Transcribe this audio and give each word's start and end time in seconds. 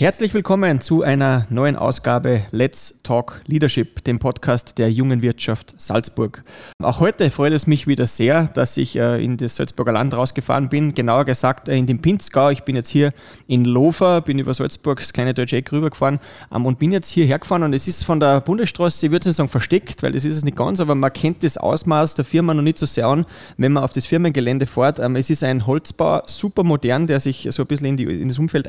Herzlich 0.00 0.32
willkommen 0.32 0.80
zu 0.80 1.02
einer 1.02 1.48
neuen 1.50 1.74
Ausgabe 1.74 2.42
Let's 2.52 3.00
Talk 3.02 3.40
Leadership, 3.48 4.04
dem 4.04 4.20
Podcast 4.20 4.78
der 4.78 4.92
jungen 4.92 5.22
Wirtschaft 5.22 5.74
Salzburg. 5.76 6.44
Auch 6.80 7.00
heute 7.00 7.32
freut 7.32 7.52
es 7.52 7.66
mich 7.66 7.88
wieder 7.88 8.06
sehr, 8.06 8.44
dass 8.44 8.76
ich 8.76 8.94
äh, 8.94 9.20
in 9.20 9.38
das 9.38 9.56
Salzburger 9.56 9.90
Land 9.90 10.14
rausgefahren 10.14 10.68
bin, 10.68 10.94
genauer 10.94 11.24
gesagt 11.24 11.68
äh, 11.68 11.76
in 11.76 11.88
den 11.88 12.00
Pinzgau. 12.00 12.50
Ich 12.50 12.62
bin 12.62 12.76
jetzt 12.76 12.90
hier 12.90 13.10
in 13.48 13.64
Lofer, 13.64 14.20
bin 14.20 14.38
über 14.38 14.54
Salzburgs 14.54 15.12
kleine 15.12 15.34
Deutsche 15.34 15.56
Eck 15.56 15.72
rübergefahren 15.72 16.20
ähm, 16.54 16.64
und 16.64 16.78
bin 16.78 16.92
jetzt 16.92 17.08
hierher 17.08 17.40
gefahren 17.40 17.64
und 17.64 17.72
es 17.72 17.88
ist 17.88 18.04
von 18.04 18.20
der 18.20 18.40
Bundesstraße, 18.40 19.04
ich 19.04 19.10
würde 19.10 19.28
nicht 19.28 19.34
sagen 19.34 19.48
versteckt, 19.48 20.04
weil 20.04 20.12
das 20.12 20.24
ist 20.24 20.36
es 20.36 20.44
nicht 20.44 20.56
ganz, 20.56 20.78
aber 20.78 20.94
man 20.94 21.12
kennt 21.12 21.42
das 21.42 21.58
Ausmaß 21.58 22.14
der 22.14 22.24
Firma 22.24 22.54
noch 22.54 22.62
nicht 22.62 22.78
so 22.78 22.86
sehr 22.86 23.08
an, 23.08 23.26
wenn 23.56 23.72
man 23.72 23.82
auf 23.82 23.90
das 23.90 24.06
Firmengelände 24.06 24.68
fährt. 24.68 25.00
Ähm, 25.00 25.16
es 25.16 25.28
ist 25.28 25.42
ein 25.42 25.66
Holzbau, 25.66 26.22
super 26.26 26.62
modern, 26.62 27.08
der 27.08 27.18
sich 27.18 27.48
so 27.50 27.64
ein 27.64 27.66
bisschen 27.66 27.88
in, 27.88 27.96
die, 27.96 28.04
in 28.04 28.28
das 28.28 28.38
Umfeld 28.38 28.68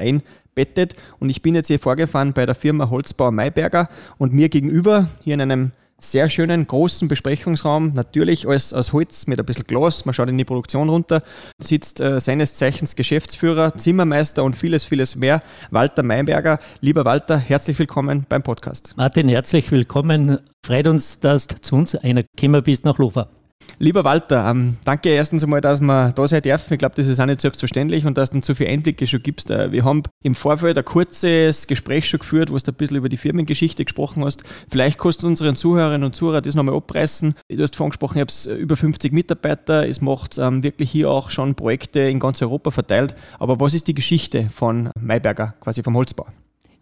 einbettet 0.50 0.96
und 1.20 1.30
ich 1.30 1.42
bin 1.42 1.56
jetzt 1.56 1.68
hier 1.68 1.80
vorgefahren 1.80 2.34
bei 2.34 2.46
der 2.46 2.56
Firma 2.56 2.90
Holzbauer 2.90 3.32
Mayberger 3.32 3.90
und 4.18 4.34
mir 4.34 4.50
gegenüber 4.50 5.10
hier 5.22 5.36
in 5.36 5.42
einem 5.42 5.72
sehr 6.02 6.30
schönen, 6.30 6.66
großen 6.66 7.08
Besprechungsraum, 7.08 7.94
natürlich 7.94 8.48
alles 8.48 8.74
aus 8.74 8.94
Holz 8.94 9.28
mit 9.28 9.40
ein 9.40 9.46
bisschen 9.46 9.66
Glas, 9.66 10.06
man 10.06 10.14
schaut 10.14 10.30
in 10.30 10.38
die 10.38 10.46
Produktion 10.46 10.90
runter, 10.90 11.22
sitzt 11.62 12.00
äh, 12.00 12.20
seines 12.20 12.56
Zeichens 12.56 12.96
Geschäftsführer, 12.96 13.74
Zimmermeister 13.74 14.44
und 14.44 14.56
vieles, 14.56 14.86
vieles 14.86 15.16
mehr, 15.16 15.44
Walter 15.72 16.04
Meinberger. 16.04 16.60
Lieber 16.80 17.06
Walter, 17.06 17.38
herzlich 17.38 17.78
willkommen 17.78 18.26
beim 18.30 18.44
Podcast. 18.44 18.94
Martin, 18.96 19.28
herzlich 19.28 19.72
willkommen. 19.72 20.40
Freut 20.66 20.88
uns, 20.88 21.20
dass 21.20 21.48
du 21.48 21.60
zu 21.60 21.76
uns 21.76 21.96
einer 21.96 22.24
gekommen 22.24 22.64
bist 22.64 22.86
nach 22.86 22.98
Lofer. 22.98 23.39
Lieber 23.82 24.04
Walter, 24.04 24.50
ähm, 24.50 24.76
danke 24.84 25.08
erstens 25.08 25.42
einmal, 25.42 25.62
dass 25.62 25.80
wir 25.80 26.12
da 26.12 26.28
sein 26.28 26.42
dürfen. 26.42 26.74
Ich 26.74 26.80
glaube, 26.80 26.96
das 26.96 27.08
ist 27.08 27.18
auch 27.22 27.26
nicht 27.26 27.40
selbstverständlich 27.40 28.06
und 28.06 28.18
dass 28.18 28.30
du 28.30 28.36
uns 28.36 28.46
so 28.46 28.54
viele 28.54 28.72
Einblicke 28.72 29.08
schon 29.08 29.24
gibst. 29.24 29.52
Äh, 29.52 29.72
wir 29.72 29.86
haben 29.86 30.04
im 30.22 30.36
Vorfeld 30.36 30.78
ein 30.78 30.84
kurzes 30.84 31.66
Gespräch 31.66 32.10
schon 32.10 32.20
geführt, 32.20 32.52
wo 32.52 32.58
du 32.58 32.72
ein 32.72 32.74
bisschen 32.74 32.98
über 32.98 33.08
die 33.08 33.16
Firmengeschichte 33.16 33.86
gesprochen 33.86 34.26
hast. 34.26 34.44
Vielleicht 34.70 35.00
kannst 35.00 35.24
du 35.24 35.28
unseren 35.28 35.56
Zuhörerinnen 35.56 36.04
und 36.04 36.14
Zuhörern 36.14 36.44
das 36.44 36.56
nochmal 36.56 36.76
abreißen. 36.76 37.36
Du 37.50 37.64
hast 37.64 37.78
vorhin 37.78 37.92
gesprochen, 37.92 38.18
ich 38.18 38.50
habe 38.50 38.60
über 38.60 38.76
50 38.76 39.14
Mitarbeiter. 39.14 39.88
Es 39.88 40.02
macht 40.02 40.38
ähm, 40.38 40.62
wirklich 40.62 40.92
hier 40.92 41.10
auch 41.10 41.30
schon 41.30 41.56
Projekte 41.56 42.02
in 42.02 42.20
ganz 42.20 42.42
Europa 42.42 42.72
verteilt. 42.72 43.16
Aber 43.40 43.62
was 43.62 43.74
ist 43.74 43.88
die 43.88 43.94
Geschichte 43.94 44.50
von 44.54 44.90
Mayberger, 45.00 45.54
quasi 45.62 45.84
vom 45.84 45.96
Holzbau? 45.96 46.28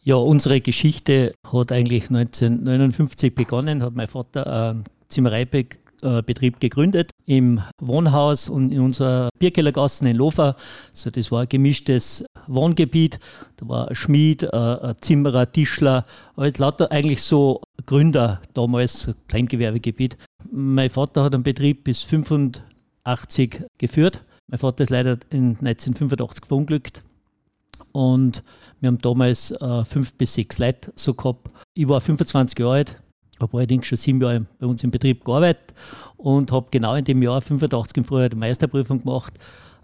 Ja, 0.02 0.16
unsere 0.16 0.62
Geschichte 0.62 1.34
hat 1.52 1.72
eigentlich 1.72 2.10
1959 2.10 3.36
begonnen, 3.36 3.84
hat 3.84 3.94
mein 3.94 4.08
Vater 4.08 4.78
äh, 4.78 4.84
Betrieb 6.02 6.60
gegründet 6.60 7.12
im 7.26 7.62
Wohnhaus 7.82 8.50
und 8.50 8.72
in 8.72 8.82
unserer 8.82 9.30
Bierkellergassen 9.40 10.08
in 10.08 10.16
Lofer. 10.16 10.56
Also 10.92 11.10
das 11.10 11.32
war 11.32 11.42
ein 11.42 11.50
gemischtes 11.50 12.26
Wohngebiet. 12.48 13.20
Da 13.58 13.68
war 13.68 13.90
ein 13.90 13.96
Schmied, 13.96 14.44
äh, 14.44 14.50
ein 14.50 14.96
Zimmerer, 15.02 15.52
Tischler, 15.52 16.06
alles 16.36 16.58
lauter 16.58 16.92
eigentlich 16.92 17.22
so 17.22 17.62
Gründer 17.86 18.42
damals, 18.54 19.10
Kleingewerbegebiet. 19.28 20.18
Mein 20.52 20.90
Vater 20.90 21.24
hat 21.24 21.34
einen 21.34 21.44
Betrieb 21.44 21.84
bis 21.84 22.04
85 22.04 23.64
geführt. 23.78 24.24
Mein 24.48 24.60
Vater 24.60 24.84
ist 24.84 24.90
leider 24.90 25.18
in 25.30 25.58
1985 25.60 26.46
verunglückt. 26.46 27.02
Und 27.92 28.44
wir 28.80 28.88
haben 28.88 29.00
damals 29.00 29.52
äh, 29.52 29.84
fünf 29.84 30.14
bis 30.14 30.36
sechs 30.36 30.60
Leute 30.60 30.94
so 30.96 31.14
gehabt. 31.14 31.50
Ich 31.74 31.88
war 31.88 32.00
25 32.00 32.60
Jahre 32.60 32.74
alt, 32.74 33.02
habe 33.42 33.58
allerdings 33.58 33.88
schon 33.88 33.98
sieben 33.98 34.22
Jahre 34.22 34.46
bei 34.60 34.68
uns 34.68 34.84
im 34.84 34.92
Betrieb 34.92 35.26
gearbeitet 35.26 35.74
und 36.18 36.52
habe 36.52 36.68
genau 36.72 36.96
in 36.96 37.06
dem 37.06 37.22
Jahr 37.22 37.42
85 37.42 37.98
im 37.98 38.04
Frühjahr 38.04 38.30
die 38.30 38.36
Meisterprüfung 38.36 39.00
gemacht. 39.04 39.34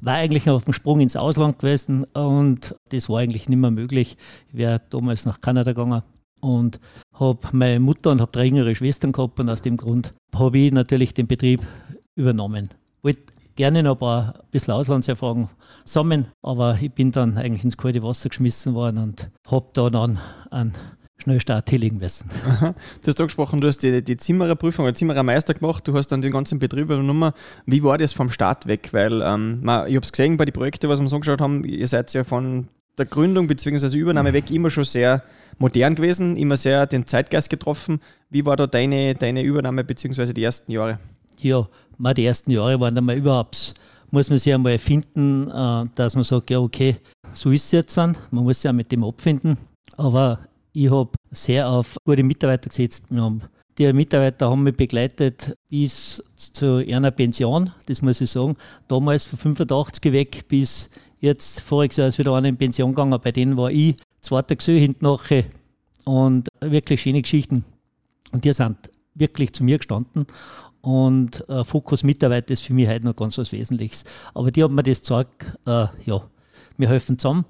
War 0.02 0.16
eigentlich 0.16 0.50
auf 0.50 0.66
dem 0.66 0.74
Sprung 0.74 1.00
ins 1.00 1.16
Ausland 1.16 1.60
gewesen 1.60 2.04
und 2.14 2.76
das 2.90 3.10
war 3.10 3.20
eigentlich 3.20 3.48
nicht 3.48 3.60
mehr 3.60 3.72
möglich. 3.72 4.18
Ich 4.50 4.58
wäre 4.58 4.82
damals 4.90 5.26
nach 5.26 5.40
Kanada 5.40 5.72
gegangen 5.72 6.04
und 6.42 6.80
habe 7.14 7.40
meine 7.54 7.80
Mutter 7.80 8.12
und 8.12 8.20
habe 8.20 8.32
drei 8.32 8.46
jüngere 8.46 8.76
Schwestern 8.76 9.14
gehabt 9.14 9.40
und 9.40 9.50
aus 9.50 9.62
dem 9.62 9.78
Grund 9.78 10.14
habe 10.36 10.58
ich 10.58 10.72
natürlich 10.72 11.14
den 11.14 11.28
Betrieb 11.28 11.62
übernommen. 12.16 12.70
Wollte 13.02 13.34
gerne 13.56 13.84
noch 13.84 13.94
ein, 13.94 14.00
paar, 14.00 14.36
ein 14.36 14.42
bisschen 14.52 14.74
Auslandserfahrung 14.74 15.50
sammeln, 15.86 16.28
aber 16.42 16.78
ich 16.82 16.92
bin 16.92 17.12
dann 17.12 17.38
eigentlich 17.38 17.64
ins 17.64 17.78
kalte 17.78 18.04
Wasser 18.04 18.30
geschmissen 18.30 18.74
worden 18.74 18.98
und 18.98 19.30
habe 19.48 19.68
da 19.74 19.90
dann 19.90 20.20
einen 20.52 20.74
schnell 21.24 21.40
Start 21.40 21.70
hinlegen 21.70 21.98
müssen. 21.98 22.30
Aha. 22.48 22.76
Du 23.02 23.08
hast 23.08 23.20
angesprochen, 23.20 23.60
du 23.60 23.68
hast 23.68 23.80
die, 23.80 24.04
die 24.04 24.18
Zimmererprüfung 24.18 24.86
oder 24.86 24.94
Zimmerermeister 24.94 25.54
gemacht, 25.54 25.88
du 25.88 25.96
hast 25.96 26.08
dann 26.08 26.22
den 26.22 26.32
ganzen 26.32 26.60
Betrieb 26.60 26.84
übernommen. 26.84 27.32
Wie 27.66 27.84
war 27.84 27.98
das 27.98 28.14
vom 28.14 28.30
Start 28.30 28.68
weg? 28.68 28.90
Weil 28.92 29.22
ähm, 29.22 29.62
ich 29.64 29.70
habe 29.70 30.00
es 30.04 30.12
gesehen 30.12 30.38
bei 30.38 30.46
den 30.46 30.54
Projekten, 30.54 30.90
was 30.90 31.02
wir 31.02 31.08
so 31.08 31.16
angeschaut 31.16 31.42
haben, 31.42 31.64
ihr 31.64 31.88
seid 31.88 32.14
ja 32.14 32.24
von 32.24 32.68
der 32.98 33.06
Gründung 33.06 33.48
bzw. 33.48 33.98
Übernahme 33.98 34.34
weg 34.34 34.52
immer 34.52 34.70
schon 34.70 34.84
sehr 34.84 35.24
modern 35.58 35.96
gewesen, 35.96 36.38
immer 36.38 36.58
sehr 36.58 36.86
den 36.86 37.06
Zeitgeist 37.06 37.50
getroffen. 37.50 38.00
Wie 38.30 38.46
war 38.46 38.56
da 38.56 38.68
deine, 38.68 39.16
deine 39.16 39.42
Übernahme 39.42 39.84
bzw. 39.84 40.34
die 40.34 40.44
ersten 40.44 40.72
Jahre? 40.72 41.00
Ja, 41.40 41.68
mal 41.98 42.14
die 42.14 42.26
ersten 42.26 42.52
Jahre 42.52 42.80
waren 42.80 42.96
dann 42.96 43.06
mal 43.06 43.18
überhaupt, 43.18 43.74
muss 44.12 44.30
man 44.30 44.38
sich 44.38 44.54
einmal 44.54 44.78
finden, 44.78 45.50
äh, 45.50 45.86
dass 45.96 46.16
man 46.16 46.24
sagt, 46.24 46.50
ja 46.50 46.60
okay, 46.60 46.98
so 47.32 47.52
ist 47.52 47.66
es 47.66 47.72
jetzt 47.72 47.98
dann, 47.98 48.18
man 48.32 48.44
muss 48.44 48.62
sich 48.62 48.70
auch 48.70 48.74
mit 48.74 48.92
dem 48.92 49.04
abfinden. 49.04 49.58
Aber 49.98 50.40
ich 50.74 50.92
habe 50.92 51.12
sehr 51.32 51.70
auf 51.70 51.98
gute 52.04 52.24
Mitarbeiter 52.24 52.70
gesetzt. 52.70 53.06
Die 53.78 53.94
Mitarbeiter 53.94 54.50
haben 54.50 54.64
mich 54.64 54.76
begleitet 54.76 55.56
bis 55.70 56.24
zu 56.36 56.78
einer 56.78 57.12
Pension, 57.12 57.72
das 57.86 58.02
muss 58.02 58.22
ich 58.22 58.30
sagen. 58.30 58.58
Damals 58.88 59.26
von 59.26 59.40
85 59.40 60.12
weg 60.12 60.48
bis 60.48 60.90
jetzt, 61.20 61.62
voriges 61.62 61.98
Jahr 61.98 62.08
ist 62.08 62.20
wieder 62.20 62.34
einer 62.34 62.50
in 62.50 62.58
Pension 62.58 62.92
gegangen. 62.92 63.20
Bei 63.24 63.32
denen 63.32 63.56
war 63.56 63.72
ich 63.72 63.96
zweiter 64.22 64.56
Gesell 64.56 64.80
hinten 64.80 65.06
nachher 65.06 65.46
und 66.06 66.50
wirklich 66.60 67.02
schöne 67.02 67.22
Geschichten. 67.22 67.64
Und 68.32 68.44
die 68.44 68.54
sind 68.54 68.78
wirklich 69.16 69.54
zu 69.54 69.64
mir 69.64 69.78
gestanden. 69.78 70.28
Und 70.82 71.48
äh, 71.50 71.64
Fokus 71.64 72.04
Mitarbeiter 72.04 72.52
ist 72.52 72.64
für 72.64 72.74
mich 72.74 72.88
heute 72.88 73.06
noch 73.06 73.16
ganz 73.16 73.38
was 73.38 73.52
Wesentliches. 73.52 74.04
Aber 74.34 74.52
die 74.52 74.64
haben 74.64 74.76
mir 74.76 74.84
das 74.84 75.00
gezeigt, 75.00 75.46
äh, 75.66 75.88
ja, 76.06 76.28
wir 76.78 76.90
helfen 76.90 77.18
zusammen 77.18 77.46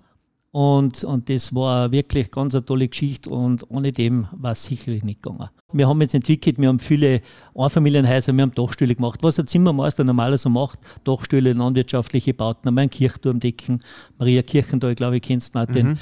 und, 0.53 1.03
und 1.03 1.31
das 1.31 1.55
war 1.55 1.91
wirklich 1.91 2.29
ganz 2.29 2.53
eine 2.53 2.63
tolle 2.63 2.87
Geschichte 2.87 3.27
und 3.31 3.71
ohne 3.71 3.91
dem 3.91 4.27
war 4.33 4.51
es 4.51 4.63
sicherlich 4.63 5.03
nicht 5.03 5.23
gegangen. 5.23 5.49
Wir 5.71 5.87
haben 5.87 5.99
jetzt 6.01 6.13
entwickelt, 6.13 6.59
wir 6.59 6.67
haben 6.67 6.77
viele 6.77 7.21
Einfamilienhäuser, 7.55 8.33
wir 8.33 8.43
haben 8.43 8.53
Dachstühle 8.53 8.93
gemacht. 8.93 9.23
Was 9.23 9.39
ein 9.39 9.47
Zimmermeister 9.47 10.03
normalerweise 10.03 10.43
so 10.43 10.49
macht, 10.51 10.77
Dachstühle, 11.05 11.53
landwirtschaftliche 11.53 12.35
Bauten, 12.35 12.67
haben 12.67 12.75
wir 12.75 12.81
einen 12.81 12.91
Kirchturm 12.91 13.39
decken, 13.39 13.81
Maria 14.19 14.43
Kirchendal, 14.43 14.93
glaube 14.93 15.15
ich, 15.15 15.23
kennst 15.23 15.55
du 15.55 15.57
Martin, 15.57 15.87
mhm, 15.87 15.97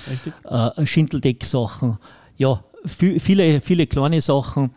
äh, 0.49 0.85
Schindeldecksachen, 0.85 1.97
ja, 2.35 2.61
viele, 2.85 3.61
viele 3.61 3.87
kleine 3.87 4.19
Sachen. 4.19 4.71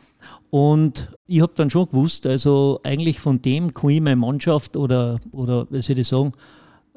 Und 0.50 1.12
ich 1.26 1.40
habe 1.40 1.52
dann 1.56 1.68
schon 1.68 1.88
gewusst, 1.88 2.28
also 2.28 2.78
eigentlich 2.84 3.18
von 3.18 3.42
dem 3.42 3.74
kann 3.74 3.90
ich 3.90 4.00
meine 4.00 4.14
Mannschaft 4.14 4.76
oder, 4.76 5.18
oder 5.32 5.66
wie 5.70 5.82
soll 5.82 5.98
ich 5.98 6.06
sagen, 6.06 6.32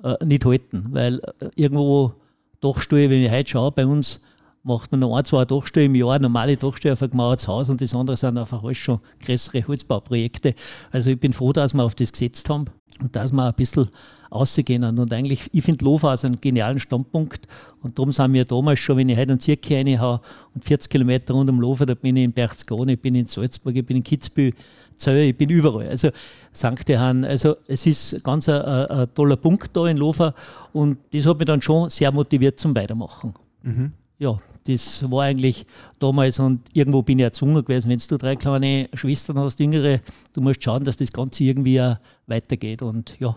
äh, 0.04 0.24
nicht 0.24 0.46
halten, 0.46 0.90
weil 0.92 1.22
äh, 1.40 1.50
irgendwo 1.56 2.14
Dachstuhl, 2.62 3.10
wenn 3.10 3.24
ich 3.24 3.32
heute 3.32 3.50
schaue, 3.50 3.72
bei 3.72 3.86
uns 3.86 4.22
macht 4.64 4.92
man 4.92 5.00
noch 5.00 5.16
ein, 5.16 5.24
zwei 5.24 5.46
Dachstuhl 5.46 5.84
im 5.84 5.96
Jahr, 5.96 6.20
normale 6.20 6.58
Dachstuhl 6.58 6.92
auf 6.92 7.02
ein 7.02 7.10
gemauertes 7.10 7.48
Haus 7.48 7.70
und 7.70 7.82
das 7.82 7.94
andere 7.94 8.18
sind 8.18 8.38
einfach 8.38 8.64
alles 8.64 8.78
schon 8.78 9.00
größere 9.26 9.66
Holzbauprojekte. 9.68 10.56
Also 10.92 11.12
ich 11.12 11.20
bin 11.20 11.34
froh, 11.34 11.54
dass 11.54 11.74
wir 11.74 11.84
auf 11.84 11.96
das 11.96 12.12
gesetzt 12.12 12.50
haben 12.50 12.66
und 13.02 13.16
dass 13.16 13.32
wir 13.32 13.46
ein 13.46 13.54
bisschen 13.54 13.90
rausgehen. 14.32 14.84
Und 14.84 15.14
eigentlich, 15.14 15.50
ich 15.54 15.64
finde 15.64 15.86
Lofa 15.86 16.12
als 16.12 16.26
einen 16.26 16.42
genialen 16.42 16.80
Standpunkt 16.80 17.48
und 17.82 17.98
darum 17.98 18.12
sind 18.12 18.34
wir 18.34 18.46
damals 18.46 18.80
schon, 18.80 18.98
wenn 18.98 19.10
ich 19.10 19.18
heute 19.18 19.32
einen 19.32 19.40
Zirkel 19.40 19.78
reinhaue 19.78 20.22
und 20.54 20.66
40 20.66 20.90
Kilometer 20.90 21.34
rund 21.34 21.50
um 21.50 21.60
Lofa, 21.60 21.86
da 21.86 21.94
bin 21.94 22.16
ich 22.16 22.24
in 22.24 22.34
Berchtesgaden, 22.34 22.90
ich 22.90 23.00
bin 23.00 23.16
in 23.16 23.26
Salzburg, 23.26 23.76
ich 23.76 23.86
bin 23.86 23.98
in 23.98 24.04
Kitzbühel, 24.04 24.54
Zöll, 24.98 25.30
ich 25.30 25.38
bin 25.38 25.50
überall. 25.50 25.88
Also 25.88 26.10
St. 26.54 26.90
Johann, 26.90 27.24
also 27.24 27.56
es 27.68 27.86
ist 27.86 28.24
ganz 28.24 28.50
ein, 28.50 28.62
ein, 28.62 28.86
ein, 28.88 29.14
toller 29.14 29.36
Punkt 29.36 29.76
da 29.76 29.88
in 29.88 29.98
Lofer 29.98 30.34
und 30.74 30.98
das 31.14 31.26
hat 31.26 31.38
mich 31.38 31.46
dann 31.46 31.62
schon 31.62 31.90
sehr 31.90 32.12
motiviert 32.12 32.60
zum 32.60 32.76
Weitermachen. 32.76 33.34
Mhm. 33.62 33.94
Ja, 34.20 34.40
das 34.66 35.10
war 35.10 35.24
eigentlich 35.24 35.66
damals 36.00 36.40
und 36.40 36.62
irgendwo 36.74 37.04
bin 37.04 37.20
ich 37.20 37.26
erzwungen 37.26 37.64
gewesen, 37.64 37.90
wenn 37.90 38.00
du 38.00 38.18
drei 38.18 38.36
kleine 38.36 38.90
Schwestern 38.94 39.38
hast, 39.38 39.60
jüngere, 39.60 40.00
du 40.34 40.42
musst 40.42 40.64
schauen, 40.64 40.84
dass 40.84 40.98
das 40.98 41.14
Ganze 41.14 41.44
irgendwie 41.44 41.82
weitergeht 42.26 42.82
und 42.82 43.16
ja, 43.20 43.36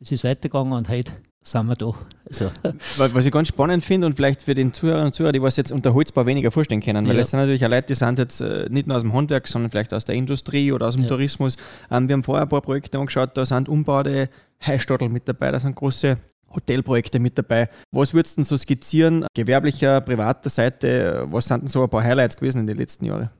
es 0.00 0.10
ist 0.10 0.24
weitergegangen 0.24 0.72
und 0.72 0.88
heute 0.88 1.12
sind 1.42 1.66
wir 1.66 1.76
da. 1.76 1.92
Also. 2.26 2.50
Was 3.14 3.26
ich 3.26 3.32
ganz 3.32 3.48
spannend 3.48 3.84
finde 3.84 4.06
und 4.06 4.14
vielleicht 4.16 4.42
für 4.42 4.54
den 4.54 4.72
Zuhörer 4.72 5.04
und 5.04 5.14
Zuhörer, 5.14 5.32
die 5.32 5.42
was 5.42 5.56
jetzt 5.56 5.72
unter 5.72 5.94
Holzbau 5.94 6.26
weniger 6.26 6.50
vorstellen 6.50 6.80
können, 6.80 7.06
weil 7.06 7.16
ja. 7.16 7.20
es 7.20 7.30
sind 7.30 7.40
natürlich 7.40 7.64
auch 7.64 7.70
Leute, 7.70 7.88
die 7.88 7.94
sind 7.94 8.18
jetzt 8.18 8.40
äh, 8.40 8.66
nicht 8.70 8.86
nur 8.86 8.96
aus 8.96 9.02
dem 9.02 9.12
Handwerk, 9.12 9.48
sondern 9.48 9.70
vielleicht 9.70 9.94
aus 9.94 10.04
der 10.04 10.14
Industrie 10.14 10.72
oder 10.72 10.88
aus 10.88 10.94
dem 10.96 11.04
ja. 11.04 11.08
Tourismus. 11.08 11.56
Ähm, 11.90 12.08
wir 12.08 12.14
haben 12.14 12.22
vorher 12.22 12.42
ein 12.42 12.48
paar 12.48 12.60
Projekte 12.60 12.98
angeschaut, 12.98 13.30
da 13.34 13.44
sind 13.44 13.68
umbaute 13.68 14.28
Heistadel 14.64 15.08
mit 15.08 15.28
dabei, 15.28 15.50
da 15.50 15.60
sind 15.60 15.76
große 15.76 16.18
Hotelprojekte 16.54 17.18
mit 17.18 17.38
dabei. 17.38 17.68
Was 17.90 18.12
würdest 18.12 18.36
du 18.36 18.40
denn 18.40 18.44
so 18.44 18.56
skizzieren, 18.56 19.26
gewerblicher, 19.34 20.00
privater 20.00 20.50
Seite, 20.50 21.26
was 21.30 21.46
sind 21.46 21.62
denn 21.62 21.68
so 21.68 21.82
ein 21.82 21.90
paar 21.90 22.02
Highlights 22.02 22.36
gewesen 22.36 22.60
in 22.60 22.66
den 22.66 22.76
letzten 22.76 23.06
Jahren? 23.06 23.30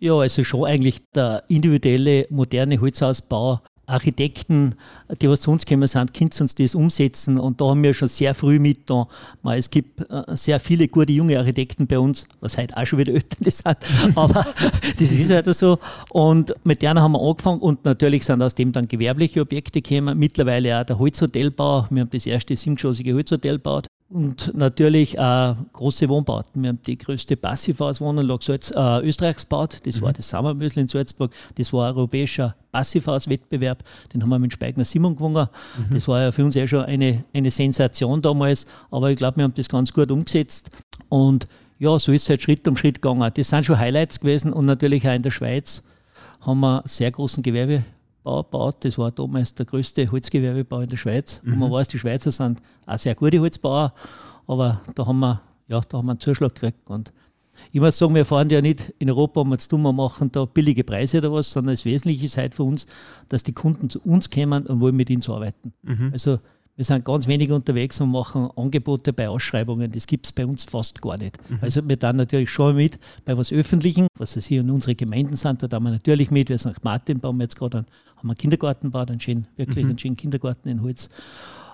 Ja, 0.00 0.14
also 0.14 0.44
schon 0.44 0.66
eigentlich 0.66 0.98
der 1.14 1.44
individuelle 1.48 2.26
moderne 2.30 2.80
Holzhausbau 2.80 3.60
Architekten, 3.86 4.74
die 5.20 5.28
was 5.28 5.40
zu 5.40 5.50
uns 5.50 5.66
gekommen 5.66 5.86
sind, 5.86 6.14
können 6.14 6.30
uns 6.40 6.54
das 6.54 6.74
umsetzen. 6.74 7.38
Und 7.38 7.60
da 7.60 7.66
haben 7.66 7.82
wir 7.82 7.94
schon 7.94 8.08
sehr 8.08 8.34
früh 8.34 8.58
mit 8.58 8.88
da. 8.88 9.06
Es 9.44 9.70
gibt 9.70 10.00
äh, 10.10 10.22
sehr 10.36 10.58
viele 10.60 10.88
gute 10.88 11.12
junge 11.12 11.38
Architekten 11.38 11.86
bei 11.86 11.98
uns, 11.98 12.26
was 12.40 12.56
heute 12.56 12.76
auch 12.76 12.86
schon 12.86 12.98
wieder 12.98 13.12
Eltern 13.14 13.50
sind, 13.50 14.16
aber 14.16 14.46
das 14.98 15.00
ist 15.10 15.30
halt 15.30 15.54
so. 15.54 15.78
Und 16.10 16.54
mit 16.64 16.82
denen 16.82 17.00
haben 17.00 17.12
wir 17.12 17.20
angefangen 17.20 17.60
und 17.60 17.84
natürlich 17.84 18.24
sind 18.24 18.42
aus 18.42 18.54
dem 18.54 18.72
dann 18.72 18.88
gewerbliche 18.88 19.40
Objekte 19.40 19.82
gekommen. 19.82 20.18
Mittlerweile 20.18 20.80
auch 20.80 20.84
der 20.84 20.98
Holzhotelbau. 20.98 21.86
Wir 21.90 22.02
haben 22.02 22.10
das 22.10 22.26
erste 22.26 22.56
siebengeschossige 22.56 23.14
Holzhotel 23.14 23.54
gebaut. 23.54 23.86
Und 24.14 24.54
natürlich 24.54 25.18
auch 25.18 25.56
große 25.72 26.08
Wohnbauten. 26.08 26.62
Wir 26.62 26.68
haben 26.68 26.78
die 26.86 26.96
größte 26.96 27.36
Passivhauswohnanlage 27.36 28.44
Salz, 28.44 28.70
äh, 28.70 29.00
Österreichs 29.00 29.42
gebaut. 29.42 29.80
Das 29.84 29.96
mhm. 29.96 30.04
war 30.04 30.12
das 30.12 30.28
Sommermösel 30.28 30.82
in 30.82 30.88
Salzburg. 30.88 31.32
Das 31.56 31.72
war 31.72 31.88
ein 31.88 31.96
europäischer 31.96 32.54
Passivhauswettbewerb. 32.70 33.82
Den 34.12 34.22
haben 34.22 34.28
wir 34.28 34.38
mit 34.38 34.52
Speigner 34.52 34.84
Simon 34.84 35.16
gewonnen. 35.16 35.48
Mhm. 35.76 35.94
Das 35.94 36.06
war 36.06 36.22
ja 36.22 36.30
für 36.30 36.44
uns 36.44 36.54
ja 36.54 36.64
schon 36.64 36.84
eine, 36.84 37.24
eine 37.34 37.50
Sensation 37.50 38.22
damals. 38.22 38.68
Aber 38.92 39.10
ich 39.10 39.16
glaube, 39.16 39.38
wir 39.38 39.42
haben 39.42 39.54
das 39.54 39.68
ganz 39.68 39.92
gut 39.92 40.12
umgesetzt. 40.12 40.70
Und 41.08 41.48
ja, 41.80 41.98
so 41.98 42.12
ist 42.12 42.22
es 42.22 42.28
halt 42.28 42.40
Schritt 42.40 42.68
um 42.68 42.76
Schritt 42.76 43.02
gegangen. 43.02 43.28
Das 43.34 43.48
sind 43.48 43.66
schon 43.66 43.80
Highlights 43.80 44.20
gewesen. 44.20 44.52
Und 44.52 44.66
natürlich 44.66 45.08
auch 45.08 45.14
in 45.14 45.22
der 45.22 45.32
Schweiz 45.32 45.88
haben 46.40 46.60
wir 46.60 46.78
einen 46.78 46.86
sehr 46.86 47.10
großen 47.10 47.42
Gewerbe 47.42 47.82
Bau 48.24 48.42
gebaut. 48.42 48.78
Das 48.80 48.98
war 48.98 49.12
damals 49.12 49.54
der 49.54 49.66
größte 49.66 50.10
Holzgewerbebau 50.10 50.80
in 50.80 50.88
der 50.88 50.96
Schweiz. 50.96 51.40
Mhm. 51.44 51.52
Und 51.52 51.58
man 51.60 51.70
weiß, 51.70 51.88
die 51.88 51.98
Schweizer 51.98 52.32
sind 52.32 52.60
auch 52.86 52.98
sehr 52.98 53.14
gute 53.14 53.38
Holzbauer, 53.38 53.94
aber 54.48 54.80
da 54.94 55.06
haben 55.06 55.20
wir, 55.20 55.42
ja, 55.68 55.80
da 55.88 55.98
haben 55.98 56.06
wir 56.06 56.12
einen 56.12 56.20
Zuschlag 56.20 56.54
gekriegt. 56.54 56.90
Und 56.90 57.12
ich 57.70 57.80
muss 57.80 57.98
sagen, 57.98 58.14
wir 58.14 58.24
fahren 58.24 58.50
ja 58.50 58.60
nicht 58.60 58.92
in 58.98 59.10
Europa, 59.10 59.40
um 59.40 59.56
zu 59.58 59.68
tun, 59.68 59.82
wir 59.82 59.92
machen 59.92 60.32
da 60.32 60.44
billige 60.44 60.82
Preise 60.84 61.18
oder 61.18 61.32
was, 61.32 61.52
sondern 61.52 61.74
das 61.74 61.84
Wesentliche 61.84 62.24
ist 62.24 62.36
halt 62.36 62.54
für 62.54 62.64
uns, 62.64 62.86
dass 63.28 63.42
die 63.42 63.52
Kunden 63.52 63.90
zu 63.90 64.00
uns 64.00 64.30
kommen 64.30 64.66
und 64.66 64.80
wollen 64.80 64.96
mit 64.96 65.10
ihnen 65.10 65.22
arbeiten. 65.28 65.72
Mhm. 65.82 66.10
Also 66.12 66.38
wir 66.76 66.84
sind 66.84 67.04
ganz 67.04 67.28
wenig 67.28 67.52
unterwegs 67.52 68.00
und 68.00 68.10
machen 68.10 68.50
Angebote 68.56 69.12
bei 69.12 69.28
Ausschreibungen. 69.28 69.92
Das 69.92 70.08
gibt 70.08 70.26
es 70.26 70.32
bei 70.32 70.44
uns 70.44 70.64
fast 70.64 71.00
gar 71.00 71.16
nicht. 71.16 71.38
Mhm. 71.48 71.58
Also 71.60 71.88
wir 71.88 71.96
dann 71.96 72.16
natürlich 72.16 72.50
schon 72.50 72.74
mit 72.74 72.98
bei 73.24 73.36
was 73.38 73.52
Öffentlichen, 73.52 74.08
was 74.18 74.34
es 74.36 74.46
hier 74.46 74.62
in 74.62 74.70
unsere 74.70 74.96
Gemeinden 74.96 75.36
sind, 75.36 75.62
da 75.62 75.68
tun 75.68 75.84
wir 75.84 75.90
natürlich 75.90 76.32
mit. 76.32 76.48
Wir 76.48 76.58
sind 76.58 76.72
nach 76.72 76.82
Martin, 76.82 77.20
bauen 77.20 77.36
wir 77.36 77.44
jetzt 77.44 77.56
gerade 77.56 77.78
einen, 77.78 77.86
haben 78.24 78.30
einen 78.30 78.38
Kindergarten 78.38 78.88
gebaut, 78.88 79.10
einen 79.10 79.20
schönen, 79.20 79.46
wirklich 79.56 79.84
mhm. 79.84 79.90
einen 79.90 79.98
schönen 79.98 80.16
Kindergarten 80.16 80.68
in 80.68 80.82
Holz. 80.82 81.10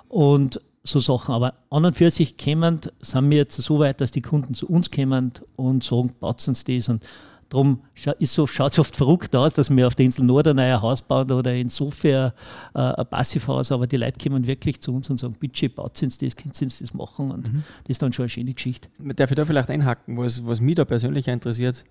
Und 0.08 0.60
so 0.82 0.98
Sachen. 0.98 1.34
Aber 1.34 1.54
an 1.70 1.84
und 1.84 1.96
für 1.96 2.10
sich 2.10 2.36
kommen, 2.36 2.80
sind 3.00 3.30
wir 3.30 3.38
jetzt 3.38 3.56
so 3.56 3.78
weit, 3.78 4.00
dass 4.00 4.10
die 4.10 4.22
Kunden 4.22 4.54
zu 4.54 4.66
uns 4.66 4.90
kommen 4.90 5.32
und 5.56 5.84
sagen, 5.84 6.12
baut 6.18 6.46
uns 6.48 6.64
das. 6.64 6.88
Und 6.88 7.04
Darum 7.50 7.82
ist 8.20 8.32
so, 8.32 8.46
schaut 8.46 8.72
es 8.72 8.78
oft 8.78 8.94
verrückt 8.94 9.34
aus, 9.34 9.54
dass 9.54 9.70
wir 9.70 9.84
auf 9.84 9.96
der 9.96 10.06
Insel 10.06 10.24
Nord 10.24 10.46
ein 10.46 10.80
Haus 10.80 11.02
bauen 11.02 11.32
oder 11.32 11.52
in 11.52 11.68
Sofia 11.68 12.32
äh, 12.76 12.78
ein 12.78 13.06
Passivhaus, 13.06 13.72
aber 13.72 13.88
die 13.88 13.96
Leute 13.96 14.20
kommen 14.22 14.46
wirklich 14.46 14.80
zu 14.80 14.94
uns 14.94 15.10
und 15.10 15.18
sagen, 15.18 15.34
bitte 15.38 15.68
baut 15.68 16.00
uns 16.00 16.16
das, 16.16 16.36
könnt 16.36 16.60
ihr 16.60 16.66
uns 16.66 16.78
das 16.78 16.94
machen 16.94 17.32
und 17.32 17.52
mhm. 17.52 17.64
das 17.82 17.90
ist 17.90 18.02
dann 18.02 18.12
schon 18.12 18.22
eine 18.22 18.28
schöne 18.28 18.52
Geschichte. 18.54 18.88
Darf 19.00 19.32
ich 19.32 19.36
da 19.36 19.44
vielleicht 19.44 19.68
einhaken, 19.68 20.16
was, 20.16 20.46
was 20.46 20.60
mich 20.60 20.76
da 20.76 20.84
persönlich 20.84 21.26
interessiert? 21.26 21.84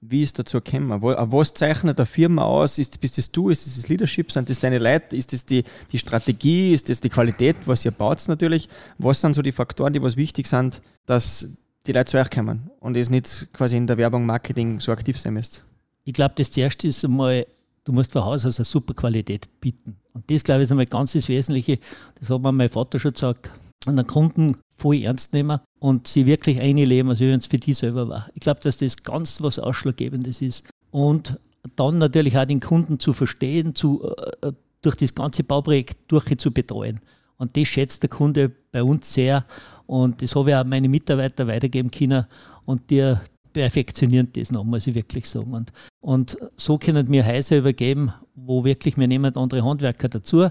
Wie 0.00 0.22
ist 0.22 0.38
dazu 0.38 0.60
gekommen? 0.60 1.00
Was 1.00 1.54
zeichnet 1.54 1.98
eine 1.98 2.06
Firma 2.06 2.42
aus? 2.42 2.78
Ist, 2.78 3.00
bist 3.00 3.16
das 3.18 3.30
du? 3.32 3.48
Ist 3.48 3.66
das 3.66 3.76
das 3.76 3.88
Leadership? 3.88 4.30
Sind 4.30 4.50
das 4.50 4.58
deine 4.58 4.78
Leute? 4.78 5.16
Ist 5.16 5.32
das 5.32 5.46
die, 5.46 5.64
die 5.90 5.98
Strategie? 5.98 6.74
Ist 6.74 6.88
das 6.88 7.00
die 7.00 7.08
Qualität, 7.08 7.56
was 7.64 7.84
ihr 7.84 7.90
baut 7.90 8.22
natürlich? 8.28 8.68
Was 8.98 9.20
sind 9.20 9.34
so 9.34 9.42
die 9.42 9.52
Faktoren, 9.52 9.92
die 9.92 10.02
was 10.02 10.16
wichtig 10.16 10.46
sind, 10.46 10.82
dass 11.06 11.56
die 11.86 11.92
Leute 11.92 12.10
zu 12.10 12.18
euch 12.18 12.30
kommen 12.30 12.70
und 12.80 12.96
es 12.96 13.10
nicht 13.10 13.48
quasi 13.52 13.76
in 13.76 13.86
der 13.86 13.96
Werbung, 13.96 14.26
Marketing 14.26 14.80
so 14.80 14.92
aktiv 14.92 15.18
sein 15.18 15.34
müsst? 15.34 15.64
Ich 16.04 16.12
glaube, 16.12 16.34
das 16.36 16.56
Erste 16.56 16.88
ist 16.88 17.04
einmal, 17.04 17.46
du 17.84 17.92
musst 17.92 18.12
von 18.12 18.24
Haus 18.24 18.44
aus 18.44 18.58
eine 18.58 18.64
super 18.64 18.94
Qualität 18.94 19.48
bieten. 19.60 19.96
Und 20.12 20.30
das, 20.30 20.44
glaube 20.44 20.60
ich, 20.60 20.64
ist 20.64 20.70
einmal 20.72 20.86
ganz 20.86 21.12
das 21.12 21.28
Wesentliche. 21.28 21.78
Das 22.20 22.30
hat 22.30 22.42
mir 22.42 22.52
mein 22.52 22.68
Vater 22.68 22.98
schon 23.00 23.12
gesagt. 23.12 23.50
Und 23.86 23.96
den 23.96 24.06
Kunden 24.06 24.56
voll 24.76 25.02
ernst 25.02 25.32
nehmen 25.32 25.60
und 25.78 26.06
sie 26.06 26.26
wirklich 26.26 26.60
einleben, 26.60 27.10
als 27.10 27.20
es 27.20 27.46
für 27.46 27.58
die 27.58 27.72
selber 27.72 28.08
war. 28.08 28.28
Ich 28.34 28.40
glaube, 28.40 28.60
dass 28.60 28.76
das 28.76 29.02
ganz 29.02 29.40
was 29.40 29.58
Ausschlaggebendes 29.58 30.42
ist. 30.42 30.68
Und 30.90 31.38
dann 31.76 31.98
natürlich 31.98 32.38
auch 32.38 32.44
den 32.44 32.60
Kunden 32.60 32.98
zu 32.98 33.12
verstehen, 33.12 33.74
zu, 33.74 34.02
äh, 34.42 34.52
durch 34.82 34.96
das 34.96 35.14
ganze 35.14 35.42
Bauprojekt 35.44 35.98
durch 36.08 36.36
zu 36.38 36.50
betreuen. 36.50 37.00
Und 37.38 37.56
das 37.56 37.68
schätzt 37.68 38.02
der 38.02 38.10
Kunde 38.10 38.52
bei 38.72 38.82
uns 38.82 39.12
sehr. 39.12 39.44
Und 39.86 40.22
das 40.22 40.34
habe 40.34 40.50
ich 40.50 40.56
auch 40.56 40.64
meine 40.64 40.88
Mitarbeiter 40.88 41.46
weitergeben 41.46 41.90
können. 41.90 42.26
Und 42.64 42.90
die 42.90 43.14
perfektionieren 43.52 44.28
das 44.34 44.52
noch, 44.52 44.64
muss 44.64 44.86
ich 44.86 44.94
wirklich 44.94 45.28
sagen. 45.28 45.52
Und, 45.54 45.72
und 46.00 46.36
so 46.56 46.78
können 46.78 47.10
wir 47.10 47.26
Häuser 47.26 47.58
übergeben, 47.58 48.12
wo 48.34 48.64
wirklich 48.64 48.96
wir 48.96 49.06
nehmen 49.06 49.34
andere 49.36 49.64
Handwerker 49.64 50.08
dazu. 50.08 50.50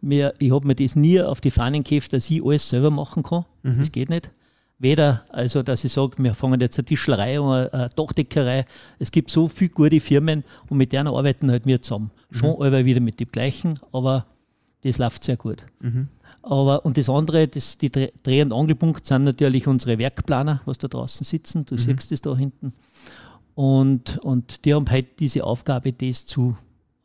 Wir, 0.00 0.34
ich 0.38 0.52
habe 0.52 0.66
mir 0.66 0.74
das 0.74 0.96
nie 0.96 1.20
auf 1.20 1.40
die 1.40 1.50
Fahnen 1.50 1.84
gekauft, 1.84 2.12
dass 2.12 2.30
ich 2.30 2.44
alles 2.44 2.68
selber 2.68 2.90
machen 2.90 3.22
kann. 3.22 3.44
Mhm. 3.62 3.78
Das 3.78 3.92
geht 3.92 4.10
nicht. 4.10 4.30
Weder, 4.78 5.24
also 5.28 5.62
dass 5.62 5.84
ich 5.84 5.92
sage, 5.92 6.12
wir 6.18 6.34
fangen 6.34 6.58
jetzt 6.60 6.78
eine 6.78 6.86
Tischlerei 6.86 7.38
oder 7.38 7.72
eine 7.72 7.88
Dachdeckerei. 7.90 8.64
Es 8.98 9.10
gibt 9.10 9.30
so 9.30 9.46
viele 9.46 9.70
gute 9.70 10.00
Firmen 10.00 10.42
und 10.70 10.78
mit 10.78 10.92
denen 10.92 11.08
arbeiten 11.08 11.50
halt 11.50 11.66
wir 11.66 11.82
zusammen. 11.82 12.10
Mhm. 12.30 12.36
Schon 12.36 12.50
aber 12.54 12.84
wieder 12.86 13.00
mit 13.00 13.20
dem 13.20 13.28
gleichen, 13.30 13.74
aber 13.92 14.26
das 14.82 14.96
läuft 14.96 15.24
sehr 15.24 15.36
gut. 15.36 15.58
Mhm. 15.80 16.08
Aber, 16.42 16.86
und 16.86 16.96
das 16.96 17.10
andere, 17.10 17.46
das, 17.46 17.76
die 17.76 17.90
Dreh- 17.90 18.42
und 18.42 18.52
Angelpunkt 18.52 19.04
sind 19.04 19.24
natürlich 19.24 19.66
unsere 19.66 19.98
Werkplaner, 19.98 20.62
was 20.64 20.78
da 20.78 20.88
draußen 20.88 21.24
sitzen. 21.24 21.66
Du 21.66 21.74
mhm. 21.74 21.78
siehst 21.78 22.12
es 22.12 22.22
da 22.22 22.34
hinten. 22.34 22.72
Und, 23.54 24.18
und 24.20 24.64
die 24.64 24.72
haben 24.72 24.88
halt 24.88 25.20
diese 25.20 25.44
Aufgabe, 25.44 25.92
das 25.92 26.24
zu 26.24 26.56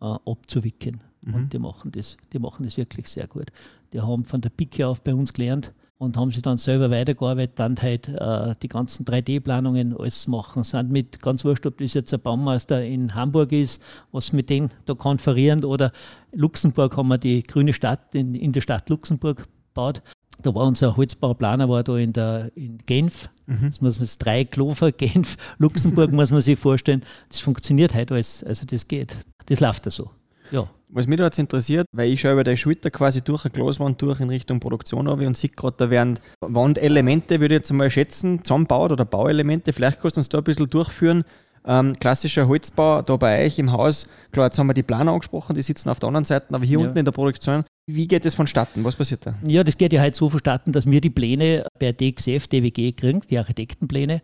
äh, 0.01 0.05
abzuwickeln. 0.05 1.03
Mhm. 1.25 1.35
Und 1.35 1.53
die 1.53 1.59
machen, 1.59 1.91
das, 1.91 2.17
die 2.31 2.39
machen 2.39 2.63
das 2.63 2.77
wirklich 2.77 3.07
sehr 3.07 3.27
gut. 3.27 3.51
Die 3.93 4.01
haben 4.01 4.23
von 4.23 4.41
der 4.41 4.49
Pike 4.49 4.87
auf 4.87 5.01
bei 5.01 5.13
uns 5.13 5.33
gelernt 5.33 5.73
und 5.97 6.17
haben 6.17 6.31
sich 6.31 6.41
dann 6.41 6.57
selber 6.57 6.91
weitergearbeitet, 6.91 7.57
dann 7.57 7.77
halt 7.81 8.09
äh, 8.09 8.53
die 8.61 8.67
ganzen 8.67 9.05
3D-Planungen 9.05 9.97
alles 9.97 10.27
machen, 10.27 10.63
sind 10.63 10.91
mit, 10.91 11.21
ganz 11.21 11.45
wurscht, 11.45 11.65
ob 11.65 11.77
das 11.77 11.93
jetzt 11.93 12.13
ein 12.13 12.19
Baumeister 12.19 12.83
in 12.83 13.15
Hamburg 13.15 13.51
ist, 13.51 13.81
was 14.11 14.33
mit 14.33 14.49
denen 14.49 14.71
da 14.85 14.93
konferieren 14.93 15.63
oder 15.63 15.91
Luxemburg 16.33 16.97
haben 16.97 17.07
wir 17.07 17.17
die 17.17 17.43
grüne 17.43 17.71
Stadt 17.71 18.13
in, 18.13 18.35
in 18.35 18.51
der 18.51 18.61
Stadt 18.61 18.89
Luxemburg 18.89 19.47
gebaut. 19.67 20.01
Da 20.41 20.53
war 20.53 20.67
unser 20.67 20.97
Holzbauplaner 20.97 21.69
war 21.69 21.83
da 21.83 21.97
in, 21.97 22.11
der, 22.11 22.51
in 22.55 22.77
Genf. 22.85 23.29
Mhm. 23.45 23.69
Das 23.69 23.79
muss 23.79 23.99
man 23.99 24.05
das 24.05 24.17
drei 24.17 24.43
Klofer, 24.43 24.91
Genf, 24.91 25.37
Luxemburg 25.59 26.11
muss 26.11 26.29
man 26.29 26.41
sich 26.41 26.59
vorstellen. 26.59 27.03
Das 27.29 27.39
funktioniert 27.39 27.95
heute 27.95 28.15
alles. 28.15 28.43
Also 28.43 28.65
das 28.65 28.89
geht. 28.89 29.15
Das 29.45 29.61
läuft 29.61 29.85
da 29.85 29.91
so. 29.91 30.11
Ja. 30.51 30.67
Was 30.95 31.07
mich 31.07 31.17
da 31.17 31.25
jetzt 31.25 31.39
interessiert, 31.39 31.87
weil 31.91 32.09
ich 32.09 32.21
schaue 32.21 32.31
über 32.31 32.45
die 32.45 32.55
Schulter 32.55 32.89
quasi 32.89 33.21
durch 33.21 33.43
eine 33.43 33.51
Glaswand 33.51 34.01
durch 34.01 34.21
in 34.21 34.29
Richtung 34.29 34.61
Produktion 34.61 35.09
habe 35.09 35.27
und 35.27 35.35
sehe 35.35 35.49
gerade, 35.49 35.75
da 35.77 35.89
werden 35.89 36.17
Wandelemente, 36.39 37.41
würde 37.41 37.55
ich 37.55 37.59
jetzt 37.59 37.71
einmal 37.71 37.91
schätzen, 37.91 38.45
zusammenbaut 38.45 38.93
oder 38.93 39.03
Bauelemente. 39.03 39.73
Vielleicht 39.73 39.99
kannst 39.99 40.15
du 40.15 40.19
uns 40.21 40.29
da 40.29 40.37
ein 40.37 40.45
bisschen 40.45 40.69
durchführen. 40.69 41.25
Ähm, 41.67 41.95
klassischer 41.99 42.47
Holzbau 42.47 43.01
da 43.01 43.17
bei 43.17 43.43
euch 43.43 43.59
im 43.59 43.73
Haus. 43.73 44.07
Klar, 44.31 44.45
jetzt 44.45 44.57
haben 44.57 44.67
wir 44.67 44.73
die 44.73 44.83
Planer 44.83 45.11
angesprochen, 45.11 45.53
die 45.53 45.63
sitzen 45.63 45.89
auf 45.89 45.99
der 45.99 46.07
anderen 46.07 46.23
Seite, 46.23 46.55
aber 46.55 46.63
hier 46.63 46.79
ja. 46.79 46.85
unten 46.85 46.97
in 46.97 47.03
der 47.03 47.11
Produktion. 47.11 47.65
Wie 47.87 48.07
geht 48.07 48.23
das 48.23 48.35
vonstatten? 48.35 48.85
Was 48.85 48.95
passiert 48.95 49.25
da? 49.25 49.35
Ja, 49.45 49.65
das 49.65 49.77
geht 49.77 49.91
ja 49.91 49.99
halt 49.99 50.15
so 50.15 50.29
vonstatten, 50.29 50.71
dass 50.71 50.89
wir 50.89 51.01
die 51.01 51.09
Pläne 51.09 51.67
bei 51.77 51.91
DXF, 51.91 52.47
DWG 52.47 52.93
kriegen, 52.93 53.19
die 53.29 53.37
Architektenpläne. 53.37 54.21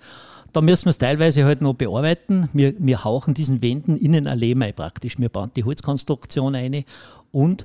Da 0.53 0.61
müssen 0.61 0.85
wir 0.85 0.89
es 0.89 0.97
teilweise 0.97 1.45
halt 1.45 1.61
noch 1.61 1.73
bearbeiten. 1.73 2.49
Wir, 2.53 2.73
wir 2.77 3.03
hauchen 3.03 3.33
diesen 3.33 3.61
Wänden 3.61 3.97
innen 3.97 4.27
ein 4.27 4.37
Lehm 4.37 4.63
praktisch. 4.75 5.17
Wir 5.17 5.29
bauen 5.29 5.51
die 5.55 5.63
Holzkonstruktion 5.63 6.55
ein 6.55 6.83
und 7.31 7.63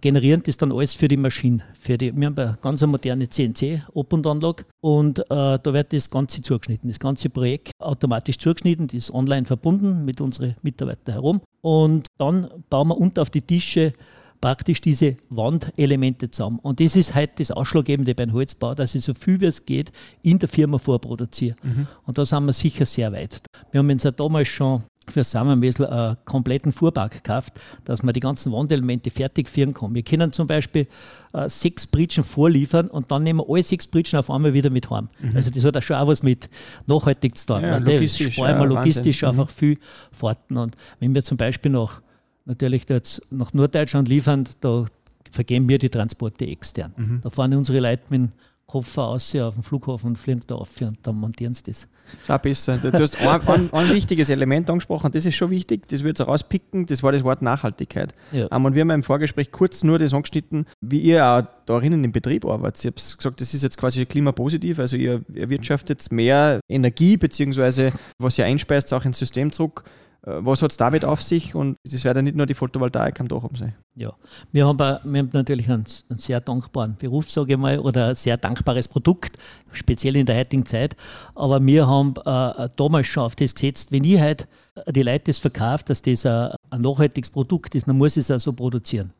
generieren 0.00 0.42
das 0.44 0.56
dann 0.56 0.70
alles 0.70 0.94
für 0.94 1.08
die 1.08 1.16
Maschine. 1.16 1.64
Für 1.78 1.98
die, 1.98 2.14
wir 2.14 2.26
haben 2.26 2.38
eine 2.38 2.58
ganz 2.62 2.82
moderne 2.82 3.28
CNC-Op- 3.28 4.12
und 4.12 4.26
Anlage 4.26 4.64
und 4.80 5.18
äh, 5.18 5.24
da 5.28 5.64
wird 5.64 5.92
das 5.92 6.10
Ganze 6.10 6.42
zugeschnitten. 6.42 6.88
Das 6.88 7.00
ganze 7.00 7.28
Projekt 7.30 7.72
automatisch 7.80 8.38
zugeschnitten, 8.38 8.86
das 8.86 8.94
ist 8.94 9.10
online 9.10 9.46
verbunden 9.46 10.04
mit 10.04 10.20
unseren 10.20 10.54
Mitarbeitern 10.62 11.14
herum. 11.14 11.40
Und 11.62 12.06
dann 12.18 12.48
bauen 12.70 12.88
wir 12.88 12.98
unter 12.98 13.22
auf 13.22 13.30
die 13.30 13.42
Tische 13.42 13.92
praktisch 14.40 14.80
diese 14.80 15.16
Wandelemente 15.28 16.30
zusammen. 16.30 16.58
Und 16.60 16.80
das 16.80 16.96
ist 16.96 17.14
halt 17.14 17.38
das 17.38 17.50
Ausschlaggebende 17.50 18.14
beim 18.14 18.32
Holzbau, 18.32 18.74
dass 18.74 18.94
ich 18.94 19.02
so 19.02 19.14
viel 19.14 19.40
wie 19.40 19.46
es 19.46 19.66
geht 19.66 19.92
in 20.22 20.38
der 20.38 20.48
Firma 20.48 20.78
vorproduziere. 20.78 21.56
Mhm. 21.62 21.86
Und 22.06 22.18
da 22.18 22.24
sind 22.24 22.44
wir 22.46 22.52
sicher 22.52 22.86
sehr 22.86 23.12
weit. 23.12 23.42
Wir 23.70 23.80
haben 23.80 23.90
uns 23.90 24.02
ja 24.02 24.10
damals 24.10 24.48
schon 24.48 24.82
für 25.10 25.24
Sammermessel 25.24 25.86
einen 25.86 26.16
kompletten 26.24 26.72
Fuhrpark 26.72 27.12
gekauft, 27.12 27.60
dass 27.84 28.02
man 28.02 28.14
die 28.14 28.20
ganzen 28.20 28.52
Wandelemente 28.52 29.10
fertig 29.10 29.48
führen 29.48 29.74
kann. 29.74 29.94
Wir 29.94 30.02
können 30.02 30.32
zum 30.32 30.46
Beispiel 30.46 30.86
äh, 31.32 31.48
sechs 31.48 31.86
Britschen 31.86 32.22
vorliefern 32.22 32.88
und 32.88 33.10
dann 33.10 33.24
nehmen 33.24 33.40
wir 33.40 33.50
alle 33.50 33.62
sechs 33.62 33.86
Britschen 33.86 34.18
auf 34.18 34.30
einmal 34.30 34.54
wieder 34.54 34.70
mit 34.70 34.88
heim. 34.90 35.08
Mhm. 35.20 35.32
Also 35.34 35.50
das 35.50 35.64
hat 35.64 35.76
auch 35.76 35.82
schon 35.82 35.96
auch 35.96 36.06
was 36.06 36.22
mit 36.22 36.48
nachhaltig 36.86 37.36
zu 37.36 37.46
tun. 37.46 37.62
Ja, 37.62 37.76
logistisch, 37.76 38.34
sparen 38.34 38.58
wir 38.58 38.66
logistisch 38.66 39.22
Wahnsinn. 39.22 39.40
einfach 39.40 39.52
mhm. 39.52 39.58
viel 39.58 39.78
Fahrten. 40.12 40.56
Und 40.56 40.76
wenn 41.00 41.14
wir 41.14 41.22
zum 41.22 41.36
Beispiel 41.36 41.72
nach 41.72 42.02
natürlich 42.50 42.88
jetzt 42.88 43.22
nach 43.30 43.52
Norddeutschland 43.54 44.08
liefern, 44.08 44.44
da 44.60 44.84
vergeben 45.30 45.68
wir 45.68 45.78
die 45.78 45.88
Transporte 45.88 46.46
extern. 46.46 46.92
Mhm. 46.96 47.20
Da 47.22 47.30
fahren 47.30 47.54
unsere 47.54 47.78
Leute 47.78 48.02
mit 48.10 48.20
dem 48.20 48.32
Koffer 48.66 49.08
aus 49.08 49.34
auf 49.34 49.54
den 49.54 49.64
Flughafen 49.64 50.10
und 50.10 50.16
fliegen 50.16 50.42
da 50.46 50.54
auf 50.54 50.80
und 50.80 50.98
dann 51.02 51.16
montieren 51.16 51.54
sie 51.54 51.64
das. 51.64 51.88
Schau 52.24 52.38
besser. 52.38 52.76
Du 52.78 52.92
hast 52.92 53.20
ein, 53.20 53.40
ein, 53.48 53.72
ein, 53.72 53.88
wichtiges 53.88 54.28
Element 54.28 54.70
angesprochen, 54.70 55.10
das 55.10 55.26
ist 55.26 55.34
schon 55.34 55.50
wichtig, 55.50 55.88
das 55.88 56.04
wird 56.04 56.20
rauspicken, 56.20 56.86
das 56.86 57.02
war 57.02 57.10
das 57.10 57.24
Wort 57.24 57.42
Nachhaltigkeit. 57.42 58.12
Ja. 58.30 58.46
Und 58.46 58.74
wir 58.74 58.82
haben 58.82 58.90
im 58.90 59.02
Vorgespräch 59.02 59.50
kurz 59.50 59.82
nur 59.82 59.98
das 59.98 60.14
angeschnitten, 60.14 60.66
wie 60.80 61.00
ihr 61.00 61.26
auch 61.26 61.42
darin 61.66 62.04
im 62.04 62.12
Betrieb 62.12 62.44
arbeitet. 62.44 62.78
Ich 62.78 62.86
habe 62.86 63.16
gesagt, 63.16 63.40
das 63.40 63.54
ist 63.54 63.62
jetzt 63.62 63.76
quasi 63.76 64.06
klimapositiv, 64.06 64.78
also 64.78 64.96
ihr 64.96 65.22
erwirtschaftet 65.34 66.10
mehr 66.12 66.60
Energie, 66.68 67.16
beziehungsweise 67.16 67.92
was 68.18 68.38
ihr 68.38 68.44
einspeist, 68.44 68.92
auch 68.92 69.04
ins 69.04 69.18
System 69.18 69.50
zurück 69.50 69.84
was 70.22 70.62
hat 70.62 70.70
es 70.70 70.76
damit 70.76 71.04
auf 71.04 71.22
sich? 71.22 71.54
Und 71.54 71.76
es 71.82 72.04
wird 72.04 72.16
ja 72.16 72.22
nicht 72.22 72.36
nur 72.36 72.46
die 72.46 72.54
Photovoltaik 72.54 73.18
am 73.20 73.28
Dach 73.28 73.42
haben 73.42 73.56
sein. 73.56 73.74
Ja, 73.94 74.12
wir 74.52 74.66
haben, 74.66 74.78
wir 74.78 75.18
haben 75.18 75.30
natürlich 75.32 75.68
einen, 75.70 75.84
einen, 76.08 76.18
sehr 76.18 76.40
dankbaren 76.40 76.96
Beruf, 76.98 77.30
sage 77.30 77.54
ich 77.54 77.58
mal, 77.58 77.78
oder 77.78 78.08
ein 78.08 78.14
sehr 78.14 78.36
dankbares 78.36 78.88
Produkt, 78.88 79.38
speziell 79.72 80.16
in 80.16 80.26
der 80.26 80.36
heutigen 80.36 80.66
Zeit. 80.66 80.96
Aber 81.34 81.64
wir 81.64 81.86
haben 81.86 82.14
äh, 82.24 82.68
damals 82.76 83.06
schon 83.06 83.24
auf 83.24 83.34
das 83.34 83.54
gesetzt, 83.54 83.92
wenn 83.92 84.04
ich 84.04 84.20
halt 84.20 84.46
die 84.88 85.02
Leute 85.02 85.24
das 85.26 85.38
verkauft, 85.38 85.90
dass 85.90 86.02
das 86.02 86.26
ein, 86.26 86.52
ein 86.70 86.82
nachhaltiges 86.82 87.30
Produkt 87.30 87.74
ist, 87.74 87.88
dann 87.88 87.96
muss 87.96 88.16
ich 88.16 88.22
es 88.22 88.30
auch 88.30 88.40
so 88.40 88.52
produzieren. 88.52 89.12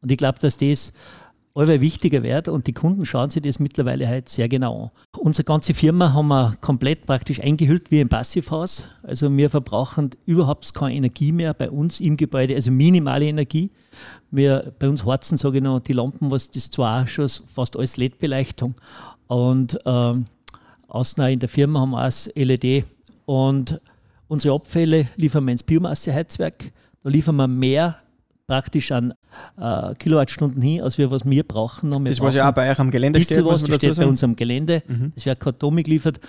Und 0.00 0.10
ich 0.10 0.18
glaube, 0.18 0.38
dass 0.38 0.56
das 0.56 0.92
allweil 1.58 1.80
wichtiger 1.80 2.22
wird 2.22 2.48
und 2.48 2.66
die 2.66 2.72
Kunden 2.72 3.04
schauen 3.04 3.30
sich 3.30 3.42
das 3.42 3.58
mittlerweile 3.58 4.06
halt 4.06 4.28
sehr 4.28 4.48
genau 4.48 4.84
an. 4.84 4.90
Unsere 5.18 5.44
ganze 5.44 5.74
Firma 5.74 6.12
haben 6.12 6.28
wir 6.28 6.56
komplett 6.60 7.04
praktisch 7.04 7.40
eingehüllt 7.40 7.90
wie 7.90 8.00
ein 8.00 8.08
Passivhaus. 8.08 8.86
Also 9.02 9.34
wir 9.36 9.50
verbrauchen 9.50 10.10
überhaupt 10.24 10.72
keine 10.74 10.94
Energie 10.94 11.32
mehr 11.32 11.54
bei 11.54 11.70
uns 11.70 12.00
im 12.00 12.16
Gebäude, 12.16 12.54
also 12.54 12.70
minimale 12.70 13.26
Energie. 13.26 13.70
Wir, 14.30 14.72
bei 14.78 14.88
uns 14.88 15.04
harzen, 15.04 15.36
sage 15.36 15.58
ich 15.58 15.64
noch, 15.64 15.80
die 15.80 15.94
Lampen, 15.94 16.30
was 16.30 16.50
das 16.50 16.70
zwar 16.70 17.06
schon 17.06 17.28
fast 17.28 17.76
alles 17.76 17.96
LED-Beleuchtung 17.96 18.74
und 19.26 19.78
ähm, 19.84 20.26
außen 20.88 21.22
in 21.24 21.40
der 21.40 21.48
Firma 21.48 21.80
haben 21.80 21.90
wir 21.90 22.06
auch 22.06 22.34
LED 22.34 22.84
und 23.26 23.80
unsere 24.28 24.54
Abfälle 24.54 25.08
liefern 25.16 25.44
wir 25.44 25.52
ins 25.52 25.62
Biomasseheizwerk. 25.62 26.72
Da 27.02 27.10
liefern 27.10 27.36
wir 27.36 27.48
mehr 27.48 27.96
praktisch 28.46 28.92
an 28.92 29.12
äh, 29.60 29.94
Kilowattstunden 29.94 30.60
hin, 30.62 30.82
als 30.82 30.98
wir 30.98 31.10
was 31.10 31.28
wir 31.28 31.42
brauchen. 31.42 31.90
Wir 31.90 32.10
das, 32.10 32.20
was 32.20 32.34
ja 32.34 32.48
auch 32.48 32.54
bei 32.54 32.70
euch 32.70 32.78
am 32.78 32.90
Gelände 32.90 33.20
steht, 33.20 33.44
was 33.44 33.62
das 33.62 33.76
steht 33.76 33.96
bei 33.96 34.06
uns 34.06 34.22
am 34.24 34.36
Gelände. 34.36 34.82
Mhm. 34.86 35.12
Das 35.14 35.26
wird 35.26 35.40
kartonig 35.40 35.86
geliefert. 35.86 36.20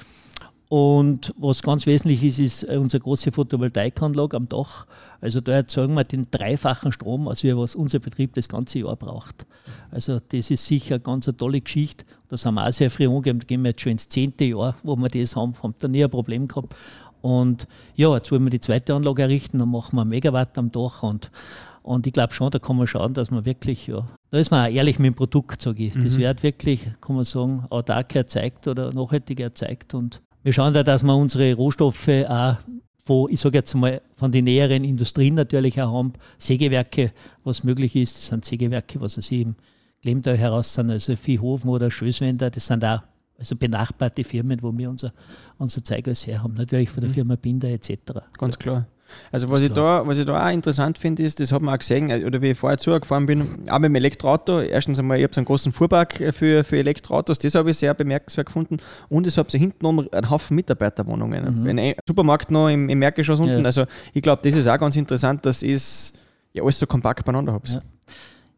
Und 0.70 1.34
was 1.40 1.64
ganz 1.64 1.88
wesentlich 1.88 2.24
ist, 2.24 2.38
ist 2.38 2.64
unsere 2.64 3.02
große 3.02 3.32
Photovoltaikanlage 3.32 4.38
am 4.38 4.48
Dach. 4.48 4.86
Also 5.20 5.42
da 5.42 5.54
erzeugen 5.54 5.96
wir 5.96 6.04
den 6.04 6.28
dreifachen 6.30 6.92
Strom, 6.92 7.28
als 7.28 7.42
wir 7.44 7.58
was 7.58 7.74
unser 7.74 7.98
Betrieb 7.98 8.36
das 8.36 8.48
ganze 8.48 8.80
Jahr 8.80 8.96
braucht. 8.96 9.48
Also 9.90 10.20
das 10.20 10.52
ist 10.52 10.68
sicher 10.68 10.96
eine 10.96 11.04
ganz 11.04 11.28
eine 11.28 11.36
tolle 11.36 11.60
Geschichte. 11.60 12.06
Das 12.30 12.46
haben 12.46 12.54
wir 12.54 12.68
auch 12.68 12.72
sehr 12.72 12.92
früh 12.92 13.08
angegeben. 13.08 13.40
Da 13.40 13.46
gehen 13.46 13.64
wir 13.64 13.72
jetzt 13.72 13.82
schon 13.82 13.94
ins 13.94 14.10
zehnte 14.10 14.46
Jahr, 14.46 14.76
wo 14.84 14.96
wir 14.96 15.10
das 15.10 15.36
haben, 15.36 15.56
haben 15.64 15.74
da 15.80 15.88
nie 15.88 16.04
ein 16.04 16.12
Problem 16.12 16.48
gehabt. 16.48 16.76
Und 17.22 17.68
ja, 17.96 18.14
jetzt 18.14 18.32
wollen 18.32 18.44
wir 18.44 18.52
die 18.52 18.62
zweite 18.62 18.94
Anlage 18.94 19.24
errichten, 19.24 19.58
dann 19.58 19.72
machen 19.72 19.96
wir 19.96 20.06
Megawatt 20.06 20.58
am 20.58 20.72
Dach 20.72 21.02
und 21.04 21.32
und 21.82 22.08
ich 22.08 22.14
glaube 22.14 22.34
schon, 22.34 22.52
da 22.52 22.60
kann 22.60 22.76
man 22.76 22.88
schauen, 22.88 23.14
dass 23.14 23.32
man 23.32 23.46
wirklich, 23.46 23.88
ja, 23.88 24.08
da 24.32 24.38
ist 24.38 24.52
man 24.52 24.66
auch 24.66 24.74
ehrlich 24.74 25.00
mit 25.00 25.08
dem 25.08 25.16
Produkt, 25.16 25.62
sage 25.62 25.86
ich. 25.86 25.96
Mhm. 25.96 26.04
Das 26.04 26.18
wird 26.18 26.44
wirklich, 26.44 26.88
kann 27.02 27.16
man 27.16 27.26
sagen, 27.26 27.66
autark 27.70 28.16
erzeugt 28.16 28.68
oder 28.68 28.94
nachhaltig 28.94 29.40
erzeugt. 29.40 29.94
Und 29.94 30.22
wir 30.44 30.54
schauen 30.54 30.74
da, 30.74 30.84
dass 30.84 31.04
wir 31.04 31.16
unsere 31.16 31.54
Rohstoffe 31.54 32.10
auch 32.28 32.58
wo 33.10 33.28
ich 33.28 33.42
sage 33.42 33.58
jetzt 33.58 33.74
mal 33.74 34.02
von 34.16 34.32
den 34.32 34.46
näheren 34.46 34.84
Industrien 34.84 35.34
natürlich 35.34 35.82
auch 35.82 35.92
haben, 35.92 36.14
Sägewerke, 36.38 37.12
was 37.44 37.64
möglich 37.64 37.96
ist, 37.96 38.18
das 38.18 38.28
sind 38.28 38.46
Sägewerke, 38.46 39.02
was 39.02 39.18
ich, 39.18 39.32
im 39.32 39.56
Glemtal 40.02 40.38
heraus 40.38 40.74
sind, 40.74 40.92
also 40.92 41.16
Viehhofen 41.16 41.70
oder 41.70 41.92
Schöswender, 41.92 42.50
das 42.52 42.68
sind 42.68 42.86
auch 42.86 43.02
also 43.38 43.56
benachbarte 43.56 44.24
Firmen, 44.24 44.62
wo 44.62 44.78
wir 44.78 44.90
unser, 44.90 45.12
unser 45.58 45.84
Zeug 45.84 46.08
alles 46.08 46.28
her 46.28 46.44
haben, 46.44 46.54
natürlich 46.54 46.90
von 46.90 47.02
der 47.02 47.10
mhm. 47.10 47.14
Firma 47.16 47.36
Binder 47.36 47.70
etc. 47.70 47.90
Ganz 48.38 48.60
klar. 48.60 48.86
Also 49.32 49.50
was 49.50 49.62
ich, 49.62 49.72
da, 49.72 50.06
was 50.06 50.18
ich 50.18 50.26
da 50.26 50.46
auch 50.46 50.52
interessant 50.52 50.98
finde, 50.98 51.24
ist, 51.24 51.40
das 51.40 51.52
hat 51.52 51.62
man 51.62 51.76
auch 51.76 51.80
gesehen, 51.80 52.10
äh, 52.10 52.24
oder 52.26 52.42
wie 52.42 52.52
ich 52.52 52.58
vorher 52.58 52.78
zugefahren 52.78 53.26
bin, 53.26 53.70
auch 53.70 53.80
mit 53.80 53.90
dem 53.90 53.96
Elektroauto. 53.96 54.62
Erstens 54.62 55.00
einmal, 55.00 55.18
ich 55.18 55.24
habe 55.24 55.34
so 55.34 55.40
einen 55.40 55.46
großen 55.46 55.72
Fuhrpark 55.72 56.20
äh, 56.22 56.32
für, 56.32 56.64
für 56.64 56.78
Elektroautos, 56.78 57.40
das 57.40 57.56
habe 57.56 57.72
ich 57.72 57.78
sehr 57.78 57.94
bemerkenswert 57.94 58.48
gefunden. 58.48 58.78
Und 59.10 59.28
ich 59.28 59.38
habe 59.38 59.50
so 59.50 59.58
hinten 59.58 59.78
noch 59.84 60.12
einen 60.12 60.30
Haufen 60.30 60.56
Mitarbeiterwohnungen. 60.56 61.64
Mhm. 61.64 61.80
Ein 61.80 61.94
Supermarkt 62.08 62.52
noch 62.52 62.70
im, 62.70 62.90
im 62.90 63.00
Märkischoss 63.00 63.40
unten. 63.40 63.60
Ja. 63.60 63.66
Also 63.66 63.86
ich 64.14 64.22
glaube, 64.22 64.42
das 64.44 64.56
ist 64.56 64.68
auch 64.68 64.78
ganz 64.78 64.96
interessant, 64.96 65.46
dass 65.46 65.62
ich 65.62 66.14
ja 66.54 66.64
alles 66.64 66.80
so 66.80 66.88
kompakt 66.88 67.26
beieinander 67.26 67.54
habe. 67.54 67.68
Ja 67.68 67.82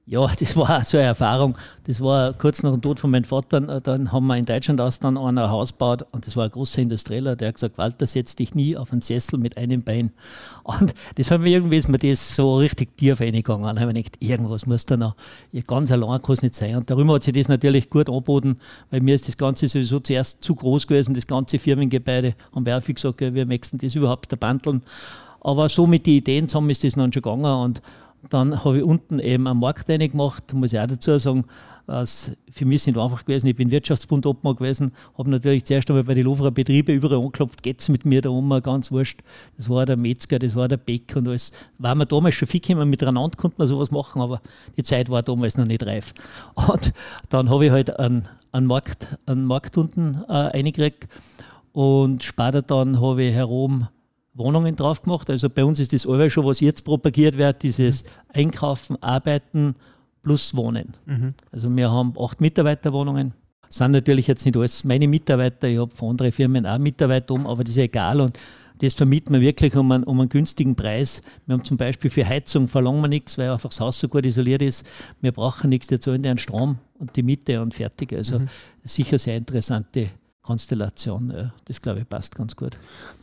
ja, 0.05 0.27
das 0.27 0.57
war 0.57 0.83
so 0.83 0.97
eine 0.97 1.07
Erfahrung. 1.07 1.55
Das 1.85 2.01
war 2.01 2.33
kurz 2.33 2.63
nach 2.63 2.71
dem 2.71 2.81
Tod 2.81 2.99
von 2.99 3.11
meinem 3.11 3.23
Vater. 3.23 3.79
Dann 3.81 4.11
haben 4.11 4.27
wir 4.27 4.35
in 4.35 4.45
Deutschland 4.45 4.81
aus 4.81 4.99
dann 4.99 5.17
ein 5.17 5.39
Haus 5.39 5.73
gebaut 5.73 6.05
und 6.11 6.25
das 6.25 6.35
war 6.35 6.45
ein 6.45 6.51
großer 6.51 6.81
Industrieller, 6.81 7.35
der 7.35 7.49
hat 7.49 7.55
gesagt: 7.55 7.77
Walter, 7.77 8.07
setz 8.07 8.35
dich 8.35 8.55
nie 8.55 8.75
auf 8.75 8.91
einen 8.91 9.01
Sessel 9.01 9.37
mit 9.39 9.57
einem 9.57 9.83
Bein. 9.83 10.11
Und 10.63 10.93
das 11.15 11.31
haben 11.31 11.43
wir 11.43 11.51
irgendwie, 11.51 11.77
ist 11.77 11.87
mir 11.87 11.99
das 11.99 12.35
so 12.35 12.57
richtig 12.57 12.97
tief 12.97 13.21
reingegangen. 13.21 13.63
Dann 13.63 13.79
habe 13.79 13.91
ich 13.91 14.05
gedacht, 14.05 14.17
irgendwas 14.19 14.65
muss 14.65 14.85
da 14.85 14.97
noch, 14.97 15.15
ganz 15.67 15.91
allein 15.91 16.21
kann 16.21 16.37
nicht 16.41 16.55
sein. 16.55 16.75
Und 16.75 16.89
darüber 16.89 17.15
hat 17.15 17.23
sich 17.23 17.33
das 17.33 17.47
natürlich 17.47 17.89
gut 17.89 18.09
angeboten, 18.09 18.57
weil 18.89 19.01
mir 19.01 19.15
ist 19.15 19.27
das 19.27 19.37
Ganze 19.37 19.67
sowieso 19.67 19.99
zuerst 19.99 20.43
zu 20.43 20.55
groß 20.55 20.87
gewesen, 20.87 21.13
das 21.13 21.27
ganze 21.27 21.59
Firmengebäude. 21.59 22.35
Haben 22.55 22.65
wir 22.65 22.77
auch 22.77 22.81
viel 22.81 22.95
gesagt, 22.95 23.21
wir 23.21 23.45
möchten 23.45 23.77
das 23.77 23.95
überhaupt 23.95 24.31
erbandeln. 24.31 24.81
Aber 25.43 25.69
so 25.69 25.87
mit 25.87 26.05
den 26.05 26.15
Ideen 26.15 26.47
zusammen 26.47 26.69
ist 26.69 26.83
das 26.83 26.93
dann 26.93 27.11
schon 27.11 27.23
gegangen 27.23 27.45
und 27.45 27.81
dann 28.29 28.63
habe 28.63 28.79
ich 28.79 28.83
unten 28.83 29.19
eben 29.19 29.47
einen 29.47 29.59
Markt 29.59 29.87
gemacht, 29.87 30.53
muss 30.53 30.73
ich 30.73 30.79
auch 30.79 30.87
dazu 30.87 31.17
sagen. 31.17 31.45
Für 32.49 32.65
mich 32.65 32.83
sind 32.83 32.97
einfach 32.97 33.25
gewesen, 33.25 33.47
ich 33.47 33.55
bin 33.55 33.71
Wirtschaftsbund 33.71 34.25
Obmann 34.25 34.55
gewesen, 34.55 34.91
habe 35.17 35.29
natürlich 35.29 35.65
zuerst 35.65 35.89
einmal 35.89 36.05
bei 36.05 36.13
den 36.13 36.23
Loferer 36.23 36.51
Betriebe 36.51 36.93
überall 36.93 37.17
angeklopft, 37.17 37.63
geht 37.63 37.81
es 37.81 37.89
mit 37.89 38.05
mir 38.05 38.21
da 38.21 38.29
um, 38.29 38.49
ganz 38.61 38.91
wurscht. 38.91 39.21
Das 39.57 39.67
war 39.67 39.85
der 39.85 39.97
Metzger, 39.97 40.39
das 40.39 40.55
war 40.55 40.67
der 40.67 40.77
Bäcker 40.77 41.17
und 41.17 41.27
alles. 41.27 41.51
War 41.79 41.95
mir 41.95 42.05
damals 42.05 42.35
schon 42.35 42.47
viel 42.47 42.61
gekommen, 42.61 42.89
miteinander 42.89 43.35
konnte 43.35 43.55
man 43.57 43.67
sowas 43.67 43.91
machen, 43.91 44.21
aber 44.21 44.41
die 44.77 44.83
Zeit 44.83 45.09
war 45.09 45.23
damals 45.23 45.57
noch 45.57 45.65
nicht 45.65 45.85
reif. 45.85 46.13
Und 46.55 46.93
dann 47.29 47.49
habe 47.49 47.65
ich 47.65 47.71
halt 47.71 47.99
einen, 47.99 48.27
einen, 48.51 48.67
Markt, 48.67 49.07
einen 49.25 49.45
Markt 49.45 49.77
unten 49.77 50.21
äh, 50.29 50.31
eingekriegt 50.31 51.09
und 51.73 52.23
später 52.23 52.61
dann 52.61 53.01
habe 53.01 53.23
ich 53.23 53.33
herum 53.33 53.87
Wohnungen 54.33 54.75
drauf 54.75 55.01
gemacht. 55.01 55.29
Also 55.29 55.49
bei 55.49 55.63
uns 55.63 55.79
ist 55.79 55.93
das 55.93 56.07
alles 56.07 56.33
schon, 56.33 56.45
was 56.45 56.59
jetzt 56.59 56.83
propagiert 56.83 57.37
wird, 57.37 57.63
dieses 57.63 58.03
Einkaufen, 58.33 59.01
Arbeiten 59.01 59.75
plus 60.23 60.55
Wohnen. 60.55 60.93
Mhm. 61.05 61.33
Also 61.51 61.75
wir 61.75 61.91
haben 61.91 62.13
acht 62.19 62.39
Mitarbeiterwohnungen. 62.39 63.33
Sind 63.69 63.91
natürlich 63.91 64.27
jetzt 64.27 64.45
nicht 64.45 64.57
alles 64.57 64.83
meine 64.83 65.07
Mitarbeiter, 65.07 65.67
ich 65.67 65.79
habe 65.79 65.95
von 65.95 66.11
anderen 66.11 66.31
Firmen 66.31 66.65
auch 66.65 66.77
Mitarbeiter 66.77 67.33
um, 67.33 67.47
aber 67.47 67.63
das 67.63 67.71
ist 67.71 67.77
egal 67.77 68.19
und 68.19 68.37
das 68.79 68.95
vermieten 68.95 69.33
wir 69.33 69.41
wirklich 69.41 69.75
um 69.75 69.91
einen, 69.91 70.03
um 70.03 70.19
einen 70.19 70.27
günstigen 70.27 70.75
Preis. 70.75 71.21
Wir 71.45 71.53
haben 71.53 71.63
zum 71.63 71.77
Beispiel 71.77 72.09
für 72.09 72.27
Heizung 72.27 72.67
verlangen 72.67 73.01
wir 73.01 73.07
nichts, 73.07 73.37
weil 73.37 73.49
einfach 73.49 73.69
das 73.69 73.79
Haus 73.79 73.99
so 73.99 74.07
gut 74.07 74.25
isoliert 74.25 74.61
ist. 74.61 74.85
Wir 75.21 75.31
brauchen 75.31 75.69
nichts, 75.69 75.89
wir 75.91 75.99
zahlen 75.99 76.23
den 76.23 76.37
Strom 76.37 76.79
und 76.99 77.15
die 77.15 77.23
Miete 77.23 77.61
und 77.61 77.75
fertig. 77.75 78.11
Also 78.11 78.39
mhm. 78.39 78.49
sicher 78.83 79.19
sehr 79.19 79.37
interessante 79.37 80.09
Konstellation. 80.41 81.51
Das 81.65 81.81
glaube 81.81 81.99
ich 81.99 82.09
passt 82.09 82.35
ganz 82.35 82.55
gut. 82.55 82.77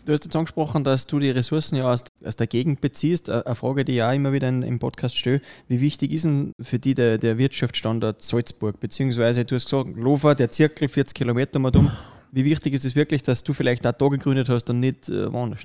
Du 0.05 0.13
hast 0.13 0.25
jetzt 0.25 0.37
angesprochen, 0.37 0.85
dass 0.85 1.07
du 1.07 1.19
die 1.19 1.31
Ressourcen 1.31 1.77
ja 1.77 1.91
aus, 1.91 2.05
aus 2.25 2.37
der 2.37 2.47
Gegend 2.47 2.81
beziehst. 2.81 3.29
Eine 3.29 3.55
Frage, 3.55 3.85
die 3.85 3.97
ich 3.97 4.03
auch 4.03 4.13
immer 4.13 4.33
wieder 4.33 4.49
im 4.49 4.79
Podcast 4.79 5.17
stelle. 5.17 5.41
Wie 5.67 5.81
wichtig 5.81 6.13
ist 6.13 6.25
denn 6.25 6.53
für 6.61 6.79
dich 6.79 6.95
der, 6.95 7.19
der 7.19 7.39
Wirtschaftsstandort 7.39 8.23
Salzburg? 8.23 8.79
Beziehungsweise 8.81 9.45
du 9.45 9.55
hast 9.55 9.65
gesagt, 9.65 9.97
Lofer, 9.97 10.35
der 10.35 10.51
Zirkel 10.51 10.89
40 10.89 11.15
Kilometer 11.15 11.59
mal 11.59 11.75
um. 11.77 11.91
Wie 12.31 12.45
wichtig 12.45 12.75
ist 12.75 12.85
es 12.85 12.95
wirklich, 12.95 13.23
dass 13.23 13.43
du 13.43 13.53
vielleicht 13.53 13.87
auch 13.87 13.93
da 13.93 14.09
gegründet 14.09 14.49
hast 14.49 14.69
und 14.71 14.81
nicht 14.81 15.09
äh, 15.09 15.33
woanders? 15.33 15.61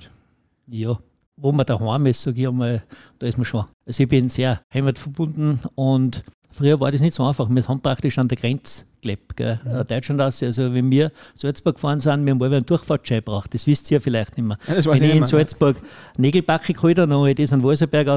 Ja, 0.67 0.97
wo 1.35 1.51
man 1.51 1.65
daheim 1.65 2.05
ist, 2.05 2.21
sage 2.21 2.41
ich 2.41 2.47
einmal, 2.47 2.83
da 3.19 3.27
ist 3.27 3.37
man 3.37 3.45
schon. 3.45 3.65
Also 3.85 4.03
ich 4.03 4.09
bin 4.09 4.29
sehr 4.29 4.61
heimatverbunden 4.73 5.59
und 5.75 6.23
Früher 6.53 6.79
war 6.79 6.91
das 6.91 7.01
nicht 7.01 7.15
so 7.15 7.25
einfach. 7.25 7.49
Wir 7.49 7.67
haben 7.67 7.81
praktisch 7.81 8.17
an 8.19 8.27
der 8.27 8.37
Grenze 8.37 8.85
gelebt, 9.01 9.35
gell? 9.35 9.59
Ja. 9.65 9.83
Deutschland 9.83 10.21
aus. 10.21 10.41
Also, 10.43 10.73
wenn 10.73 10.89
wir 10.91 11.11
Salzburg 11.33 11.75
gefahren 11.75 11.99
sind, 11.99 12.25
wir 12.25 12.33
haben 12.33 12.41
einen 12.43 12.65
Durchfahrtschein 12.65 13.17
gebraucht. 13.17 13.53
Das 13.53 13.65
wisst 13.65 13.89
ihr 13.89 13.99
vielleicht 13.99 14.37
nicht 14.37 14.47
mehr. 14.47 14.57
Ja, 14.67 14.85
wenn 14.85 14.95
ich, 14.95 15.01
ich 15.01 15.15
in 15.15 15.25
Salzburg 15.25 15.77
Nägelbacke 16.17 16.73
geholt 16.73 16.99
habe, 16.99 17.09
dann 17.09 17.17
habe 17.17 17.31
ich 17.31 17.35
das 17.35 17.51
an 17.53 17.63
Walserberg 17.63 18.07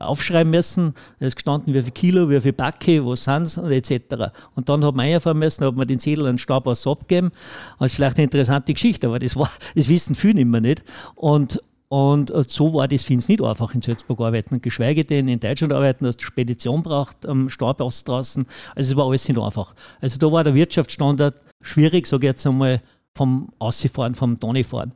aufschreiben 0.00 0.50
müssen. 0.50 0.94
Da 1.20 1.26
ist 1.26 1.36
gestanden, 1.36 1.72
wie 1.72 1.82
viel 1.82 1.92
Kilo, 1.92 2.28
wie 2.28 2.40
viel 2.40 2.52
Backe, 2.52 3.06
was 3.06 3.24
sind 3.24 3.42
es 3.42 3.58
und 3.58 3.70
etc. 3.70 4.32
Und 4.56 4.68
dann 4.68 4.84
hat 4.84 4.94
man 4.94 5.06
einfahren 5.06 5.38
müssen, 5.38 5.64
hat 5.64 5.76
man 5.76 5.86
den 5.86 6.00
Zettel 6.00 6.26
an 6.26 6.38
Stab 6.38 6.66
aus 6.66 6.86
abgegeben. 6.86 7.30
Das 7.78 7.92
ist 7.92 7.96
vielleicht 7.96 8.16
eine 8.16 8.24
interessante 8.24 8.74
Geschichte, 8.74 9.06
aber 9.06 9.20
das, 9.20 9.36
war, 9.36 9.50
das 9.74 9.88
wissen 9.88 10.14
viele 10.14 10.34
nicht 10.34 10.46
mehr 10.46 10.60
nicht. 10.60 10.82
Und, 11.14 11.60
und 11.88 12.32
so 12.48 12.74
war 12.74 12.88
das 12.88 13.04
für 13.04 13.14
uns 13.14 13.28
nicht 13.28 13.42
einfach 13.42 13.74
in 13.74 13.82
Salzburg 13.82 14.20
arbeiten, 14.20 14.60
geschweige 14.60 15.04
denn 15.04 15.28
in 15.28 15.38
Deutschland 15.38 15.72
arbeiten, 15.72 16.04
dass 16.04 16.16
die 16.16 16.24
Spedition 16.24 16.82
braucht, 16.82 17.26
am 17.26 17.48
Startpass 17.48 18.04
draußen. 18.04 18.46
Also 18.74 18.92
es 18.92 18.96
war 18.96 19.06
alles 19.06 19.28
nicht 19.28 19.38
einfach. 19.38 19.74
Also 20.00 20.18
da 20.18 20.32
war 20.32 20.42
der 20.44 20.54
Wirtschaftsstandard 20.54 21.40
schwierig, 21.60 22.06
sage 22.06 22.26
ich 22.26 22.32
jetzt 22.32 22.46
einmal, 22.46 22.82
vom 23.14 23.50
Aussifahren, 23.58 24.14
vom 24.14 24.40
Donnifahren. 24.40 24.92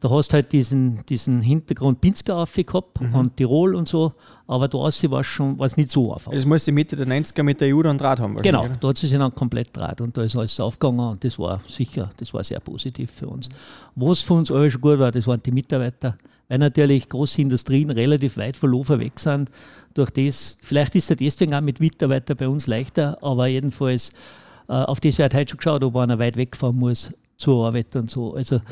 Da 0.00 0.08
hast 0.08 0.28
du 0.28 0.34
halt 0.34 0.50
diesen, 0.52 1.04
diesen 1.06 1.42
Hintergrund 1.42 2.00
Pinzgau 2.00 2.44
gehabt 2.44 3.00
mhm. 3.00 3.14
und 3.14 3.36
Tirol 3.36 3.74
und 3.74 3.86
so, 3.86 4.14
aber 4.46 4.66
da 4.66 4.78
war 4.78 4.88
es 5.20 5.26
schon 5.26 5.58
war's 5.58 5.76
nicht 5.76 5.90
so 5.90 6.12
einfach. 6.12 6.32
Es 6.32 6.46
muss 6.46 6.64
sie 6.64 6.72
Mitte 6.72 6.96
der 6.96 7.06
90er 7.06 7.42
mit 7.42 7.60
der 7.60 7.74
EU 7.74 7.82
dann 7.82 7.98
Draht 7.98 8.18
haben. 8.18 8.36
Genau, 8.36 8.66
da 8.80 8.88
hat 8.88 8.96
sie 8.96 9.10
dann 9.10 9.34
komplett 9.34 9.76
Draht 9.76 10.00
und 10.00 10.16
da 10.16 10.22
ist 10.22 10.36
alles 10.36 10.58
aufgegangen 10.58 11.00
und 11.00 11.22
das 11.22 11.38
war 11.38 11.60
sicher, 11.66 12.08
das 12.16 12.32
war 12.32 12.42
sehr 12.42 12.60
positiv 12.60 13.10
für 13.10 13.28
uns. 13.28 13.50
Was 13.94 14.20
für 14.20 14.34
uns 14.34 14.50
alles 14.50 14.72
schon 14.72 14.80
gut 14.80 14.98
war, 14.98 15.12
das 15.12 15.26
waren 15.26 15.42
die 15.42 15.52
Mitarbeiter, 15.52 16.16
weil 16.48 16.58
natürlich 16.58 17.06
große 17.06 17.42
Industrien 17.42 17.90
relativ 17.90 18.38
weit 18.38 18.56
von 18.56 18.70
Lofer 18.70 19.00
weg 19.00 19.20
sind. 19.20 19.50
Durch 19.92 20.10
das, 20.10 20.56
vielleicht 20.62 20.96
ist 20.96 21.10
es 21.10 21.16
deswegen 21.18 21.54
auch 21.54 21.60
mit 21.60 21.78
Mitarbeitern 21.78 22.38
bei 22.38 22.48
uns 22.48 22.66
leichter, 22.66 23.18
aber 23.22 23.48
jedenfalls 23.48 24.12
äh, 24.70 24.72
auf 24.72 25.00
das 25.00 25.18
wird 25.18 25.34
heute 25.34 25.50
schon 25.50 25.58
geschaut, 25.58 25.84
ob 25.84 25.96
einer 25.96 26.18
weit 26.18 26.36
wegfahren 26.36 26.76
muss 26.76 27.12
zur 27.36 27.66
Arbeit 27.66 27.94
und 27.96 28.10
so. 28.10 28.34
Also 28.34 28.56
mhm. 28.56 28.62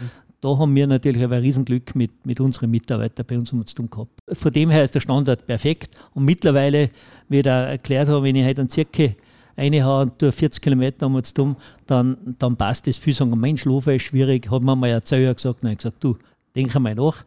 Da 0.40 0.56
haben 0.56 0.74
wir 0.74 0.86
natürlich 0.86 1.22
ein 1.22 1.32
Riesenglück 1.32 1.94
mit, 1.94 2.24
mit 2.24 2.40
unseren 2.40 2.70
Mitarbeitern 2.70 3.26
bei 3.26 3.36
uns 3.36 3.52
um 3.52 3.66
zu 3.66 3.74
tun 3.74 3.90
gehabt. 3.90 4.10
Von 4.32 4.52
dem 4.52 4.70
her 4.70 4.84
ist 4.84 4.94
der 4.94 5.00
Standard 5.00 5.46
perfekt 5.46 5.90
und 6.14 6.24
mittlerweile, 6.24 6.90
wie 7.28 7.38
ich 7.38 7.42
da 7.42 7.64
erklärt 7.64 8.08
habe, 8.08 8.22
wenn 8.22 8.36
ich 8.36 8.46
heute 8.46 8.62
einen 8.62 8.68
Zirkel 8.68 9.16
reinhaue 9.56 10.02
und 10.02 10.22
durch 10.22 10.34
40 10.36 10.62
Kilometer 10.62 11.06
um 11.06 11.22
zu 11.22 11.34
tun, 11.34 11.56
dann, 11.86 12.16
dann 12.38 12.56
passt 12.56 12.86
das. 12.86 12.98
Viele 12.98 13.16
sagen, 13.16 13.38
mein 13.38 13.56
Schlafen 13.56 13.94
ist 13.94 14.02
schwierig, 14.02 14.48
hat 14.50 14.62
mir 14.62 14.76
mal 14.76 14.92
ein 14.92 15.02
Zeuger 15.02 15.34
gesagt. 15.34 15.62
Habe 15.62 15.72
ich 15.72 15.78
gesagt, 15.78 16.02
du, 16.02 16.16
denk 16.54 16.74
einmal 16.74 16.94
nach. 16.94 17.24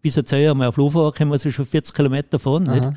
Bis 0.00 0.16
ein 0.16 0.24
Zeuger 0.24 0.54
mal 0.54 0.68
auf 0.68 0.78
Laufen 0.78 1.12
können 1.12 1.30
wir 1.30 1.34
also 1.34 1.50
schon 1.50 1.66
40 1.66 1.94
Kilometer 1.94 2.38
fahren. 2.38 2.62
Nicht? 2.62 2.88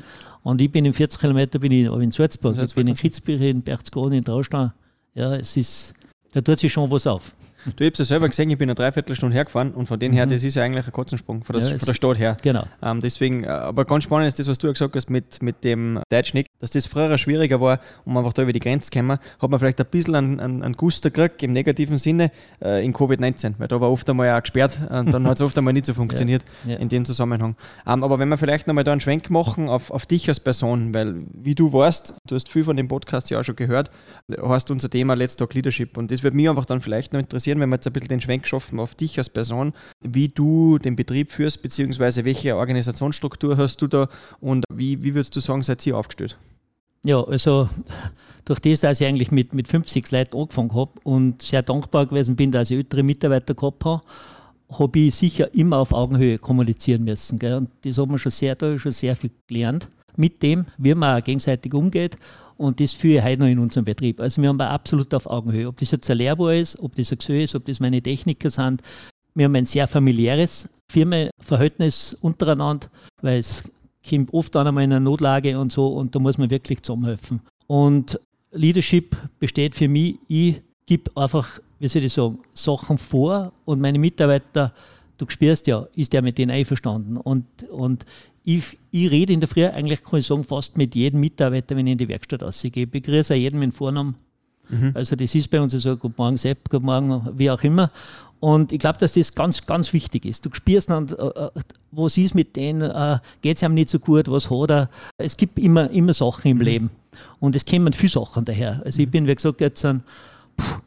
Und 0.42 0.60
ich 0.60 0.72
bin 0.72 0.86
in 0.86 0.94
40 0.94 1.20
Kilometer 1.20 1.58
bin 1.58 1.72
ich 1.72 1.86
in 1.86 2.10
Salzburg, 2.10 2.56
ich 2.56 2.74
bin 2.74 2.86
in 2.86 2.94
Kitzbühel, 2.94 3.42
in 3.42 3.62
Berchtesgaden, 3.62 4.12
in 4.12 4.24
Traustau. 4.24 4.72
Ja, 5.14 5.34
es 5.36 5.56
ist, 5.56 5.94
da 6.32 6.40
tut 6.40 6.58
sich 6.58 6.72
schon 6.72 6.90
was 6.90 7.06
auf. 7.06 7.34
Du 7.76 7.84
hast 7.84 7.98
ja 7.98 8.04
selber 8.04 8.28
gesehen, 8.28 8.50
ich 8.50 8.58
bin 8.58 8.68
eine 8.68 8.74
Dreiviertelstunde 8.74 9.34
hergefahren 9.34 9.72
und 9.72 9.86
von 9.86 9.98
dem 9.98 10.12
her, 10.12 10.26
mhm. 10.26 10.30
das 10.30 10.44
ist 10.44 10.54
ja 10.54 10.62
eigentlich 10.62 10.86
ein 10.86 10.92
Katzensprung 10.92 11.44
von, 11.44 11.54
das, 11.54 11.70
ja, 11.70 11.78
von 11.78 11.86
der 11.86 11.94
Stadt 11.94 12.18
her. 12.18 12.36
Genau. 12.42 12.64
Ähm, 12.82 13.00
deswegen, 13.00 13.44
äh, 13.44 13.48
aber 13.48 13.84
ganz 13.84 14.04
spannend 14.04 14.28
ist 14.28 14.38
das, 14.38 14.48
was 14.48 14.58
du 14.58 14.70
gesagt 14.72 14.94
hast 14.94 15.10
mit, 15.10 15.42
mit 15.42 15.64
dem 15.64 16.00
Deutschnick, 16.10 16.46
dass 16.60 16.70
das 16.70 16.86
früher 16.86 17.16
schwieriger 17.18 17.60
war, 17.60 17.80
um 18.04 18.16
einfach 18.16 18.32
da 18.32 18.42
über 18.42 18.52
die 18.52 18.58
Grenze 18.58 18.90
zu 18.90 18.98
kommen, 18.98 19.18
hat 19.40 19.50
man 19.50 19.58
vielleicht 19.58 19.80
ein 19.80 19.86
bisschen 19.90 20.14
einen, 20.14 20.40
einen, 20.40 20.62
einen 20.62 20.74
Guster 20.76 21.10
gekriegt 21.10 21.42
im 21.42 21.52
negativen 21.52 21.98
Sinne 21.98 22.30
äh, 22.62 22.84
in 22.84 22.92
Covid-19, 22.92 23.54
weil 23.58 23.68
da 23.68 23.80
war 23.80 23.90
oft 23.90 24.08
einmal 24.08 24.36
auch 24.36 24.42
gesperrt 24.42 24.80
und 24.90 25.12
dann 25.12 25.26
hat 25.26 25.38
es 25.38 25.40
oft 25.46 25.56
einmal 25.56 25.72
nicht 25.72 25.86
so 25.86 25.94
funktioniert 25.94 26.44
ja. 26.64 26.72
Ja. 26.72 26.78
in 26.78 26.88
dem 26.88 27.04
Zusammenhang. 27.04 27.56
Ähm, 27.86 28.04
aber 28.04 28.18
wenn 28.18 28.28
wir 28.28 28.36
vielleicht 28.36 28.66
nochmal 28.66 28.84
da 28.84 28.92
einen 28.92 29.00
Schwenk 29.00 29.30
machen 29.30 29.68
auf, 29.68 29.90
auf 29.90 30.06
dich 30.06 30.28
als 30.28 30.40
Person, 30.40 30.94
weil 30.94 31.16
wie 31.32 31.54
du 31.54 31.72
warst, 31.72 32.14
du 32.26 32.34
hast 32.34 32.48
viel 32.48 32.64
von 32.64 32.76
dem 32.76 32.88
Podcast 32.88 33.30
ja 33.30 33.40
auch 33.40 33.44
schon 33.44 33.56
gehört, 33.56 33.90
hast 34.42 34.70
unser 34.70 34.90
Thema 34.90 35.14
Let's 35.14 35.36
Talk 35.36 35.54
Leadership 35.54 35.96
und 35.96 36.10
das 36.10 36.22
würde 36.22 36.36
mich 36.36 36.48
einfach 36.48 36.64
dann 36.64 36.80
vielleicht 36.80 37.12
noch 37.12 37.20
interessieren, 37.20 37.53
wenn 37.60 37.68
wir 37.68 37.76
jetzt 37.76 37.86
ein 37.86 37.92
bisschen 37.92 38.08
den 38.08 38.20
Schwenk 38.20 38.42
geschaffen 38.42 38.80
auf 38.80 38.94
dich 38.94 39.18
als 39.18 39.30
Person, 39.30 39.72
wie 40.00 40.28
du 40.28 40.78
den 40.78 40.96
Betrieb 40.96 41.30
führst, 41.30 41.62
beziehungsweise 41.62 42.24
welche 42.24 42.56
Organisationsstruktur 42.56 43.56
hast 43.56 43.80
du 43.82 43.86
da 43.86 44.08
und 44.40 44.64
wie, 44.72 45.02
wie 45.02 45.14
würdest 45.14 45.34
du 45.36 45.40
sagen, 45.40 45.62
seid 45.62 45.86
ihr 45.86 45.96
aufgestellt? 45.96 46.36
Ja, 47.04 47.22
also 47.22 47.68
durch 48.44 48.60
das, 48.60 48.80
dass 48.80 49.00
ich 49.00 49.06
eigentlich 49.06 49.30
mit, 49.30 49.52
mit 49.52 49.68
50 49.68 50.10
Leuten 50.10 50.36
angefangen 50.36 50.74
habe 50.74 50.92
und 51.02 51.42
sehr 51.42 51.62
dankbar 51.62 52.06
gewesen 52.06 52.36
bin, 52.36 52.50
dass 52.50 52.70
ich 52.70 52.78
ältere 52.78 53.02
Mitarbeiter 53.02 53.54
gehabt 53.54 53.84
habe, 53.84 54.00
habe 54.70 54.98
ich 54.98 55.14
sicher 55.14 55.52
immer 55.54 55.78
auf 55.78 55.92
Augenhöhe 55.92 56.38
kommunizieren 56.38 57.04
müssen. 57.04 57.38
Gell? 57.38 57.54
Und 57.54 57.70
das 57.84 57.98
hat 57.98 58.08
man 58.08 58.18
schon 58.18 58.32
sehr, 58.32 58.54
da 58.54 58.78
schon 58.78 58.92
sehr 58.92 59.14
viel 59.16 59.30
gelernt. 59.46 59.88
Mit 60.16 60.42
dem, 60.42 60.66
wie 60.78 60.94
man 60.94 61.22
gegenseitig 61.22 61.74
umgeht. 61.74 62.16
Und 62.56 62.80
das 62.80 62.92
führe 62.92 63.18
ich 63.18 63.24
heute 63.24 63.42
noch 63.42 63.48
in 63.48 63.58
unserem 63.58 63.84
Betrieb. 63.84 64.20
Also 64.20 64.40
wir 64.40 64.48
haben 64.48 64.60
absolut 64.60 65.12
auf 65.14 65.26
Augenhöhe. 65.26 65.68
Ob 65.68 65.78
das 65.78 65.90
jetzt 65.90 66.10
ein 66.10 66.18
Lehrbar 66.18 66.54
ist, 66.54 66.78
ob 66.80 66.94
das 66.94 67.10
ein 67.12 67.18
Gesö 67.18 67.42
ist, 67.42 67.54
ob 67.54 67.64
das 67.64 67.80
meine 67.80 68.00
Techniker 68.00 68.50
sind. 68.50 68.82
Wir 69.34 69.46
haben 69.46 69.56
ein 69.56 69.66
sehr 69.66 69.88
familiäres 69.88 70.68
Firmenverhältnis 70.90 72.16
untereinander, 72.20 72.88
weil 73.20 73.38
es 73.38 73.64
kommt 74.08 74.32
oft 74.32 74.54
dann 74.54 74.66
einmal 74.66 74.84
in 74.84 74.92
einer 74.92 75.00
Notlage 75.00 75.58
und 75.58 75.72
so 75.72 75.88
und 75.88 76.14
da 76.14 76.18
muss 76.18 76.38
man 76.38 76.50
wirklich 76.50 76.82
zusammenhelfen. 76.82 77.40
Und 77.66 78.20
Leadership 78.52 79.16
besteht 79.40 79.74
für 79.74 79.88
mich, 79.88 80.16
ich 80.28 80.60
gebe 80.86 81.10
einfach, 81.16 81.60
wie 81.78 81.88
soll 81.88 82.04
ich 82.04 82.12
sagen, 82.12 82.38
Sachen 82.52 82.98
vor 82.98 83.52
und 83.64 83.80
meine 83.80 83.98
Mitarbeiter, 83.98 84.72
du 85.18 85.26
spürst 85.28 85.66
ja, 85.66 85.86
ist 85.94 86.12
der 86.12 86.22
mit 86.22 86.38
denen 86.38 86.50
einverstanden. 86.50 87.16
Und, 87.16 87.46
und 87.70 88.06
ich, 88.44 88.78
ich 88.90 89.10
rede 89.10 89.32
in 89.32 89.40
der 89.40 89.48
Früh 89.48 89.64
eigentlich, 89.66 90.04
kann 90.04 90.18
ich 90.18 90.26
sagen, 90.26 90.44
fast 90.44 90.76
mit 90.76 90.94
jedem 90.94 91.20
Mitarbeiter, 91.20 91.76
wenn 91.76 91.86
ich 91.86 91.92
in 91.92 91.98
die 91.98 92.08
Werkstatt 92.08 92.42
ausgehe. 92.42 92.84
Ich 92.84 92.90
begrüße 92.90 93.34
jeden 93.34 93.58
mit 93.58 93.74
Vornamen. 93.74 94.16
Mhm. 94.68 94.92
Also 94.94 95.16
das 95.16 95.34
ist 95.34 95.48
bei 95.50 95.60
uns 95.60 95.72
so, 95.72 95.96
Guten 95.96 96.14
Morgen 96.16 96.36
Sepp, 96.36 96.68
Guten 96.68 96.84
Morgen, 96.84 97.26
wie 97.36 97.50
auch 97.50 97.62
immer. 97.62 97.90
Und 98.40 98.72
ich 98.72 98.78
glaube, 98.78 98.98
dass 98.98 99.14
das 99.14 99.34
ganz, 99.34 99.64
ganz 99.64 99.92
wichtig 99.94 100.26
ist. 100.26 100.44
Du 100.44 100.50
spürst 100.52 100.90
dann, 100.90 101.08
äh, 101.08 101.12
äh 101.12 101.50
was 101.92 102.18
ist 102.18 102.34
mit 102.34 102.56
denen, 102.56 102.90
äh, 102.90 103.18
geht 103.40 103.56
es 103.56 103.62
ihm 103.62 103.72
nicht 103.72 103.88
so 103.88 103.98
gut, 103.98 104.30
was 104.30 104.50
hat 104.50 104.70
er. 104.70 104.90
Es 105.16 105.36
gibt 105.36 105.58
immer, 105.58 105.90
immer 105.90 106.12
Sachen 106.12 106.50
im 106.50 106.58
mhm. 106.58 106.62
Leben. 106.62 106.90
Und 107.40 107.56
es 107.56 107.64
kommen 107.64 107.92
viele 107.94 108.10
Sachen 108.10 108.44
daher. 108.44 108.82
Also 108.84 109.00
ich 109.00 109.06
mhm. 109.06 109.12
bin, 109.12 109.26
wie 109.26 109.34
gesagt, 109.34 109.60
jetzt 109.62 109.80
sind 109.80 110.02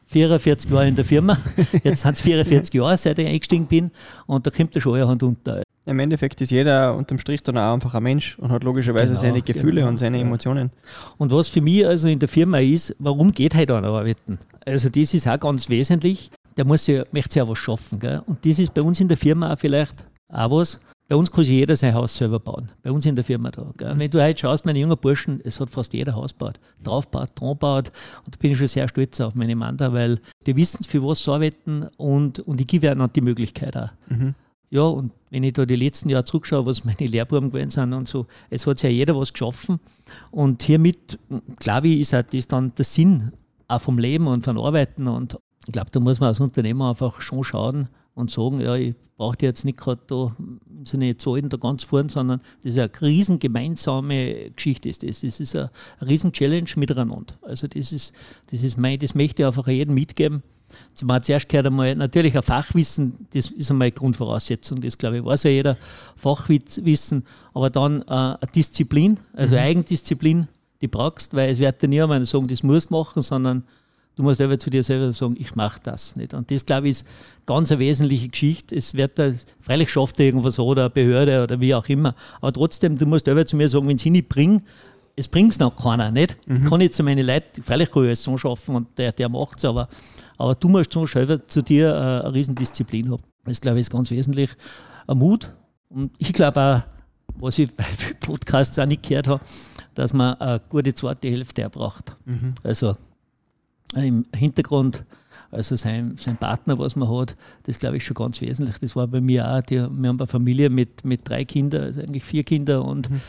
44 0.05 0.69
Jahre 0.69 0.87
in 0.87 0.95
der 0.95 1.05
Firma. 1.05 1.37
Jetzt 1.83 2.03
sind 2.03 2.13
es 2.13 2.21
44 2.21 2.73
Jahre, 2.73 2.97
seit 2.97 3.19
ich 3.19 3.27
eingestiegen 3.27 3.65
bin. 3.65 3.91
Und 4.25 4.47
da 4.47 4.51
kommt 4.51 4.73
der 4.75 4.79
schon 4.79 5.05
Hand 5.05 5.23
unter. 5.23 5.61
Im 5.88 6.00
Endeffekt 6.00 6.41
ist 6.41 6.52
jeder 6.52 6.95
unterm 6.95 7.17
Strich 7.17 7.41
dann 7.43 7.58
auch 7.58 7.73
einfach 7.73 7.95
ein 7.95 8.04
Mensch 8.04 8.38
und 8.39 8.52
hat 8.52 8.63
logischerweise 8.63 9.08
genau, 9.08 9.19
seine 9.19 9.41
Gefühle 9.41 9.82
genau, 9.82 9.88
und 9.88 9.97
seine 9.97 10.19
Emotionen. 10.19 10.69
Und 11.17 11.32
was 11.32 11.47
für 11.47 11.62
mich 11.62 11.88
also 11.88 12.08
in 12.08 12.19
der 12.19 12.30
Firma 12.30 12.60
ist, 12.60 12.95
warum 13.00 13.32
geht 13.32 13.56
halt 13.56 13.71
einer 13.71 13.88
arbeiten? 13.88 14.38
Also 14.65 14.89
das 14.89 15.13
ist 15.13 15.28
auch 15.28 15.39
ganz 15.39 15.69
wesentlich 15.69 16.30
der 16.58 16.65
muss 16.65 16.88
ja, 16.88 17.04
möchte 17.12 17.39
ja 17.39 17.47
was 17.47 17.60
schaffen. 17.60 18.00
Gell? 18.00 18.21
Und 18.26 18.43
das 18.45 18.60
ist 18.60 18.73
bei 18.73 18.82
uns 18.82 19.00
in 19.00 19.08
der 19.08 19.17
Firma 19.17 19.54
auch 19.54 19.60
vielleicht 19.60 20.04
auch 20.28 20.52
was. 20.52 20.82
Bei 21.10 21.15
uns 21.15 21.32
kann 21.32 21.45
sich 21.45 21.54
jeder 21.54 21.78
sein 21.78 21.93
Haus 21.93 22.17
selber 22.17 22.38
bauen. 22.38 22.69
Bei 22.84 22.91
uns 22.91 23.06
in 23.06 23.15
der 23.15 23.23
Firma 23.23 23.50
da. 23.50 23.71
Gell? 23.78 23.93
Wenn 23.97 24.12
du 24.12 24.21
heute 24.21 24.41
schaust, 24.41 24.65
meine 24.65 24.80
jungen 24.80 24.97
Burschen, 24.97 25.39
es 25.45 25.58
hat 25.60 25.69
fast 25.69 25.93
jeder 25.93 26.13
Haus 26.13 26.34
gebaut. 26.34 26.60
Draufbaut, 26.84 27.34
baut. 27.36 27.91
Und 28.26 28.36
da 28.36 28.39
bin 28.39 28.52
ich 28.52 28.58
schon 28.58 28.67
sehr 28.67 28.89
stolz 28.89 29.21
auf 29.21 29.34
meine 29.34 29.56
Mann 29.56 29.78
da, 29.78 29.93
weil 29.93 30.19
die 30.45 30.56
wissen, 30.58 30.84
für 30.84 31.02
was 31.04 31.23
sie 31.23 31.32
arbeiten 31.32 31.88
und, 31.95 32.39
und 32.39 32.60
ich 32.60 32.67
gebe 32.67 32.88
ihnen 32.88 33.10
die 33.15 33.21
Möglichkeit 33.21 33.78
auch. 33.78 33.89
Mhm. 34.10 34.36
Ja, 34.69 34.82
und 34.82 35.12
wenn 35.30 35.43
ich 35.43 35.53
da 35.53 35.65
die 35.65 35.75
letzten 35.75 36.10
Jahre 36.10 36.25
zurückschaue, 36.25 36.65
was 36.65 36.84
meine 36.84 36.97
Lehrbuben 36.99 37.51
gewesen 37.51 37.69
sind 37.69 37.93
und 37.93 38.08
so, 38.08 38.27
es 38.49 38.67
hat 38.67 38.84
ja 38.84 38.89
jeder 38.89 39.17
was 39.17 39.32
geschaffen. 39.32 39.80
Und 40.32 40.63
hiermit, 40.63 41.19
glaube 41.60 41.88
ich, 41.88 41.99
ist 41.99 42.13
auch 42.13 42.23
das 42.23 42.47
dann 42.47 42.73
der 42.75 42.86
Sinn 42.86 43.32
auch 43.67 43.82
vom 43.82 43.97
Leben 43.97 44.27
und 44.27 44.43
von 44.43 44.58
Arbeiten 44.58 45.08
und 45.08 45.38
ich 45.65 45.73
glaube, 45.73 45.91
da 45.91 45.99
muss 45.99 46.21
man 46.21 46.27
als 46.27 46.39
Unternehmer 46.39 46.89
einfach 46.89 47.19
schon 47.19 47.43
schauen 47.43 47.89
und 48.15 48.32
sagen, 48.32 48.62
ja, 48.62 48.75
ich 48.75 48.95
brauche 49.17 49.38
jetzt 49.41 49.65
nicht 49.65 49.77
gerade 49.77 50.01
da 50.08 50.36
im 50.39 50.86
Sinne 50.86 51.17
Zahlen 51.17 51.49
da 51.49 51.58
ganz 51.58 51.84
vorn, 51.84 52.08
sondern 52.08 52.39
das 52.63 52.75
ist 52.75 52.80
eine 52.80 52.91
riesen 53.01 53.38
gemeinsame 53.38 54.51
Geschichte. 54.51 54.89
Ist 54.89 55.03
das. 55.03 55.21
das 55.21 55.39
ist 55.39 55.56
eine 55.56 55.69
riesen 56.01 56.32
Challenge 56.32 56.69
miteinander. 56.77 57.36
Also 57.41 57.67
das 57.67 57.91
ist, 57.91 58.13
das 58.49 58.63
ist 58.63 58.77
mein, 58.77 58.99
das 58.99 59.13
möchte 59.13 59.43
ich 59.43 59.45
einfach 59.45 59.67
jedem 59.67 59.93
mitgeben. 59.93 60.41
Zumal 60.93 61.23
zuerst 61.23 61.49
gehört 61.49 61.67
einmal 61.67 61.95
natürlich 61.95 62.36
ein 62.36 62.43
Fachwissen, 62.43 63.27
das 63.34 63.51
ist 63.51 63.71
einmal 63.71 63.88
eine 63.88 63.91
Grundvoraussetzung, 63.93 64.82
das 64.82 64.97
glaube 64.97 65.17
ich 65.17 65.25
weiß 65.25 65.43
ja 65.43 65.49
jeder, 65.51 65.77
Fachwissen, 66.15 67.25
aber 67.53 67.69
dann 67.69 68.01
äh, 68.01 68.06
eine 68.12 68.38
Disziplin, 68.53 69.19
also 69.34 69.56
mhm. 69.56 69.62
Eigendisziplin, 69.62 70.47
die 70.82 70.88
brauchst, 70.88 71.34
weil 71.34 71.49
es 71.49 71.60
wird 71.60 71.82
ja 71.82 71.88
niemand 71.88 72.27
sagen, 72.27 72.47
das 72.47 72.63
muss 72.63 72.89
machen, 72.89 73.21
sondern 73.21 73.63
Du 74.17 74.23
musst 74.23 74.39
selber 74.39 74.58
zu 74.58 74.71
dir 74.71 74.84
selber 74.84 75.12
sagen, 75.12 75.36
ich 75.38 75.56
mache 75.56 75.80
das 75.84 76.15
nicht. 76.15 76.34
Und 76.34 76.49
das, 76.49 76.65
glaube 76.65 76.88
ich, 76.88 76.93
ist 76.93 77.08
ganz 77.45 77.71
eine 77.71 77.77
wesentliche 77.77 78.30
Geschichte. 78.30 78.75
Es 78.75 78.95
wird 78.95 79.19
da, 79.19 79.32
freilich 79.62 79.91
schafft 79.91 80.19
irgendwas 80.19 80.58
oder 80.58 80.86
eine 80.86 80.89
Behörde 80.89 81.43
oder 81.43 81.60
wie 81.60 81.75
auch 81.75 81.88
immer. 81.88 82.15
Aber 82.41 82.51
trotzdem, 82.51 82.97
du 82.97 83.06
musst 83.06 83.25
selber 83.25 83.45
zu 83.45 83.56
mir 83.56 83.69
sagen, 83.69 83.88
wenn 83.88 83.97
ich 83.97 84.06
nicht 84.06 84.27
bringe, 84.27 84.63
es 85.17 85.27
bringt 85.27 85.51
es 85.51 85.60
noch 85.60 85.75
keiner, 85.75 86.12
nicht? 86.12 86.38
Mhm. 86.47 86.58
Ich 86.58 86.69
kann 86.69 86.77
nicht 86.77 86.93
zu 86.93 87.03
meinen 87.03 87.25
Leuten, 87.25 87.63
freilich 87.63 87.91
kann 87.91 88.06
ich 88.06 88.12
es 88.12 88.23
so 88.23 88.38
schaffen 88.38 88.75
und 88.75 88.97
der, 88.99 89.12
der 89.12 89.27
macht 89.27 89.58
es, 89.58 89.65
aber, 89.65 89.89
aber 90.38 90.56
du 90.56 90.69
musst 90.69 90.93
schon 90.93 91.08
selber 91.08 91.45
zu 91.47 91.62
dir 91.63 91.89
äh, 91.89 92.25
eine 92.25 92.34
Riesendisziplin 92.34 93.12
haben. 93.12 93.23
Das, 93.43 93.60
glaube 93.60 93.80
ich, 93.80 93.82
ist 93.82 93.89
ganz 93.89 94.12
wesentlich. 94.12 94.51
Ein 95.08 95.17
Mut. 95.17 95.51
Und 95.89 96.12
ich 96.19 96.34
glaube 96.34 96.62
auch, 96.62 96.82
was 97.41 97.58
ich 97.58 97.73
bei 97.75 97.86
Podcasts 98.19 98.77
auch 98.77 98.86
nicht 98.86 99.03
gehört 99.03 99.27
habe, 99.27 99.41
dass 99.95 100.13
man 100.13 100.36
eine 100.36 100.62
gute 100.69 100.93
zweite 100.93 101.30
Hälfte 101.30 101.67
braucht. 101.69 102.15
Mhm. 102.25 102.53
Also 102.62 102.95
im 103.95 104.23
Hintergrund, 104.36 105.03
also 105.49 105.75
sein, 105.77 106.15
sein 106.19 106.38
Partner, 106.38 106.77
was 106.77 106.95
man 106.95 107.10
hat, 107.10 107.36
das 107.63 107.80
glaube 107.80 107.97
ich 107.97 108.06
schon 108.06 108.15
ganz 108.15 108.39
wesentlich. 108.41 108.77
Das 108.77 108.95
war 108.95 109.08
bei 109.08 109.21
mir 109.21 109.49
auch, 109.49 109.62
die, 109.62 109.77
wir 109.77 110.10
haben 110.10 110.19
eine 110.19 110.27
Familie 110.27 110.69
mit, 110.69 111.03
mit 111.06 111.27
drei 111.27 111.43
Kindern, 111.43 111.86
also 111.86 112.01
eigentlich 112.01 112.23
vier 112.23 112.43
Kinder 112.43 112.86
und 112.86 113.10
mhm. 113.10 113.21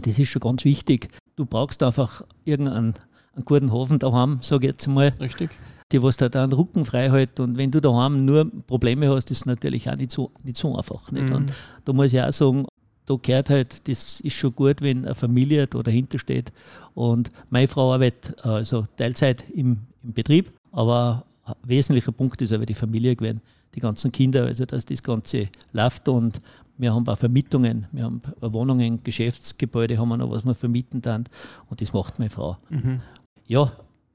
Das 0.00 0.18
ist 0.18 0.28
schon 0.28 0.40
ganz 0.40 0.64
wichtig. 0.64 1.08
Du 1.36 1.44
brauchst 1.44 1.82
einfach 1.82 2.22
irgendeinen 2.44 2.94
einen 3.34 3.44
guten 3.44 3.72
Hafen 3.72 3.98
daheim, 3.98 4.38
sage 4.40 4.66
ich 4.66 4.72
jetzt 4.72 4.86
mal. 4.86 5.14
Richtig. 5.20 5.50
Die, 5.90 6.02
was 6.02 6.16
da 6.16 6.26
einen 6.26 6.52
Rücken 6.52 6.84
frei 6.84 7.10
hält. 7.10 7.40
Und 7.40 7.56
wenn 7.56 7.70
du 7.70 7.80
daheim 7.80 8.24
nur 8.24 8.50
Probleme 8.66 9.08
hast, 9.08 9.30
ist 9.30 9.40
es 9.40 9.46
natürlich 9.46 9.90
auch 9.90 9.96
nicht 9.96 10.10
so, 10.10 10.30
nicht 10.42 10.56
so 10.56 10.76
einfach. 10.76 11.10
Nicht? 11.10 11.28
Mhm. 11.28 11.34
Und 11.34 11.52
da 11.84 11.92
muss 11.92 12.12
ich 12.12 12.20
auch 12.20 12.32
sagen, 12.32 12.66
da 13.06 13.16
gehört 13.20 13.50
halt, 13.50 13.88
das 13.88 14.20
ist 14.20 14.34
schon 14.34 14.54
gut, 14.54 14.80
wenn 14.80 15.04
eine 15.04 15.14
Familie 15.14 15.66
da 15.66 15.82
dahinter 15.82 16.18
steht. 16.18 16.52
Und 16.94 17.30
meine 17.50 17.68
Frau 17.68 17.92
arbeitet 17.92 18.44
also 18.44 18.86
Teilzeit 18.96 19.44
im, 19.50 19.78
im 20.02 20.12
Betrieb, 20.12 20.52
aber 20.70 21.24
wesentlicher 21.64 22.12
Punkt 22.12 22.40
ist 22.42 22.52
aber 22.52 22.66
die 22.66 22.74
Familie 22.74 23.16
gewesen, 23.16 23.40
die 23.74 23.80
ganzen 23.80 24.12
Kinder, 24.12 24.44
also 24.44 24.64
dass 24.64 24.84
das 24.84 25.02
Ganze 25.02 25.48
läuft 25.72 26.08
und 26.08 26.40
wir 26.78 26.94
haben 26.94 27.06
auch 27.06 27.18
Vermietungen, 27.18 27.86
wir 27.92 28.04
haben 28.04 28.22
Wohnungen, 28.40 29.02
Geschäftsgebäude 29.04 29.98
haben 29.98 30.08
wir 30.08 30.16
noch, 30.16 30.30
was 30.30 30.44
wir 30.44 30.54
vermieten 30.54 31.02
dann 31.02 31.24
und 31.68 31.80
das 31.80 31.92
macht 31.92 32.18
meine 32.18 32.30
Frau. 32.30 32.56
Mhm. 32.70 33.00
Ja, 33.46 33.72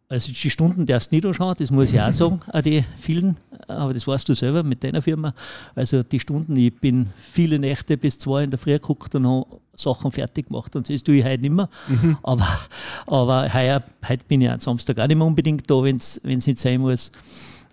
also 0.09 0.31
die 0.31 0.49
Stunden 0.49 0.85
darfst 0.85 1.11
du 1.11 1.15
nicht 1.15 1.25
anschauen, 1.25 1.55
das 1.59 1.69
muss 1.69 1.91
ich 1.91 1.99
auch 1.99 2.11
sagen, 2.11 2.39
auch 2.53 2.61
die 2.61 2.85
vielen, 2.95 3.35
aber 3.67 3.93
das 3.93 4.07
weißt 4.07 4.27
du 4.29 4.35
selber 4.35 4.63
mit 4.63 4.83
deiner 4.83 5.01
Firma. 5.01 5.33
Also 5.75 6.01
die 6.01 6.19
Stunden, 6.19 6.55
ich 6.55 6.73
bin 6.79 7.07
viele 7.15 7.59
Nächte 7.59 7.97
bis 7.97 8.17
zwei 8.17 8.45
in 8.45 8.49
der 8.49 8.57
Früh 8.57 8.71
geguckt 8.71 9.15
und 9.15 9.27
habe 9.27 9.45
Sachen 9.75 10.11
fertig 10.11 10.47
gemacht 10.47 10.75
und 10.77 10.89
das 10.89 11.03
tue 11.03 11.17
ich 11.17 11.25
heute 11.25 11.41
nicht 11.41 11.51
mehr. 11.51 11.69
Mhm. 11.89 12.17
Aber, 12.23 12.47
aber 13.05 13.53
heuer, 13.53 13.83
heute 14.07 14.23
bin 14.25 14.41
ich 14.41 14.49
am 14.49 14.59
Samstag 14.59 14.97
auch 14.99 15.07
nicht 15.07 15.17
mehr 15.17 15.27
unbedingt 15.27 15.69
da, 15.69 15.83
wenn 15.83 15.97
es 15.97 16.23
nicht 16.23 16.57
sein 16.57 16.81
muss. 16.81 17.11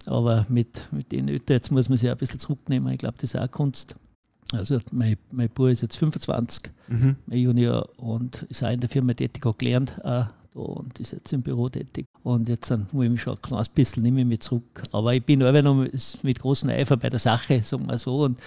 Aber 0.06 0.44
mit, 0.48 0.88
mit 0.90 1.12
den 1.12 1.28
Eltern, 1.28 1.56
jetzt 1.56 1.70
muss 1.70 1.88
man 1.88 1.96
sich 1.96 2.10
ein 2.10 2.16
bisschen 2.16 2.38
zurücknehmen. 2.38 2.92
Ich 2.92 2.98
glaube, 2.98 3.14
das 3.18 3.32
ist 3.32 3.40
auch 3.40 3.50
Kunst. 3.50 3.96
Also 4.52 4.80
mein, 4.92 5.16
mein 5.32 5.48
Bruder 5.48 5.72
ist 5.72 5.82
jetzt 5.82 5.96
25, 5.96 6.70
mhm. 6.88 7.16
mein 7.26 7.38
Junior, 7.38 7.88
und 7.96 8.42
ist 8.48 8.62
auch 8.62 8.70
in 8.70 8.80
der 8.80 8.90
Firma 8.90 9.14
tätig, 9.14 9.44
hat 9.44 9.58
gelernt 9.58 9.96
auch 10.04 10.04
da 10.04 10.30
und 10.54 11.00
ist 11.00 11.12
jetzt 11.12 11.32
im 11.32 11.42
Büro 11.42 11.68
tätig. 11.68 12.06
Und 12.22 12.48
jetzt 12.48 12.70
muss 12.92 13.04
ich 13.04 13.10
mich 13.10 13.20
schon 13.20 13.34
ein 13.34 13.42
kleines 13.42 13.68
bisschen 13.68 14.02
nehme 14.02 14.20
ich 14.20 14.26
mich 14.26 14.40
zurück. 14.40 14.84
Aber 14.92 15.14
ich 15.14 15.24
bin 15.24 15.42
aber 15.42 15.62
noch 15.62 15.86
mit 16.22 16.38
großem 16.38 16.70
Eifer 16.70 16.96
bei 16.96 17.10
der 17.10 17.18
Sache, 17.18 17.62
sagen 17.62 17.86
wir 17.86 17.98
so. 17.98 18.22
Und 18.24 18.38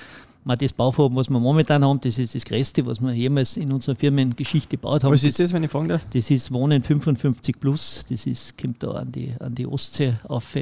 man 0.43 0.57
das 0.57 0.71
Bauvorhaben, 0.71 1.17
was 1.17 1.29
wir 1.29 1.39
momentan 1.39 1.83
haben, 1.83 1.99
das 1.99 2.17
ist 2.17 2.33
das 2.33 2.45
Größte, 2.45 2.85
was 2.85 3.01
wir 3.01 3.11
jemals 3.11 3.57
in 3.57 3.71
unserer 3.71 3.95
Firmengeschichte 3.95 4.77
gebaut 4.77 5.03
haben. 5.03 5.11
Was 5.11 5.23
ist 5.23 5.39
das, 5.39 5.51
wenn 5.51 5.63
ich 5.63 5.71
fragen 5.71 5.89
darf? 5.89 6.05
Das 6.13 6.31
ist 6.31 6.51
Wohnen 6.53 6.81
55 6.81 7.59
plus. 7.59 8.05
Das 8.09 8.25
ist, 8.25 8.57
kommt 8.57 8.81
da 8.81 8.91
an 8.91 9.11
die, 9.11 9.33
an 9.39 9.53
die 9.53 9.67
Ostsee 9.67 10.13
auf. 10.27 10.57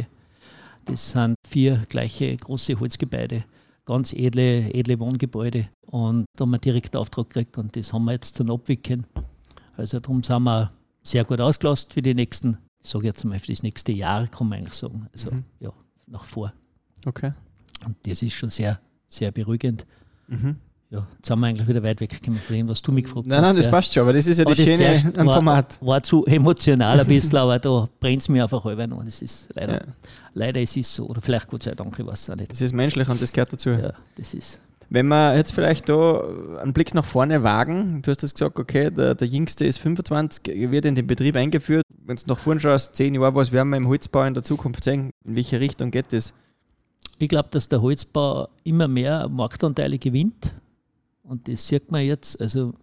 Das 0.85 1.11
sind 1.11 1.35
vier 1.47 1.83
gleiche 1.87 2.35
große 2.35 2.79
Holzgebäude, 2.79 3.43
ganz 3.85 4.13
edle, 4.13 4.73
edle 4.73 4.99
Wohngebäude. 4.99 5.69
Und 5.85 6.25
da 6.35 6.43
haben 6.43 6.51
wir 6.51 6.57
direkt 6.57 6.95
Auftrag 6.95 7.29
gekriegt 7.29 7.57
und 7.57 7.75
das 7.75 7.93
haben 7.93 8.05
wir 8.05 8.13
jetzt 8.13 8.35
zum 8.35 8.49
Abwickeln. 8.51 9.05
Also 9.77 9.99
darum 9.99 10.23
sind 10.23 10.43
wir 10.43 10.71
sehr 11.03 11.23
gut 11.23 11.39
ausgelastet 11.39 11.93
für 11.93 12.01
die 12.01 12.13
nächsten, 12.13 12.57
ich 12.83 12.89
sage 12.89 13.05
jetzt 13.05 13.23
mal 13.23 13.39
für 13.39 13.51
das 13.51 13.63
nächste 13.63 13.91
Jahr, 13.91 14.27
kann 14.27 14.49
man 14.49 14.59
eigentlich 14.59 14.73
sagen. 14.73 15.07
Also 15.13 15.31
mhm. 15.31 15.43
ja, 15.59 15.71
nach 16.07 16.25
vor. 16.25 16.53
Okay. 17.05 17.33
Und 17.85 17.95
das 18.05 18.21
ist 18.21 18.33
schon 18.33 18.49
sehr, 18.49 18.79
sehr 19.07 19.31
beruhigend. 19.31 19.85
Mhm. 20.27 20.57
Ja, 20.91 21.07
jetzt 21.17 21.27
sind 21.27 21.39
wir 21.39 21.47
eigentlich 21.47 21.67
wieder 21.67 21.81
weit 21.81 21.99
weggekommen 21.99 22.39
von 22.39 22.55
dem, 22.55 22.67
was 22.67 22.81
du 22.81 22.91
mich 22.91 23.05
gefragt 23.05 23.25
nein, 23.25 23.37
hast. 23.37 23.41
Nein, 23.43 23.55
nein, 23.55 23.63
das 23.63 23.71
passt 23.71 23.93
schon, 23.93 24.03
aber 24.03 24.13
das 24.13 24.27
ist 24.27 24.37
ja 24.37 24.45
aber 24.45 24.53
das 24.55 24.65
Schöne 24.65 25.13
am 25.17 25.27
Format. 25.27 25.77
War 25.81 26.03
zu 26.03 26.25
emotional 26.25 26.99
ein 26.99 27.07
bisschen, 27.07 27.37
aber 27.37 27.57
da 27.57 27.87
brennt 27.99 28.21
es 28.21 28.29
mir 28.29 28.43
einfach 28.43 28.63
halb 28.63 28.79
an. 28.79 29.01
Das 29.03 29.21
ist 29.21 29.49
leider, 29.55 29.73
ja. 29.73 29.93
leider 30.33 30.61
ist 30.61 30.77
es 30.77 30.93
so. 30.93 31.07
Oder 31.07 31.21
vielleicht 31.21 31.47
Gott 31.47 31.63
sei 31.63 31.73
Dank, 31.73 31.97
ich 31.97 32.05
weiß 32.05 32.21
es 32.21 32.29
auch 32.29 32.35
nicht. 32.35 32.51
Das 32.51 32.61
ist 32.61 32.73
menschlich 32.73 33.09
und 33.09 33.21
das 33.21 33.33
gehört 33.33 33.51
dazu. 33.51 33.71
Ja, 33.71 33.93
das 34.15 34.33
ist. 34.33 34.61
Wenn 34.89 35.07
wir 35.07 35.35
jetzt 35.35 35.51
vielleicht 35.51 35.89
da 35.89 36.21
einen 36.61 36.73
Blick 36.73 36.93
nach 36.93 37.05
vorne 37.05 37.41
wagen, 37.41 38.03
du 38.03 38.11
hast 38.11 38.21
jetzt 38.21 38.35
gesagt, 38.35 38.59
okay, 38.59 38.91
der, 38.91 39.15
der 39.15 39.27
Jüngste 39.27 39.65
ist 39.65 39.79
25, 39.79 40.71
wird 40.71 40.85
in 40.85 40.93
den 40.93 41.07
Betrieb 41.07 41.35
eingeführt. 41.35 41.83
Wenn 42.05 42.15
du 42.15 42.23
nach 42.27 42.37
vorne 42.37 42.59
schaust, 42.59 42.95
zehn 42.95 43.15
Jahre, 43.15 43.33
was 43.33 43.51
werden 43.51 43.69
wir 43.69 43.77
im 43.77 43.87
Holzbau 43.87 44.23
in 44.25 44.35
der 44.35 44.43
Zukunft 44.43 44.83
sehen? 44.83 45.09
In 45.25 45.35
welche 45.35 45.59
Richtung 45.59 45.89
geht 45.89 46.13
das? 46.13 46.33
Ich 47.17 47.29
glaube, 47.29 47.49
dass 47.49 47.67
der 47.67 47.81
Holzbau 47.81 48.49
immer 48.63 48.87
mehr 48.87 49.27
Marktanteile 49.27 49.97
gewinnt. 49.97 50.53
Und 51.27 51.47
das 51.47 51.67
sieht 51.67 51.91
man 51.91 52.01
jetzt. 52.01 52.39
Also, 52.39 52.73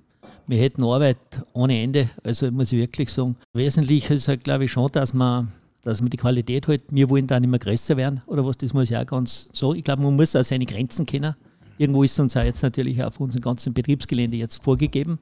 wir 0.47 0.59
hätten 0.59 0.83
Arbeit 0.83 1.19
ohne 1.53 1.81
Ende. 1.81 2.11
Also, 2.23 2.51
muss 2.51 2.73
ich 2.73 2.79
wirklich 2.79 3.13
sagen, 3.13 3.37
wesentlich 3.53 4.11
ist 4.11 4.29
halt, 4.29 4.45
glaube 4.45 4.65
ich, 4.65 4.73
schon, 4.73 4.91
dass 4.93 5.15
man, 5.15 5.53
dass 5.83 6.01
man 6.01 6.11
die 6.11 6.17
Qualität 6.17 6.69
halt, 6.69 6.83
wir 6.91 7.09
wollen 7.11 7.27
da 7.27 7.39
nicht 7.39 7.51
mehr 7.51 7.59
größer 7.59 7.97
werden 7.97 8.23
oder 8.27 8.45
was, 8.45 8.57
das 8.57 8.73
muss 8.73 8.91
ich 8.91 8.97
auch 8.97 9.07
ganz 9.07 9.49
sagen. 9.53 9.77
Ich 9.77 9.85
glaube, 9.85 10.03
man 10.03 10.17
muss 10.17 10.37
auch 10.37 10.45
seine 10.45 10.67
Grenzen 10.67 11.07
kennen. 11.07 11.35
Irgendwo 11.79 12.03
ist 12.03 12.19
uns 12.21 12.37
auch 12.37 12.45
jetzt 12.45 12.63
natürlich 12.63 13.03
auf 13.03 13.19
unserem 13.19 13.43
ganzen 13.43 13.73
Betriebsgelände 13.73 14.37
jetzt 14.37 14.63
vorgegeben. 14.63 15.19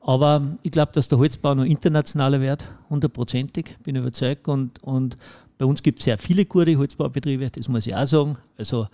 Aber 0.00 0.42
ich 0.62 0.70
glaube, 0.70 0.92
dass 0.92 1.08
der 1.08 1.18
Holzbau 1.18 1.54
noch 1.54 1.64
internationaler 1.64 2.40
wird, 2.40 2.66
hundertprozentig, 2.90 3.76
bin 3.84 3.96
überzeugt. 3.96 4.48
Und, 4.48 4.82
und 4.82 5.16
bei 5.56 5.64
uns 5.64 5.82
gibt 5.82 6.00
es 6.00 6.04
sehr 6.04 6.18
viele 6.18 6.44
gute 6.44 6.76
Holzbaubetriebe, 6.76 7.50
das 7.50 7.68
muss 7.68 7.86
ich 7.86 7.94
auch 7.94 8.06
sagen. 8.06 8.36
Also 8.58 8.86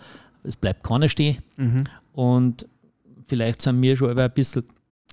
es 0.44 0.56
bleibt 0.56 0.84
keiner 0.84 1.08
stehen. 1.08 1.38
Mhm. 1.56 1.84
Und 2.14 2.66
vielleicht 3.30 3.62
sind 3.62 3.80
wir 3.80 3.96
schon 3.96 4.18
ein 4.18 4.30
bisschen 4.32 4.64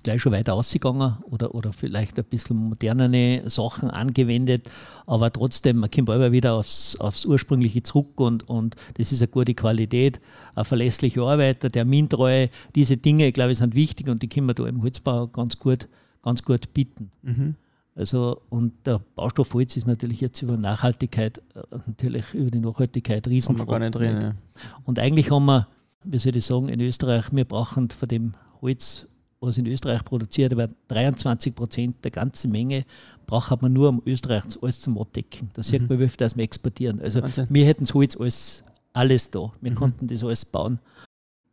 gleich 0.02 0.22
schon 0.22 0.32
weiter 0.32 0.54
ausgegangen 0.54 1.16
oder, 1.22 1.54
oder 1.54 1.72
vielleicht 1.72 2.18
ein 2.18 2.24
bisschen 2.24 2.56
modernere 2.56 3.48
Sachen 3.48 3.90
angewendet, 3.90 4.70
aber 5.06 5.32
trotzdem, 5.32 5.78
man 5.78 5.90
kommt 5.90 6.08
immer 6.08 6.32
wieder 6.32 6.54
aufs, 6.54 6.96
aufs 6.96 7.24
Ursprüngliche 7.24 7.82
zurück 7.82 8.20
und, 8.20 8.48
und 8.48 8.76
das 8.94 9.12
ist 9.12 9.22
eine 9.22 9.28
gute 9.28 9.54
Qualität, 9.54 10.20
ein 10.54 10.64
verlässlicher 10.64 11.22
Arbeiter, 11.22 11.70
Termintreue, 11.70 12.50
diese 12.74 12.96
Dinge, 12.96 13.32
glaube 13.32 13.52
ich, 13.52 13.58
sind 13.58 13.74
wichtig 13.74 14.08
und 14.08 14.22
die 14.22 14.28
können 14.28 14.46
wir 14.46 14.54
da 14.54 14.66
im 14.66 14.82
Holzbau 14.82 15.26
ganz 15.26 15.58
gut, 15.58 15.88
ganz 16.22 16.42
gut 16.42 16.72
bieten. 16.74 17.10
Mhm. 17.22 17.54
Also, 17.96 18.42
und 18.48 18.74
der 18.86 19.00
Baustoff 19.16 19.54
Holz 19.54 19.76
ist 19.76 19.88
natürlich 19.88 20.20
jetzt 20.20 20.40
über 20.42 20.56
Nachhaltigkeit, 20.56 21.38
äh, 21.56 21.78
natürlich 21.86 22.32
über 22.32 22.50
die 22.50 22.60
Nachhaltigkeit 22.60 23.26
Riesenfrage. 23.26 23.90
Drin, 23.90 24.20
ja. 24.20 24.34
Und 24.84 25.00
eigentlich 25.00 25.32
haben 25.32 25.46
wir, 25.46 25.66
wie 26.04 26.18
soll 26.18 26.36
ich 26.36 26.44
sagen, 26.44 26.68
in 26.68 26.80
Österreich, 26.80 27.26
wir 27.32 27.44
brauchen 27.44 27.90
von 27.90 28.08
dem 28.08 28.34
Holz 28.60 29.08
was 29.40 29.58
in 29.58 29.66
Österreich 29.66 30.04
produziert 30.04 30.56
wird, 30.56 30.74
23 30.88 31.54
Prozent 31.54 32.04
der 32.04 32.10
ganzen 32.10 32.50
Menge 32.50 32.84
braucht 33.26 33.62
man 33.62 33.72
nur, 33.72 33.88
um 33.88 34.02
Österreich 34.04 34.44
alles 34.60 34.80
zum 34.80 34.98
Abdecken. 34.98 35.50
Da 35.54 35.62
sieht 35.62 35.82
mhm. 35.82 35.88
man, 35.88 35.98
wie 36.00 36.08
viel 36.08 36.16
das 36.16 36.36
wir 36.36 36.44
exportieren. 36.44 37.00
Also 37.00 37.22
Wahnsinn. 37.22 37.46
wir 37.48 37.66
hätten 37.66 37.86
so 37.86 38.02
jetzt 38.02 38.20
alles, 38.20 38.64
alles 38.92 39.30
da. 39.30 39.52
Wir 39.60 39.70
mhm. 39.70 39.76
konnten 39.76 40.06
das 40.08 40.24
alles 40.24 40.44
bauen. 40.44 40.78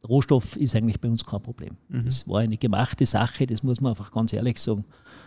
Rohstoff 0.08 0.56
ist 0.56 0.76
eigentlich 0.76 1.00
bei 1.00 1.10
uns 1.10 1.26
kein 1.26 1.42
Problem. 1.42 1.78
Mhm. 1.90 2.06
Das 2.06 2.28
war 2.28 2.40
eine 2.40 2.58
gemachte 2.58 3.06
Sache, 3.06 3.46
das 3.46 3.64
muss 3.64 3.82
man 3.82 3.92
einfach 3.92 4.12
ganz 4.12 4.34
ehrlich 4.34 4.60
sagen. 4.60 4.86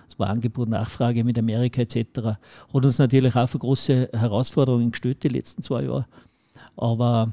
Es 0.09 0.19
war 0.19 0.31
Angebot, 0.31 0.69
Nachfrage 0.69 1.23
mit 1.23 1.39
Amerika 1.39 1.83
etc. 1.83 1.99
Hat 2.17 2.39
uns 2.73 2.99
natürlich 2.99 3.37
auch 3.37 3.49
für 3.49 3.59
große 3.59 4.11
Herausforderungen 4.13 4.91
gestellt 4.91 5.23
die 5.23 5.29
letzten 5.29 5.63
zwei 5.63 5.83
Jahre. 5.83 6.07
Aber 6.77 7.33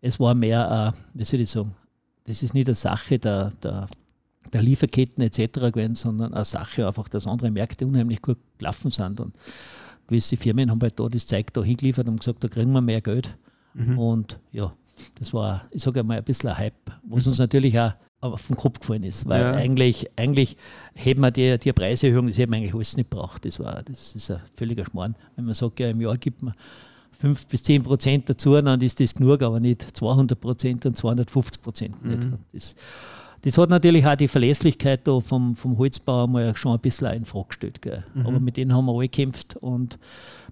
es 0.00 0.20
war 0.20 0.34
mehr, 0.34 0.94
äh, 0.94 1.18
wie 1.18 1.24
soll 1.24 1.40
ich 1.40 1.50
sagen, 1.50 1.74
das 2.24 2.42
ist 2.42 2.54
nicht 2.54 2.68
eine 2.68 2.74
Sache 2.74 3.18
der, 3.18 3.52
der 3.62 3.88
der 4.52 4.62
Lieferketten 4.62 5.22
etc. 5.22 5.72
gewesen, 5.72 5.94
sondern 5.94 6.34
eine 6.34 6.44
Sache 6.44 6.86
einfach, 6.86 7.08
dass 7.08 7.26
andere 7.26 7.50
Märkte 7.50 7.86
unheimlich 7.86 8.22
gut 8.22 8.38
gelaufen 8.58 8.90
sind. 8.90 9.20
Und 9.20 9.34
gewisse 10.06 10.36
Firmen 10.36 10.70
haben 10.70 10.80
halt 10.80 10.98
da 10.98 11.08
das 11.08 11.26
Zeug 11.26 11.52
da 11.52 11.62
hingeliefert 11.62 12.08
und 12.08 12.20
gesagt, 12.20 12.44
da 12.44 12.48
kriegen 12.48 12.72
wir 12.72 12.80
mehr 12.80 13.00
Geld. 13.00 13.36
Mhm. 13.74 13.98
Und 13.98 14.40
ja, 14.52 14.72
das 15.18 15.34
war, 15.34 15.66
ich 15.70 15.82
sage 15.82 16.00
einmal, 16.00 16.18
ein 16.18 16.24
bisschen 16.24 16.50
ein 16.50 16.58
Hype, 16.58 16.74
was 17.02 17.26
uns 17.26 17.38
natürlich 17.38 17.78
auch 17.78 17.92
auf 18.20 18.46
den 18.46 18.56
Kopf 18.56 18.80
gefallen 18.80 19.04
ist. 19.04 19.28
Weil 19.28 19.42
ja. 19.42 19.52
eigentlich, 19.52 20.08
eigentlich 20.16 20.56
hätten 20.94 21.20
wir 21.20 21.30
die, 21.30 21.58
die 21.58 21.72
Preiserhöhung, 21.72 22.26
das 22.26 22.38
hätten 22.38 22.52
wir 22.52 22.58
eigentlich 22.58 22.74
alles 22.74 22.96
nicht 22.96 23.10
braucht. 23.10 23.44
Das, 23.44 23.60
war, 23.60 23.82
das 23.82 24.14
ist 24.14 24.30
ein 24.30 24.40
völliger 24.54 24.84
Schmarrn. 24.84 25.14
Wenn 25.36 25.44
man 25.44 25.54
sagt, 25.54 25.80
ja, 25.80 25.90
im 25.90 26.00
Jahr 26.00 26.16
gibt 26.16 26.42
man 26.42 26.54
5 27.20 27.46
bis 27.46 27.62
10 27.62 27.82
Prozent 27.82 28.28
dazu, 28.28 28.60
dann 28.60 28.80
ist 28.80 29.00
das 29.00 29.14
genug, 29.14 29.42
aber 29.42 29.60
nicht 29.60 29.96
200 29.96 30.40
Prozent 30.40 30.86
und 30.86 30.96
250 30.96 31.62
Prozent. 31.62 32.04
Mhm. 32.04 32.34
Das, 32.52 32.76
das 33.42 33.58
hat 33.58 33.70
natürlich 33.70 34.06
auch 34.06 34.16
die 34.16 34.28
Verlässlichkeit 34.28 35.06
da 35.06 35.20
vom, 35.20 35.54
vom 35.54 35.78
Holzbau 35.78 36.26
mal 36.26 36.56
schon 36.56 36.72
ein 36.72 36.80
bisschen 36.80 37.12
in 37.12 37.24
Frage 37.24 37.48
gestellt. 37.48 37.80
Mhm. 38.14 38.26
Aber 38.26 38.40
mit 38.40 38.56
denen 38.56 38.74
haben 38.74 38.86
wir 38.86 38.92
alle 38.92 39.08
gekämpft 39.08 39.56
und 39.56 39.98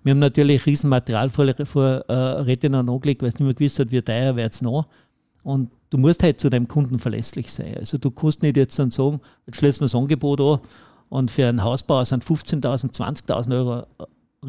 wir 0.03 0.13
haben 0.13 0.21
natürlich 0.21 0.65
riesen 0.67 0.91
Materialvorräte 0.91 1.67
vor, 1.67 2.05
äh, 2.09 2.13
angelegt, 2.13 3.23
weil 3.23 3.29
es 3.29 3.35
nicht 3.35 3.41
mehr 3.41 3.55
gewusst 3.55 3.79
hat, 3.79 3.91
wie 3.91 4.03
teuer 4.03 4.37
wird 4.37 4.53
es 4.53 4.63
noch. 4.63 4.87
Und 5.43 5.71
du 5.91 5.99
musst 5.99 6.23
halt 6.23 6.41
zu 6.41 6.51
deinem 6.51 6.69
Kunden 6.69 6.99
verlässlich 6.99 7.53
sein. 7.53 7.77
Also 7.79 7.99
du 7.99 8.11
kannst 8.11 8.43
nicht 8.43 8.57
jetzt 8.57 8.79
dann 8.79 8.91
sagen, 8.91 9.21
jetzt 9.47 9.57
schließen 9.57 9.81
wir 9.81 9.87
das 9.87 9.95
Angebot 9.95 10.41
an 10.41 10.61
und 11.09 11.31
für 11.31 11.49
einen 11.49 11.63
Hausbau 11.63 12.03
sind 12.05 12.25
15.000, 12.25 12.93
20.000 12.93 13.53
Euro 13.55 13.87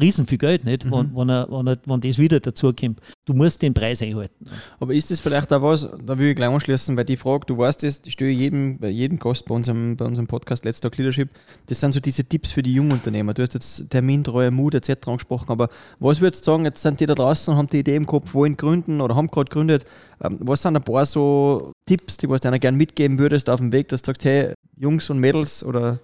riesen 0.00 0.26
viel 0.26 0.38
Geld, 0.38 0.64
nicht? 0.64 0.84
Mhm. 0.84 0.90
Wenn, 0.90 1.16
wenn, 1.16 1.28
er, 1.30 1.48
wenn, 1.50 1.66
er, 1.66 1.78
wenn 1.84 2.00
das 2.00 2.18
wieder 2.18 2.40
dazu 2.40 2.72
kommt. 2.72 3.00
Du 3.24 3.34
musst 3.34 3.62
den 3.62 3.74
Preis 3.74 4.02
einhalten. 4.02 4.46
Aber 4.78 4.94
ist 4.94 5.10
das 5.10 5.20
vielleicht 5.20 5.52
auch 5.52 5.62
was, 5.62 5.88
da 6.04 6.18
will 6.18 6.30
ich 6.30 6.36
gleich 6.36 6.48
anschließen, 6.48 6.96
weil 6.96 7.04
die 7.04 7.16
Frage, 7.16 7.46
du 7.46 7.58
weißt 7.58 7.82
das, 7.82 8.02
die 8.02 8.10
stelle 8.10 8.30
ich 8.30 8.38
jedem, 8.38 8.78
bei 8.78 8.88
jedem 8.88 9.18
Gast 9.18 9.44
bei 9.46 9.54
unserem, 9.54 9.96
bei 9.96 10.04
unserem 10.04 10.26
Podcast 10.26 10.64
Let's 10.64 10.80
Talk 10.80 10.96
Leadership, 10.96 11.30
das 11.66 11.80
sind 11.80 11.92
so 11.92 12.00
diese 12.00 12.24
Tipps 12.24 12.52
für 12.52 12.62
die 12.62 12.74
Jungunternehmer. 12.74 13.34
Du 13.34 13.42
hast 13.42 13.54
jetzt 13.54 13.90
Termintreue, 13.90 14.50
Mut 14.50 14.74
etc. 14.74 15.08
angesprochen, 15.08 15.50
aber 15.50 15.68
was 15.98 16.20
würdest 16.20 16.46
du 16.46 16.52
sagen, 16.52 16.64
jetzt 16.64 16.82
sind 16.82 17.00
die 17.00 17.06
da 17.06 17.14
draußen 17.14 17.52
und 17.52 17.58
haben 17.58 17.68
die 17.68 17.80
Idee 17.80 17.96
im 17.96 18.06
Kopf, 18.06 18.34
wollen 18.34 18.56
gründen 18.56 19.00
oder 19.00 19.16
haben 19.16 19.28
gerade 19.28 19.48
gegründet, 19.48 19.84
ähm, 20.22 20.38
was 20.40 20.62
sind 20.62 20.76
ein 20.76 20.82
paar 20.82 21.04
so 21.04 21.72
Tipps, 21.86 22.16
die 22.16 22.26
du 22.26 22.34
einer 22.34 22.58
gerne 22.58 22.76
mitgeben 22.76 23.18
würdest 23.18 23.50
auf 23.50 23.60
dem 23.60 23.72
Weg, 23.72 23.88
dass 23.88 24.02
du 24.02 24.08
sagst, 24.08 24.24
hey, 24.24 24.54
Jungs 24.76 25.10
und 25.10 25.18
Mädels 25.18 25.64
oder 25.64 25.98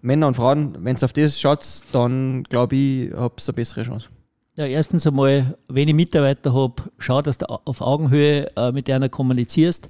Männer 0.00 0.28
und 0.28 0.36
Frauen, 0.36 0.76
wenn 0.84 0.96
es 0.96 1.02
auf 1.02 1.12
das 1.12 1.40
schaut, 1.40 1.64
dann 1.92 2.44
glaube 2.44 2.76
ich, 2.76 3.12
habt 3.12 3.42
ihr 3.42 3.48
eine 3.48 3.54
bessere 3.54 3.82
Chance. 3.82 4.08
Ja, 4.54 4.66
erstens 4.66 5.06
einmal, 5.06 5.56
wenn 5.68 5.88
ich 5.88 5.94
Mitarbeiter 5.94 6.52
habe, 6.52 6.74
schau, 6.98 7.22
dass 7.22 7.38
du 7.38 7.46
auf 7.46 7.80
Augenhöhe 7.80 8.54
äh, 8.54 8.70
mit 8.70 8.90
einer 8.90 9.08
kommunizierst, 9.08 9.88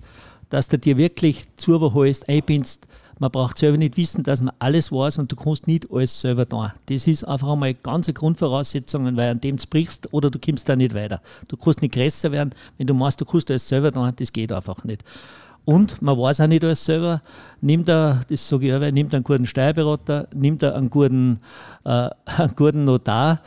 dass 0.50 0.68
du 0.68 0.78
dir 0.78 0.96
wirklich 0.96 1.46
zuholst, 1.56 2.28
einbindest. 2.28 2.86
man 3.18 3.32
braucht 3.32 3.58
selber 3.58 3.76
nicht 3.76 3.96
wissen, 3.96 4.22
dass 4.22 4.40
man 4.40 4.54
alles 4.60 4.92
weiß 4.92 5.18
und 5.18 5.32
du 5.32 5.36
kannst 5.36 5.66
nicht 5.66 5.90
alles 5.90 6.20
selber 6.20 6.48
tun. 6.48 6.70
Das 6.86 7.08
ist 7.08 7.24
einfach 7.24 7.48
einmal 7.48 7.70
eine 7.70 7.78
ganz 7.82 8.06
Grundvoraussetzung, 8.12 9.16
weil 9.16 9.30
an 9.30 9.40
dem 9.40 9.56
du 9.56 9.62
sprichst 9.62 10.12
oder 10.12 10.30
du 10.30 10.38
kommst 10.38 10.68
da 10.68 10.76
nicht 10.76 10.94
weiter. 10.94 11.20
Du 11.48 11.56
kannst 11.56 11.82
nicht 11.82 11.94
größer 11.94 12.30
werden, 12.30 12.54
wenn 12.78 12.86
du 12.86 12.94
meinst, 12.94 13.20
du 13.20 13.24
kannst 13.24 13.50
alles 13.50 13.66
selber 13.66 13.90
tun, 13.90 14.12
das 14.14 14.32
geht 14.32 14.52
einfach 14.52 14.84
nicht. 14.84 15.02
Und 15.64 16.02
man 16.02 16.18
weiß 16.18 16.40
auch 16.40 16.46
nicht 16.46 16.64
alles 16.64 16.84
selber. 16.84 17.22
Nimmt 17.60 17.88
er, 17.88 18.20
das 18.28 18.48
sage 18.48 18.66
ich 18.66 18.74
auch, 18.74 18.90
nimmt 18.90 19.14
einen 19.14 19.22
guten 19.22 19.46
Steuerberater, 19.46 20.28
nimmt 20.34 20.62
er 20.62 20.74
einen 20.74 20.90
guten, 20.90 21.38
äh, 21.84 22.10
einen 22.24 22.56
guten 22.56 22.84
Notar 22.84 23.42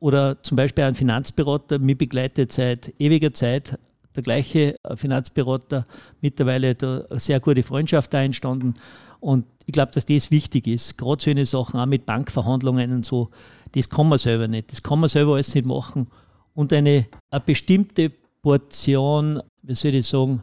oder 0.00 0.42
zum 0.42 0.56
Beispiel 0.56 0.84
einen 0.84 0.94
Finanzberater, 0.94 1.78
mich 1.78 1.98
begleitet 1.98 2.52
seit 2.52 2.92
ewiger 2.98 3.32
Zeit 3.32 3.78
der 4.14 4.22
gleiche 4.22 4.76
Finanzberater, 4.94 5.86
mittlerweile 6.20 6.74
da 6.74 7.04
eine 7.08 7.20
sehr 7.20 7.40
gute 7.40 7.62
Freundschaft 7.62 8.12
da 8.12 8.22
entstanden. 8.22 8.74
Und 9.20 9.46
ich 9.66 9.72
glaube, 9.72 9.92
dass 9.92 10.06
das 10.06 10.30
wichtig 10.30 10.66
ist. 10.66 10.96
Gerade 10.96 11.22
so 11.22 11.30
eine 11.30 11.46
Sachen, 11.46 11.80
auch 11.80 11.86
mit 11.86 12.06
Bankverhandlungen 12.06 12.92
und 12.92 13.04
so, 13.04 13.30
das 13.72 13.88
kann 13.88 14.08
man 14.08 14.18
selber 14.18 14.48
nicht. 14.48 14.72
Das 14.72 14.82
kann 14.82 15.00
man 15.00 15.08
selber 15.08 15.34
alles 15.34 15.54
nicht 15.54 15.66
machen. 15.66 16.08
Und 16.54 16.72
eine, 16.72 17.06
eine 17.30 17.40
bestimmte 17.40 18.10
Portion, 18.42 19.42
wie 19.62 19.74
soll 19.74 19.94
ich 19.94 20.06
sagen, 20.06 20.42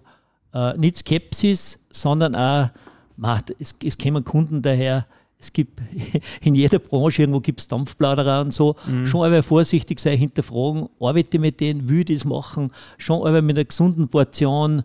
äh, 0.56 0.76
nicht 0.78 0.98
Skepsis, 0.98 1.86
sondern 1.92 2.34
auch, 2.36 2.70
man, 3.18 3.44
es, 3.60 3.76
es 3.84 3.98
kommen 3.98 4.24
Kunden 4.24 4.62
daher, 4.62 5.06
es 5.38 5.52
gibt 5.52 5.82
in 6.42 6.56
jeder 6.56 6.80
Branche 6.80 7.22
irgendwo 7.22 7.42
gibt 7.42 7.60
es 7.60 7.68
Dampfplauderer 7.68 8.42
und 8.42 8.54
so. 8.54 8.76
Mhm. 8.88 9.06
Schon 9.06 9.26
einmal 9.26 9.44
vorsichtig 9.44 10.00
sein, 10.00 10.18
hinterfragen, 10.18 10.90
arbeite 11.00 11.38
mit 11.38 11.60
denen, 11.60 11.88
will 11.90 12.00
ich 12.00 12.18
das 12.18 12.26
machen, 12.26 12.72
schon 12.98 13.26
einmal 13.26 13.42
mit 13.42 13.58
einer 13.58 13.66
gesunden 13.66 14.08
Portion, 14.08 14.84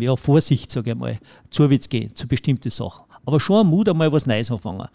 ja, 0.00 0.16
Vorsicht, 0.16 0.70
sage 0.70 0.90
ich 0.90 0.96
mal, 0.96 1.18
zuwärts 1.50 1.88
gehen 1.88 2.14
zu 2.14 2.26
bestimmten 2.26 2.70
Sachen. 2.70 3.04
Aber 3.24 3.40
schon 3.40 3.60
am 3.60 3.68
Mut 3.68 3.88
einmal 3.88 4.12
was 4.12 4.26
Neues 4.26 4.50
anfangen. 4.50 4.88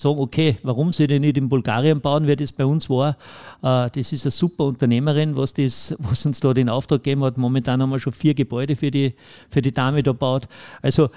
Sagen, 0.00 0.20
okay, 0.20 0.56
warum 0.62 0.92
soll 0.92 1.10
ich 1.10 1.20
nicht 1.20 1.36
in 1.36 1.48
Bulgarien 1.48 2.00
bauen, 2.00 2.28
wie 2.28 2.36
das 2.36 2.52
bei 2.52 2.64
uns 2.64 2.88
war? 2.88 3.16
Äh, 3.62 3.90
das 3.90 4.12
ist 4.12 4.24
eine 4.24 4.30
super 4.30 4.64
Unternehmerin, 4.66 5.34
was, 5.34 5.54
das, 5.54 5.92
was 5.98 6.24
uns 6.24 6.38
da 6.38 6.54
den 6.54 6.68
Auftrag 6.68 7.02
gegeben 7.02 7.24
hat. 7.24 7.36
Momentan 7.36 7.82
haben 7.82 7.90
wir 7.90 7.98
schon 7.98 8.12
vier 8.12 8.34
Gebäude 8.34 8.76
für 8.76 8.92
die, 8.92 9.14
für 9.50 9.60
die 9.60 9.72
Dame 9.72 10.04
da 10.04 10.12
gebaut. 10.12 10.46
Also 10.82 11.10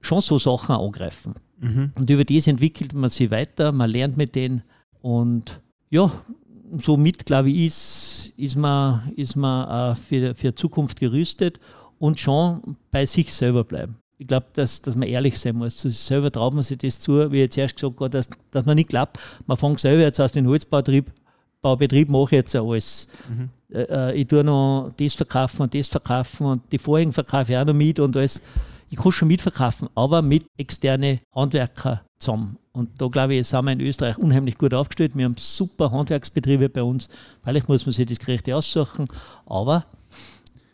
schon 0.00 0.20
so 0.20 0.40
Sachen 0.40 0.74
angreifen. 0.74 1.34
Mhm. 1.60 1.92
Und 1.94 2.10
über 2.10 2.24
das 2.24 2.48
entwickelt 2.48 2.92
man 2.92 3.08
sich 3.08 3.30
weiter, 3.30 3.70
man 3.70 3.88
lernt 3.88 4.16
mit 4.16 4.34
denen 4.34 4.64
und 5.00 5.60
ja, 5.90 6.10
somit 6.78 7.26
glaube 7.26 7.50
ich, 7.50 7.66
ist, 7.66 8.32
ist 8.36 8.56
man, 8.56 9.12
ist 9.14 9.36
man 9.36 9.92
äh, 9.92 9.94
für, 9.94 10.34
für 10.34 10.48
die 10.48 10.56
Zukunft 10.56 10.98
gerüstet 10.98 11.60
und 12.00 12.18
schon 12.18 12.76
bei 12.90 13.06
sich 13.06 13.32
selber 13.32 13.62
bleiben. 13.62 13.96
Ich 14.24 14.28
glaube, 14.28 14.46
dass, 14.54 14.80
dass 14.80 14.96
man 14.96 15.06
ehrlich 15.06 15.38
sein 15.38 15.56
muss. 15.56 15.76
Zu 15.76 15.90
selber 15.90 16.32
traut 16.32 16.54
man 16.54 16.62
sich 16.62 16.78
das 16.78 16.98
zu, 16.98 17.30
wie 17.30 17.36
ich 17.36 17.42
jetzt 17.42 17.58
erst 17.58 17.76
gesagt 17.76 18.00
habe, 18.00 18.08
dass, 18.08 18.30
dass 18.50 18.64
man 18.64 18.76
nicht 18.76 18.88
glaubt, 18.88 19.18
man 19.46 19.58
fängt 19.58 19.80
selber 19.80 20.02
jetzt 20.02 20.18
aus 20.18 20.32
dem 20.32 20.46
Holzbaubetrieb, 20.46 21.12
Baubetrieb 21.60 22.10
mache 22.10 22.24
ich 22.24 22.30
jetzt 22.32 22.56
alles. 22.56 23.08
Mhm. 23.28 23.50
Äh, 23.74 23.82
äh, 23.82 24.14
ich 24.14 24.28
tue 24.28 24.42
noch 24.42 24.92
das 24.96 25.14
verkaufen 25.14 25.62
und 25.62 25.74
das 25.74 25.88
verkaufen 25.88 26.46
und 26.46 26.62
die 26.72 26.78
vorigen 26.78 27.12
verkaufe 27.12 27.52
ich 27.52 27.58
auch 27.58 27.66
noch 27.66 27.74
mit 27.74 28.00
und 28.00 28.16
alles 28.16 28.42
ich 28.90 28.98
kann 28.98 29.12
schon 29.12 29.28
mitverkaufen, 29.28 29.88
aber 29.94 30.22
mit 30.22 30.46
externen 30.56 31.20
Handwerker 31.34 32.02
zusammen. 32.18 32.58
Und 32.72 33.00
da 33.00 33.08
glaube 33.08 33.34
ich, 33.34 33.46
sind 33.46 33.64
wir 33.64 33.72
in 33.72 33.80
Österreich 33.80 34.18
unheimlich 34.18 34.56
gut 34.56 34.72
aufgestellt. 34.72 35.16
Wir 35.16 35.24
haben 35.24 35.36
super 35.36 35.90
Handwerksbetriebe 35.90 36.68
bei 36.68 36.82
uns. 36.82 37.08
Vielleicht 37.42 37.68
muss 37.68 37.86
man 37.86 37.92
sich 37.92 38.06
das 38.06 38.18
Gerechte 38.18 38.54
aussuchen, 38.54 39.08
aber 39.46 39.86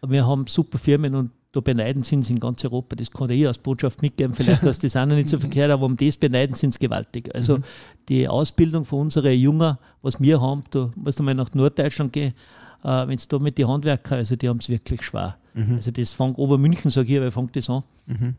wir 0.07 0.27
haben 0.27 0.47
super 0.47 0.79
Firmen 0.79 1.15
und 1.15 1.31
da 1.53 1.61
beneiden 1.61 2.03
sind 2.05 2.25
sie 2.25 2.35
in 2.35 2.41
ganz 2.41 2.65
Europa. 2.65 2.95
Das 2.97 3.11
kann 3.11 3.31
ich 3.31 3.47
als 3.47 3.59
Botschaft 3.59 4.03
mitgeben. 4.03 4.35
Vielleicht 4.35 4.63
ist 4.65 4.85
das 4.85 4.97
auch 4.97 5.07
noch 5.07 5.17
nicht 5.17 5.29
so 5.29 5.39
verkehrt, 5.41 5.71
aber 5.71 5.87
um 5.87 5.97
das 5.97 6.17
beneiden 6.17 6.55
sind 6.55 6.75
sie 6.75 6.79
gewaltig. 6.79 7.35
Also 7.35 7.59
mhm. 7.59 7.65
die 8.09 8.29
Ausbildung 8.29 8.85
von 8.85 9.01
unseren 9.01 9.33
Jungen, 9.33 9.77
was 10.03 10.21
wir 10.21 10.41
haben, 10.41 10.63
da 10.71 10.91
muss 10.95 11.19
man 11.19 11.27
mal 11.27 11.35
nach 11.35 11.53
Norddeutschland 11.55 12.13
gehen, 12.13 12.35
äh, 12.85 13.09
wenn 13.09 13.17
es 13.17 13.27
da 13.27 13.39
mit 13.39 13.59
den 13.59 13.69
Handwerkern, 13.69 14.19
also 14.19 14.37
die 14.37 14.49
haben 14.49 14.59
es 14.59 14.69
wirklich 14.69 15.03
schwer. 15.03 15.37
Mhm. 15.55 15.75
Also 15.77 15.91
das 15.91 16.13
fängt 16.13 16.39
Obermünchen, 16.39 16.91
sage 16.91 17.15
ich, 17.15 17.21
weil 17.21 17.31
fängt 17.31 17.57
das 17.57 17.69
an. 17.69 17.83
Mhm. 18.07 18.35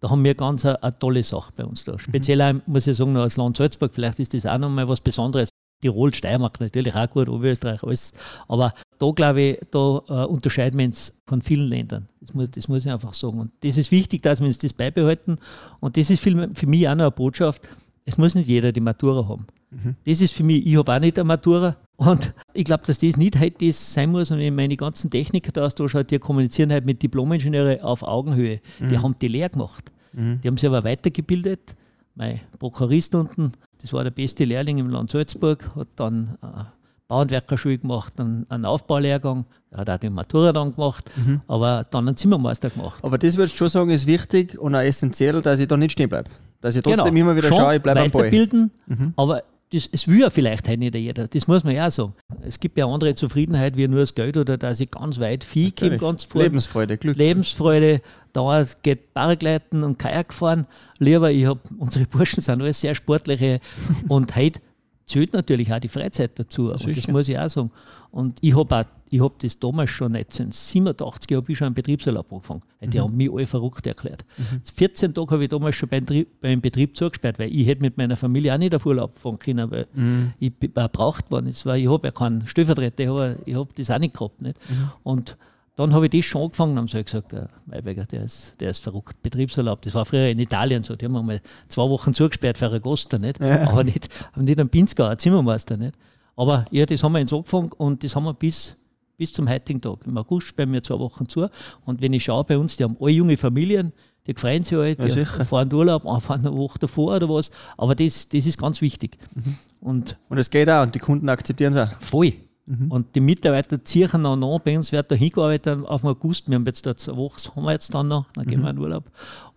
Da 0.00 0.10
haben 0.10 0.24
wir 0.24 0.34
ganz 0.34 0.64
eine, 0.64 0.82
eine, 0.82 0.98
tolle 0.98 1.22
Sache 1.22 1.52
bei 1.56 1.64
uns 1.64 1.84
da. 1.84 1.98
Speziell 1.98 2.40
auch, 2.42 2.54
muss 2.66 2.86
ich 2.86 2.96
sagen, 2.96 3.16
als 3.16 3.36
Land 3.36 3.56
Salzburg, 3.56 3.92
vielleicht 3.92 4.20
ist 4.20 4.34
das 4.34 4.46
auch 4.46 4.58
noch 4.58 4.70
mal 4.70 4.88
was 4.88 5.00
Besonderes. 5.00 5.48
Tirol, 5.84 6.14
Steiermark 6.14 6.60
natürlich 6.60 6.94
auch 6.94 7.10
gut, 7.10 7.28
Oberösterreich, 7.28 7.82
alles. 7.82 8.14
Aber 8.48 8.72
da 8.98 9.10
glaube 9.10 9.42
ich, 9.42 9.60
da 9.70 10.00
äh, 10.08 10.24
unterscheiden 10.24 10.78
wir 10.78 10.86
uns 10.86 11.22
von 11.26 11.42
vielen 11.42 11.68
Ländern. 11.68 12.08
Das 12.22 12.32
muss, 12.32 12.50
das 12.50 12.68
muss 12.68 12.86
ich 12.86 12.90
einfach 12.90 13.12
sagen. 13.12 13.38
Und 13.38 13.50
das 13.60 13.76
ist 13.76 13.90
wichtig, 13.90 14.22
dass 14.22 14.40
wir 14.40 14.46
uns 14.46 14.56
das 14.56 14.72
beibehalten. 14.72 15.36
Und 15.80 15.98
das 15.98 16.08
ist 16.08 16.22
für, 16.22 16.48
für 16.54 16.66
mich 16.66 16.88
auch 16.88 16.94
noch 16.94 17.04
eine 17.04 17.10
Botschaft. 17.10 17.68
Es 18.06 18.16
muss 18.16 18.34
nicht 18.34 18.48
jeder 18.48 18.72
die 18.72 18.80
Matura 18.80 19.28
haben. 19.28 19.46
Mhm. 19.70 19.96
Das 20.06 20.22
ist 20.22 20.32
für 20.32 20.42
mich, 20.42 20.66
ich 20.66 20.76
habe 20.78 20.94
auch 20.94 21.00
nicht 21.00 21.18
eine 21.18 21.24
Matura. 21.24 21.76
Und 21.96 22.32
ich 22.54 22.64
glaube, 22.64 22.84
dass 22.86 22.96
das 22.96 23.18
nicht 23.18 23.38
halt 23.38 23.60
das 23.60 23.92
sein 23.92 24.10
muss. 24.10 24.30
Und 24.30 24.38
wenn 24.38 24.54
meine 24.54 24.76
ganzen 24.78 25.10
Techniker 25.10 25.52
da 25.52 25.66
austausche, 25.66 26.02
die 26.02 26.18
kommunizieren 26.18 26.72
halt 26.72 26.86
mit 26.86 27.02
Diplom-Ingenieure 27.02 27.84
auf 27.84 28.02
Augenhöhe. 28.02 28.60
Mhm. 28.80 28.88
Die 28.88 28.98
haben 28.98 29.18
die 29.20 29.28
leer 29.28 29.50
gemacht. 29.50 29.92
Mhm. 30.14 30.40
Die 30.42 30.48
haben 30.48 30.56
sich 30.56 30.66
aber 30.66 30.82
weitergebildet. 30.82 31.76
Mein 32.14 32.40
Prokurist 32.58 33.14
unten, 33.14 33.52
das 33.84 33.92
war 33.92 34.02
der 34.02 34.10
beste 34.10 34.44
Lehrling 34.44 34.78
im 34.78 34.88
Land 34.88 35.10
Salzburg, 35.10 35.70
hat 35.76 35.88
dann 35.96 36.38
äh, 36.42 36.64
Bauhandwerkerschule 37.06 37.76
gemacht, 37.76 38.14
dann 38.16 38.46
einen 38.48 38.64
Aufbaulehrgang, 38.64 39.44
er 39.70 39.80
hat 39.80 39.90
auch 39.90 39.98
die 39.98 40.08
Matura 40.08 40.54
dann 40.54 40.74
gemacht, 40.74 41.10
mhm. 41.16 41.42
aber 41.48 41.84
dann 41.90 42.08
einen 42.08 42.16
Zimmermeister 42.16 42.70
gemacht. 42.70 43.04
Aber 43.04 43.18
das 43.18 43.36
würde 43.36 43.48
ich 43.48 43.58
schon 43.58 43.68
sagen, 43.68 43.90
ist 43.90 44.06
wichtig 44.06 44.58
und 44.58 44.74
auch 44.74 44.80
essentiell, 44.80 45.38
dass 45.42 45.60
ich 45.60 45.68
da 45.68 45.76
nicht 45.76 45.92
stehen 45.92 46.08
bleibe. 46.08 46.30
Dass 46.62 46.76
ich 46.76 46.82
trotzdem 46.82 47.14
genau. 47.14 47.32
immer 47.32 47.36
wieder 47.36 47.48
schaue, 47.48 47.76
ich 47.76 47.82
bleibe 47.82 48.00
am 48.00 48.10
Ball. 48.10 48.30
Mhm. 48.30 49.12
aber 49.16 49.42
das, 49.74 49.88
es 49.90 50.06
will 50.06 50.20
ja 50.20 50.30
vielleicht 50.30 50.68
halt 50.68 50.78
nicht 50.78 50.94
jeder, 50.94 51.26
das 51.26 51.48
muss 51.48 51.64
man 51.64 51.74
ja 51.74 51.88
auch 51.88 51.90
sagen. 51.90 52.14
Es 52.46 52.60
gibt 52.60 52.78
ja 52.78 52.86
andere 52.86 53.14
Zufriedenheit 53.14 53.76
wie 53.76 53.88
nur 53.88 54.00
das 54.00 54.14
Geld 54.14 54.36
oder 54.36 54.56
dass 54.56 54.80
ich 54.80 54.90
ganz 54.90 55.18
weit 55.18 55.44
Vieh 55.44 55.72
komme, 55.72 55.98
ganz 55.98 56.24
vor. 56.24 56.42
Lebensfreude, 56.42 56.96
Glück. 56.96 57.16
Lebensfreude, 57.16 58.00
da 58.32 58.64
geht 58.82 59.12
Paragleiten 59.14 59.82
und 59.82 59.98
Kajak 59.98 60.32
fahren. 60.32 60.66
Lieber, 60.98 61.30
ich 61.30 61.46
habe, 61.46 61.60
unsere 61.78 62.06
Burschen 62.06 62.40
sind 62.40 62.60
alles 62.60 62.80
sehr 62.80 62.94
sportliche 62.94 63.60
und 64.08 64.36
heute 64.36 64.60
zählt 65.06 65.32
natürlich 65.32 65.72
auch 65.72 65.78
die 65.78 65.88
Freizeit 65.88 66.38
dazu, 66.38 66.70
aber 66.70 66.78
Sicher. 66.78 66.92
das 66.92 67.08
muss 67.08 67.28
ich 67.28 67.38
auch 67.38 67.48
sagen. 67.48 67.70
Und 68.10 68.38
ich 68.40 68.56
habe 68.56 68.86
hab 69.20 69.38
das 69.40 69.58
damals 69.58 69.90
schon, 69.90 70.14
1987 70.14 71.36
habe 71.36 71.52
ich 71.52 71.58
schon 71.58 71.66
einen 71.66 71.74
Betriebsurlaub 71.74 72.32
angefangen. 72.32 72.62
Die 72.80 72.98
mhm. 72.98 73.02
haben 73.02 73.16
mich 73.16 73.30
alle 73.32 73.46
verrückt 73.46 73.86
erklärt. 73.86 74.24
Mhm. 74.38 74.60
14 74.62 75.14
Tage 75.14 75.30
habe 75.30 75.44
ich 75.44 75.50
damals 75.50 75.76
schon 75.76 75.88
beim, 75.88 76.06
beim 76.40 76.60
Betrieb 76.60 76.96
zugesperrt, 76.96 77.38
weil 77.38 77.54
ich 77.54 77.66
hätte 77.66 77.82
mit 77.82 77.96
meiner 77.96 78.16
Familie 78.16 78.54
auch 78.54 78.58
nicht 78.58 78.74
auf 78.74 78.86
Urlaub 78.86 79.16
fahren 79.16 79.38
können, 79.38 79.70
weil 79.70 79.86
mhm. 79.92 80.32
ich 80.38 80.52
war 80.74 80.88
braucht 80.88 81.30
worden. 81.30 81.48
ich 81.48 81.64
habe 81.66 82.06
ja 82.06 82.10
keinen 82.12 82.46
Stellvertreter, 82.46 83.02
ich 83.02 83.08
habe, 83.08 83.60
habe 83.60 83.70
das 83.76 83.90
auch 83.90 83.98
nicht 83.98 84.14
gehabt. 84.14 84.40
Nicht? 84.40 84.58
Mhm. 84.70 84.90
Und 85.02 85.36
dann 85.76 85.92
habe 85.92 86.06
ich 86.06 86.12
das 86.12 86.24
schon 86.24 86.42
angefangen, 86.42 86.78
haben 86.78 86.88
sie 86.88 87.02
gesagt, 87.02 87.32
der 87.32 87.48
Maiberger, 87.66 88.04
der 88.04 88.24
ist, 88.24 88.54
der 88.60 88.70
ist 88.70 88.82
verrückt, 88.82 89.20
Betriebsurlaub. 89.22 89.82
Das 89.82 89.94
war 89.94 90.04
früher 90.04 90.28
in 90.28 90.38
Italien 90.38 90.82
so, 90.84 90.94
die 90.94 91.04
haben 91.04 91.12
mal 91.12 91.40
zwei 91.68 91.88
Wochen 91.88 92.12
zugesperrt 92.14 92.58
für 92.58 92.66
Aragosta, 92.66 93.18
nicht? 93.18 93.40
Ja. 93.40 93.68
aber 93.68 93.82
nicht, 93.82 94.08
nicht 94.36 94.58
einen 94.58 94.68
Pinzgau, 94.68 95.06
einen 95.06 95.18
Zimmermeister, 95.18 95.76
nicht? 95.76 95.96
Aber 96.36 96.64
ja, 96.70 96.86
das 96.86 97.02
haben 97.02 97.12
wir 97.12 97.20
ins 97.20 97.32
angefangen 97.32 97.72
und 97.72 98.04
das 98.04 98.14
haben 98.14 98.24
wir 98.24 98.34
bis, 98.34 98.76
bis 99.16 99.32
zum 99.32 99.48
heutigen 99.48 99.80
Tag. 99.80 100.06
Im 100.06 100.16
August 100.16 100.48
sperren 100.48 100.72
wir 100.72 100.82
zwei 100.82 100.98
Wochen 100.98 101.28
zu 101.28 101.48
und 101.84 102.00
wenn 102.00 102.12
ich 102.12 102.24
schaue 102.24 102.44
bei 102.44 102.56
uns, 102.56 102.76
die 102.76 102.84
haben 102.84 102.96
alle 103.00 103.10
junge 103.10 103.36
Familien, 103.36 103.92
die 104.26 104.34
freuen 104.34 104.62
sich 104.62 104.78
halt, 104.78 105.02
die 105.02 105.08
ja, 105.08 105.24
fahren 105.24 105.72
Urlaub, 105.72 106.02
fahren 106.22 106.46
eine 106.46 106.56
Woche 106.56 106.78
davor 106.78 107.16
oder 107.16 107.28
was, 107.28 107.50
aber 107.76 107.94
das, 107.94 108.28
das 108.28 108.46
ist 108.46 108.58
ganz 108.58 108.80
wichtig. 108.80 109.18
Mhm. 109.34 109.56
Und, 109.80 110.16
und 110.28 110.38
es 110.38 110.50
geht 110.50 110.68
auch 110.70 110.82
und 110.82 110.94
die 110.94 111.00
Kunden 111.00 111.28
akzeptieren 111.28 111.76
es 111.76 111.84
auch. 111.84 112.00
Voll. 112.00 112.32
Mhm. 112.66 112.90
Und 112.90 113.14
die 113.14 113.20
Mitarbeiter 113.20 113.84
ziehen 113.84 114.08
dann 114.10 114.40
noch, 114.40 114.58
bei 114.60 114.76
uns 114.76 114.92
wird 114.92 115.10
da 115.10 115.14
hingearbeitet 115.14 115.84
auf 115.86 116.00
den 116.00 116.10
August. 116.10 116.48
Wir 116.48 116.56
haben 116.56 116.66
jetzt 116.66 116.86
dort 116.86 117.06
eine 117.08 117.16
Woche, 117.16 117.54
haben 117.54 117.64
wir 117.64 117.72
jetzt 117.72 117.94
dann 117.94 118.08
noch, 118.08 118.26
dann 118.34 118.46
gehen 118.46 118.60
mhm. 118.60 118.64
wir 118.64 118.70
in 118.70 118.78
Urlaub. 118.78 119.04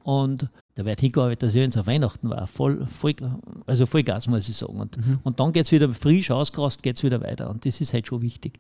Und 0.04 0.50
da 0.76 0.86
wird 0.86 1.00
hingearbeitet, 1.00 1.42
dass 1.42 1.54
wir 1.56 1.66
uns 1.66 1.76
auf 1.76 1.88
Weihnachten 1.88 2.30
war. 2.30 2.46
Voll, 2.46 2.86
voll, 2.86 3.16
also 3.66 3.88
voll 3.88 4.04
Gas, 4.04 4.28
muss 4.28 4.48
ich 4.48 4.56
sagen. 4.56 4.80
Und, 4.80 4.96
mhm. 4.96 5.20
und 5.24 5.40
dann 5.40 5.52
geht 5.52 5.66
es 5.66 5.72
wieder 5.72 5.92
frisch 5.92 6.30
ausgerast, 6.30 6.84
geht 6.84 6.98
es 6.98 7.04
wieder 7.04 7.20
weiter. 7.22 7.50
Und 7.50 7.66
das 7.66 7.82
ist 7.82 7.94
halt 7.94 8.06
schon 8.06 8.22
wichtig. 8.22 8.60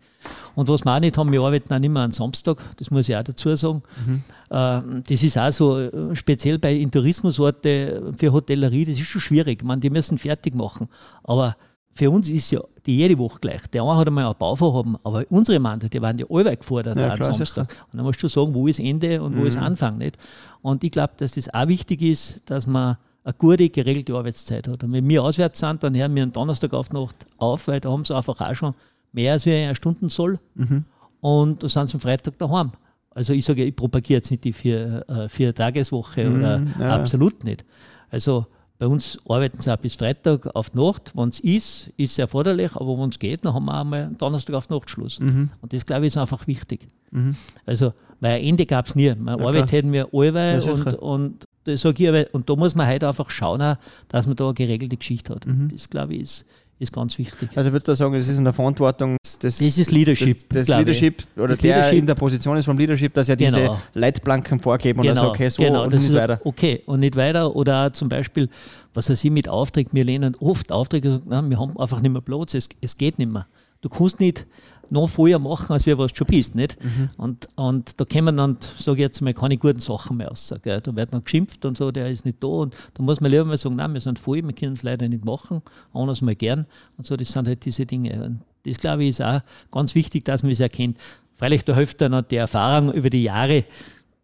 Und 0.55 0.67
was 0.67 0.83
wir 0.83 0.95
auch 0.95 0.99
nicht 0.99 1.15
haben, 1.15 1.31
wir 1.31 1.41
arbeiten 1.41 1.71
auch 1.73 1.79
nicht 1.79 1.91
mehr 1.91 2.01
am 2.01 2.11
Samstag, 2.11 2.57
das 2.77 2.89
muss 2.89 3.07
ich 3.07 3.15
auch 3.15 3.23
dazu 3.23 3.55
sagen. 3.55 3.83
Mhm. 4.05 4.23
Äh, 4.49 5.01
das 5.07 5.23
ist 5.23 5.37
auch 5.37 5.51
so, 5.51 5.79
äh, 5.79 6.15
speziell 6.15 6.57
bei 6.57 6.73
in 6.73 6.89
Tourismusorte 6.89 8.11
für 8.17 8.33
Hotellerie, 8.33 8.85
das 8.85 8.97
ist 8.97 9.07
schon 9.07 9.21
schwierig. 9.21 9.63
Man, 9.63 9.79
die 9.79 9.91
müssen 9.91 10.17
fertig 10.17 10.55
machen. 10.55 10.89
Aber 11.23 11.55
für 11.97 12.11
uns 12.11 12.29
ist 12.29 12.51
ja 12.51 12.61
die 12.85 12.97
jede 12.97 13.17
Woche 13.17 13.39
gleich. 13.39 13.67
Der 13.73 13.83
eine 13.83 13.97
hat 13.97 14.07
einmal 14.07 14.27
ein 14.27 14.35
Bauvorhaben, 14.37 14.97
aber 15.03 15.25
unsere 15.29 15.59
Mann, 15.59 15.79
die 15.79 16.01
waren 16.01 16.17
ja 16.17 16.25
allweit 16.29 16.59
gefordert 16.59 16.97
ja, 16.97 17.11
am 17.11 17.23
Samstag. 17.23 17.69
Und 17.91 17.97
dann 17.97 18.05
musst 18.05 18.21
du 18.21 18.27
sagen, 18.27 18.53
wo 18.53 18.67
ist 18.67 18.79
Ende 18.79 19.21
und 19.21 19.35
wo 19.35 19.41
mhm. 19.41 19.47
ist 19.47 19.57
Anfang. 19.57 19.97
Nicht? 19.97 20.17
Und 20.61 20.83
ich 20.83 20.91
glaube, 20.91 21.13
dass 21.17 21.31
das 21.31 21.51
auch 21.53 21.67
wichtig 21.67 22.01
ist, 22.03 22.41
dass 22.45 22.67
man 22.67 22.97
eine 23.23 23.33
gute, 23.33 23.69
geregelte 23.69 24.13
Arbeitszeit 24.13 24.67
hat. 24.67 24.83
Und 24.83 24.93
wenn 24.93 25.07
wir 25.09 25.23
auswärts 25.23 25.59
sind, 25.59 25.83
dann 25.83 25.95
hören 25.95 26.15
wir 26.15 26.23
am 26.23 26.31
Donnerstag 26.31 26.73
auf 26.73 26.91
Nacht 26.91 27.25
auf, 27.37 27.67
weil 27.67 27.79
da 27.79 27.91
haben 27.91 28.05
sie 28.05 28.15
einfach 28.15 28.39
auch 28.39 28.55
schon 28.55 28.73
mehr 29.11 29.33
als 29.33 29.45
wir 29.45 29.55
eine 29.55 29.75
Stunden 29.75 30.09
soll. 30.09 30.39
Mhm. 30.55 30.85
Und 31.19 31.63
da 31.63 31.69
sind 31.69 31.89
sie 31.89 31.95
am 31.95 31.99
Freitag 31.99 32.37
daheim. 32.37 32.71
Also 33.09 33.33
ich 33.33 33.43
sage, 33.43 33.65
ich 33.65 33.75
propagiere 33.75 34.19
jetzt 34.19 34.29
nicht 34.29 34.43
die 34.43 34.53
vier, 34.53 35.03
äh, 35.09 35.27
vier 35.27 35.53
Tageswoche 35.53 36.29
mhm, 36.29 36.37
oder 36.37 36.63
ja. 36.79 36.95
absolut 36.95 37.43
nicht. 37.43 37.65
Also 38.11 38.45
bei 38.79 38.87
uns 38.87 39.17
arbeiten 39.27 39.59
sie 39.59 39.73
auch 39.73 39.77
bis 39.77 39.95
Freitag 39.95 40.55
auf 40.55 40.69
die 40.69 40.77
Nacht. 40.77 41.11
Wenn 41.15 41.29
es 41.29 41.39
ist, 41.39 41.87
ist 41.97 42.11
es 42.11 42.19
erforderlich, 42.19 42.75
aber 42.75 42.97
wenn 42.99 43.09
es 43.09 43.17
geht, 43.17 43.43
dann 43.43 43.53
haben 43.53 43.65
wir 43.65 43.79
einmal 43.79 44.11
Donnerstag 44.17 44.55
auf 44.55 44.69
Nacht 44.69 44.89
Schluss. 44.89 45.19
Mhm. 45.19 45.49
Und 45.61 45.73
das, 45.73 45.85
glaube 45.85 46.05
ich, 46.05 46.13
ist 46.13 46.17
einfach 46.17 46.45
wichtig. 46.45 46.87
Mhm. 47.11 47.35
Also, 47.65 47.93
weil 48.19 48.39
ein 48.39 48.43
Ende 48.43 48.65
gab 48.65 48.85
es 48.85 48.95
nie. 48.95 49.13
Meine 49.15 49.41
ja, 49.41 49.47
Arbeit 49.47 49.71
hätten 49.71 49.91
wir 49.91 50.09
allweil 50.13 50.61
ja, 50.61 50.71
und, 50.71 50.93
und, 50.95 51.45
das 51.63 51.81
sag 51.81 51.99
ich, 51.99 52.07
aber, 52.07 52.25
und 52.33 52.49
da 52.49 52.55
muss 52.55 52.75
man 52.75 52.85
halt 52.85 53.03
einfach 53.03 53.29
schauen, 53.31 53.77
dass 54.09 54.27
man 54.27 54.35
da 54.35 54.45
eine 54.45 54.53
geregelte 54.53 54.97
Geschichte 54.97 55.33
hat. 55.33 55.47
Mhm. 55.47 55.69
Das, 55.69 55.89
glaube 55.89 56.13
ich, 56.13 56.21
ist, 56.21 56.45
ist 56.79 56.93
ganz 56.93 57.17
wichtig. 57.17 57.49
Also 57.55 57.71
würdest 57.71 57.87
du 57.87 57.95
sagen, 57.95 58.13
es 58.13 58.27
ist 58.27 58.37
in 58.37 58.43
der 58.43 58.53
Verantwortung 58.53 59.17
des, 59.23 59.39
das 59.39 59.61
ist 59.61 59.91
Leadership. 59.91 60.47
Das, 60.49 60.67
das 60.67 60.77
Leadership 60.77 61.23
oder 61.35 61.49
das 61.49 61.59
der 61.59 61.77
Leadership. 61.77 61.99
in 61.99 62.05
der 62.05 62.15
Position 62.15 62.57
ist 62.57 62.65
vom 62.65 62.77
Leadership, 62.77 63.13
dass 63.13 63.29
er 63.29 63.35
diese 63.35 63.61
genau. 63.61 63.81
Leitplanken 63.93 64.59
vorgeben 64.59 65.01
genau. 65.01 65.11
und 65.11 65.15
sagt, 65.15 65.29
okay, 65.29 65.49
so 65.49 65.63
genau. 65.63 65.83
und 65.83 65.93
nicht 65.93 66.13
weiter. 66.13 66.39
Okay, 66.43 66.83
und 66.85 66.99
nicht 66.99 67.15
weiter. 67.15 67.55
Oder 67.55 67.91
zum 67.93 68.09
Beispiel, 68.09 68.49
was 68.93 69.09
weiß 69.09 69.23
ich, 69.23 69.31
mit 69.31 69.49
Aufträgen, 69.49 69.91
wir 69.93 70.03
lehnen 70.03 70.35
oft 70.39 70.71
Aufträge, 70.71 71.21
na, 71.25 71.47
wir 71.49 71.59
haben 71.59 71.77
einfach 71.79 71.99
nicht 71.99 72.11
mehr 72.11 72.21
Platz, 72.21 72.53
es, 72.53 72.69
es 72.81 72.97
geht 72.97 73.17
nicht 73.17 73.31
mehr. 73.31 73.47
Du 73.81 73.89
kannst 73.89 74.19
nicht 74.19 74.45
noch 74.91 75.07
vorher 75.07 75.39
machen, 75.39 75.71
als 75.73 75.85
wir 75.85 75.97
was 75.97 76.11
schon 76.15 76.27
bist. 76.27 76.55
Nicht? 76.55 76.83
Mhm. 76.83 77.09
Und, 77.17 77.47
und 77.55 77.99
da 77.99 78.05
kommen 78.05 78.37
dann, 78.37 78.57
sage 78.77 78.97
ich 78.97 79.03
jetzt 79.03 79.21
mal, 79.21 79.33
keine 79.33 79.57
guten 79.57 79.79
Sachen 79.79 80.17
mehr 80.17 80.29
raus. 80.29 80.53
Gell? 80.63 80.81
Da 80.81 80.95
wird 80.95 81.13
dann 81.13 81.23
geschimpft 81.23 81.65
und 81.65 81.77
so, 81.77 81.91
der 81.91 82.09
ist 82.09 82.25
nicht 82.25 82.43
da. 82.43 82.47
Und 82.47 82.75
da 82.93 83.03
muss 83.03 83.21
man 83.21 83.31
lieber 83.31 83.45
mal 83.45 83.57
sagen, 83.57 83.75
nein, 83.75 83.93
wir 83.93 84.01
sind 84.01 84.19
voll, 84.19 84.43
wir 84.43 84.53
können 84.53 84.73
es 84.73 84.83
leider 84.83 85.07
nicht 85.07 85.25
machen, 85.25 85.61
anders 85.93 86.21
mal 86.21 86.35
gern. 86.35 86.65
Und 86.97 87.05
so, 87.05 87.15
das 87.15 87.31
sind 87.31 87.47
halt 87.47 87.65
diese 87.65 87.85
Dinge. 87.85 88.23
Und 88.23 88.41
das, 88.63 88.77
glaube 88.77 89.03
ich, 89.03 89.09
ist 89.09 89.21
auch 89.21 89.41
ganz 89.71 89.95
wichtig, 89.95 90.25
dass 90.25 90.43
man 90.43 90.51
es 90.51 90.59
erkennt. 90.59 90.97
Freilich, 91.35 91.63
da 91.65 91.75
hilft 91.75 92.01
dann 92.01 92.25
die 92.29 92.35
Erfahrung 92.35 92.91
über 92.93 93.09
die 93.09 93.23
Jahre, 93.23 93.63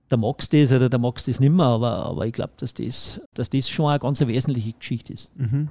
der 0.10 0.18
magst 0.18 0.54
das 0.54 0.72
oder 0.72 0.90
der 0.90 1.00
magst 1.00 1.28
das 1.28 1.40
nicht 1.40 1.52
mehr, 1.52 1.66
aber, 1.66 2.06
aber 2.06 2.28
ich 2.28 2.34
glaube, 2.34 2.54
dass 2.58 2.74
das, 2.74 3.22
dass 3.34 3.50
das 3.50 3.70
schon 3.70 3.88
eine 3.88 4.00
ganz 4.00 4.20
wesentliche 4.20 4.74
Geschichte 4.74 5.14
ist. 5.14 5.38
Mhm. 5.38 5.70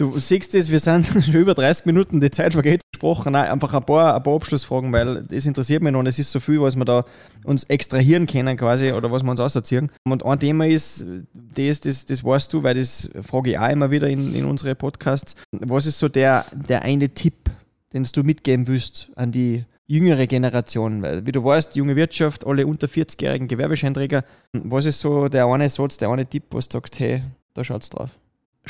Du 0.00 0.18
siehst 0.18 0.54
es, 0.54 0.70
wir 0.70 0.80
sind 0.80 1.04
schon 1.24 1.34
über 1.34 1.52
30 1.52 1.84
Minuten, 1.84 2.22
die 2.22 2.30
Zeit 2.30 2.54
vergeht 2.54 2.80
gesprochen. 2.90 3.34
Nein, 3.34 3.50
einfach 3.50 3.74
ein 3.74 3.82
paar, 3.82 4.16
ein 4.16 4.22
paar 4.22 4.34
Abschlussfragen, 4.34 4.90
weil 4.94 5.24
das 5.24 5.44
interessiert 5.44 5.82
mich 5.82 5.92
noch 5.92 5.98
und 5.98 6.06
es 6.06 6.18
ist 6.18 6.32
so 6.32 6.40
viel, 6.40 6.58
was 6.62 6.74
wir 6.74 6.86
da 6.86 7.04
uns 7.44 7.64
extrahieren 7.64 8.26
können 8.26 8.56
quasi 8.56 8.92
oder 8.92 9.12
was 9.12 9.22
wir 9.22 9.30
uns 9.30 9.40
auserziehen. 9.40 9.90
Und 10.04 10.24
ein 10.24 10.40
Thema 10.40 10.66
ist, 10.66 11.04
das, 11.34 11.80
das, 11.80 12.06
das 12.06 12.24
weißt 12.24 12.50
du, 12.50 12.62
weil 12.62 12.76
das 12.76 13.10
frage 13.20 13.50
ich 13.50 13.58
auch 13.58 13.68
immer 13.68 13.90
wieder 13.90 14.08
in, 14.08 14.34
in 14.34 14.46
unsere 14.46 14.74
Podcasts. 14.74 15.36
Was 15.52 15.84
ist 15.84 15.98
so 15.98 16.08
der, 16.08 16.46
der 16.54 16.80
eine 16.80 17.10
Tipp, 17.10 17.50
den 17.92 18.04
du 18.04 18.22
mitgeben 18.22 18.68
willst 18.68 19.10
an 19.16 19.32
die 19.32 19.66
jüngere 19.86 20.26
Generation? 20.26 21.02
Weil, 21.02 21.26
wie 21.26 21.32
du 21.32 21.44
weißt, 21.44 21.76
junge 21.76 21.94
Wirtschaft, 21.94 22.46
alle 22.46 22.66
unter 22.66 22.86
40-jährigen 22.86 23.48
Gewerbescheinträger. 23.48 24.24
Was 24.54 24.86
ist 24.86 25.00
so 25.00 25.28
der 25.28 25.44
eine 25.44 25.68
Satz, 25.68 25.98
der 25.98 26.08
eine 26.08 26.26
Tipp, 26.26 26.44
was 26.52 26.70
du 26.70 26.78
sagst, 26.78 26.98
hey, 27.00 27.22
da 27.52 27.64
schaut's 27.64 27.90
drauf? 27.90 28.12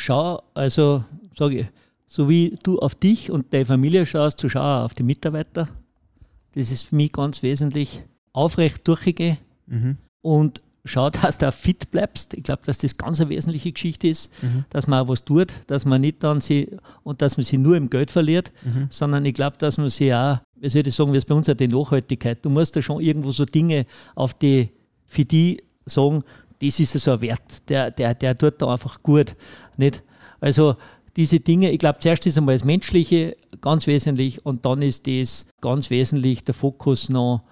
Schau, 0.00 0.42
also 0.54 1.04
sage 1.36 1.60
ich, 1.60 1.66
so 2.06 2.28
wie 2.28 2.58
du 2.62 2.78
auf 2.78 2.94
dich 2.94 3.30
und 3.30 3.52
deine 3.52 3.64
Familie 3.64 4.04
schaust, 4.04 4.40
so 4.40 4.48
schau 4.48 4.84
auf 4.84 4.94
die 4.94 5.02
Mitarbeiter. 5.02 5.68
Das 6.54 6.70
ist 6.70 6.88
für 6.88 6.96
mich 6.96 7.12
ganz 7.12 7.42
wesentlich. 7.42 8.02
Aufrecht 8.32 8.86
durchgehen 8.86 9.38
mhm. 9.66 9.96
und 10.22 10.62
schau, 10.84 11.10
dass 11.10 11.38
du 11.38 11.48
auch 11.48 11.52
fit 11.52 11.90
bleibst. 11.90 12.34
Ich 12.34 12.44
glaube, 12.44 12.62
dass 12.64 12.78
das 12.78 12.96
ganz 12.96 13.20
eine 13.20 13.30
wesentliche 13.30 13.72
Geschichte 13.72 14.08
ist, 14.08 14.30
mhm. 14.42 14.64
dass 14.70 14.86
man 14.86 15.04
auch 15.04 15.08
was 15.08 15.24
tut, 15.24 15.52
dass 15.66 15.84
man 15.84 16.00
nicht 16.00 16.22
dann 16.22 16.40
sie 16.40 16.68
und 17.02 17.22
dass 17.22 17.36
man 17.36 17.44
sie 17.44 17.58
nur 17.58 17.76
im 17.76 17.90
Geld 17.90 18.10
verliert, 18.10 18.52
mhm. 18.64 18.86
sondern 18.90 19.24
ich 19.24 19.34
glaube, 19.34 19.56
dass 19.58 19.78
man 19.78 19.88
sie 19.88 20.14
auch, 20.14 20.38
wie 20.56 20.68
soll 20.68 20.86
ich 20.86 20.94
sagen, 20.94 21.12
wie 21.12 21.16
es 21.16 21.24
bei 21.24 21.34
uns 21.34 21.48
auch 21.48 21.54
die 21.54 21.68
Nachhaltigkeit, 21.68 22.44
du 22.44 22.50
musst 22.50 22.76
da 22.76 22.82
schon 22.82 23.00
irgendwo 23.00 23.32
so 23.32 23.44
Dinge 23.44 23.86
auf 24.14 24.34
die, 24.34 24.70
für 25.06 25.24
die 25.24 25.62
sagen, 25.86 26.22
das 26.60 26.80
ist 26.80 26.92
so 26.92 27.12
ein 27.12 27.20
Wert, 27.20 27.68
der, 27.68 27.90
der, 27.90 28.14
der 28.14 28.36
tut 28.36 28.60
da 28.60 28.72
einfach 28.72 29.02
gut. 29.02 29.34
Nicht? 29.76 30.02
Also 30.40 30.76
diese 31.16 31.40
Dinge, 31.40 31.70
ich 31.70 31.78
glaube, 31.78 31.98
zuerst 31.98 32.26
ist 32.26 32.38
einmal 32.38 32.54
das 32.54 32.64
Menschliche 32.64 33.36
ganz 33.60 33.86
wesentlich 33.86 34.44
und 34.44 34.64
dann 34.64 34.82
ist 34.82 35.06
das 35.06 35.50
ganz 35.60 35.90
wesentlich 35.90 36.44
der 36.44 36.54
Fokus 36.54 37.08
noch, 37.08 37.42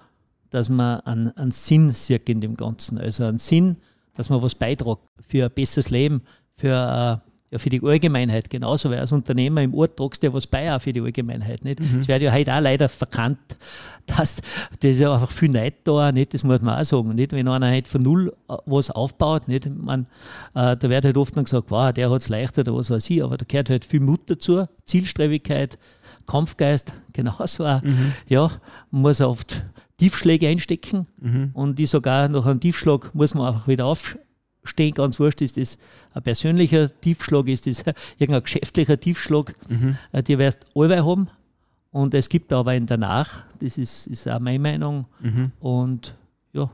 dass 0.49 0.69
man 0.69 1.01
einen, 1.01 1.35
einen 1.37 1.51
Sinn 1.51 1.91
sieht 1.91 2.29
in 2.29 2.41
dem 2.41 2.55
Ganzen. 2.55 2.97
Also 2.97 3.25
einen 3.25 3.37
Sinn, 3.37 3.77
dass 4.15 4.29
man 4.29 4.41
was 4.41 4.55
beiträgt 4.55 5.01
für 5.27 5.45
ein 5.45 5.51
besseres 5.51 5.89
Leben, 5.89 6.21
für 6.55 7.21
äh, 7.23 7.28
ja, 7.51 7.57
für 7.57 7.69
die 7.69 7.81
Allgemeinheit 7.83 8.49
genauso, 8.49 8.89
weil 8.91 8.99
als 8.99 9.11
Unternehmer 9.11 9.63
im 9.63 9.73
Ort 9.73 9.97
tragst 9.97 10.21
du 10.21 10.27
ja 10.27 10.33
was 10.33 10.45
bei 10.45 10.73
auch 10.73 10.81
für 10.81 10.93
die 10.93 11.01
Allgemeinheit. 11.01 11.63
Nicht? 11.63 11.79
Mhm. 11.79 11.99
Es 11.99 12.07
wird 12.07 12.21
ja 12.21 12.31
heute 12.31 12.53
auch 12.53 12.61
leider 12.61 12.87
verkannt, 12.89 13.39
dass 14.05 14.41
das 14.81 14.99
ja 14.99 15.11
einfach 15.11 15.31
viel 15.31 15.49
Neid 15.49 15.75
da, 15.83 16.11
nicht? 16.11 16.33
das 16.33 16.43
muss 16.43 16.61
man 16.61 16.79
auch 16.79 16.83
sagen. 16.83 17.15
Nicht? 17.15 17.33
Wenn 17.33 17.47
einer 17.47 17.67
halt 17.67 17.87
von 17.87 18.03
null 18.03 18.33
äh, 18.47 18.55
was 18.65 18.91
aufbaut, 18.91 19.47
nicht? 19.47 19.67
Man, 19.67 20.05
äh, 20.53 20.77
da 20.77 20.89
wird 20.89 21.05
halt 21.05 21.17
oft 21.17 21.35
dann 21.35 21.45
gesagt, 21.45 21.71
wow, 21.71 21.91
der 21.91 22.11
hat 22.11 22.21
es 22.21 22.29
leichter 22.29 22.61
oder 22.61 22.75
was 22.75 22.91
weiß 22.91 23.09
ich, 23.09 23.23
aber 23.23 23.37
da 23.37 23.45
gehört 23.47 23.69
halt 23.69 23.83
viel 23.85 23.99
Mut 23.99 24.21
dazu, 24.27 24.67
Zielstrebigkeit, 24.85 25.79
Kampfgeist, 26.27 26.93
genauso 27.13 27.65
auch. 27.65 27.81
Mhm. 27.81 28.13
Ja, 28.27 28.51
man 28.91 29.01
muss 29.01 29.21
oft 29.21 29.65
Tiefschläge 29.97 30.47
einstecken 30.47 31.07
mhm. 31.19 31.49
und 31.53 31.79
die 31.79 31.87
sogar 31.87 32.29
nach 32.29 32.45
einem 32.45 32.59
Tiefschlag 32.59 33.13
muss 33.15 33.33
man 33.33 33.47
einfach 33.47 33.67
wieder 33.67 33.85
aufstehen 33.85 34.21
stehen, 34.63 34.93
ganz 34.93 35.19
wurscht, 35.19 35.41
ist 35.41 35.57
das 35.57 35.77
ein 36.13 36.23
persönlicher 36.23 36.89
Tiefschlag, 37.01 37.47
ist 37.47 37.67
das 37.67 37.83
irgendein 38.17 38.43
geschäftlicher 38.43 38.99
Tiefschlag, 38.99 39.53
mhm. 39.69 39.97
Äh, 40.11 40.23
die 40.23 40.37
wirst 40.37 40.65
du 40.73 40.81
allweil 40.81 41.05
haben. 41.05 41.29
Und 41.91 42.13
es 42.13 42.29
gibt 42.29 42.53
aber 42.53 42.71
einen 42.71 42.85
danach, 42.85 43.45
das 43.59 43.77
ist, 43.77 44.05
ist 44.07 44.27
auch 44.27 44.39
meine 44.39 44.59
Meinung. 44.59 45.05
Mhm. 45.21 45.51
Und 45.59 46.15
ja. 46.53 46.69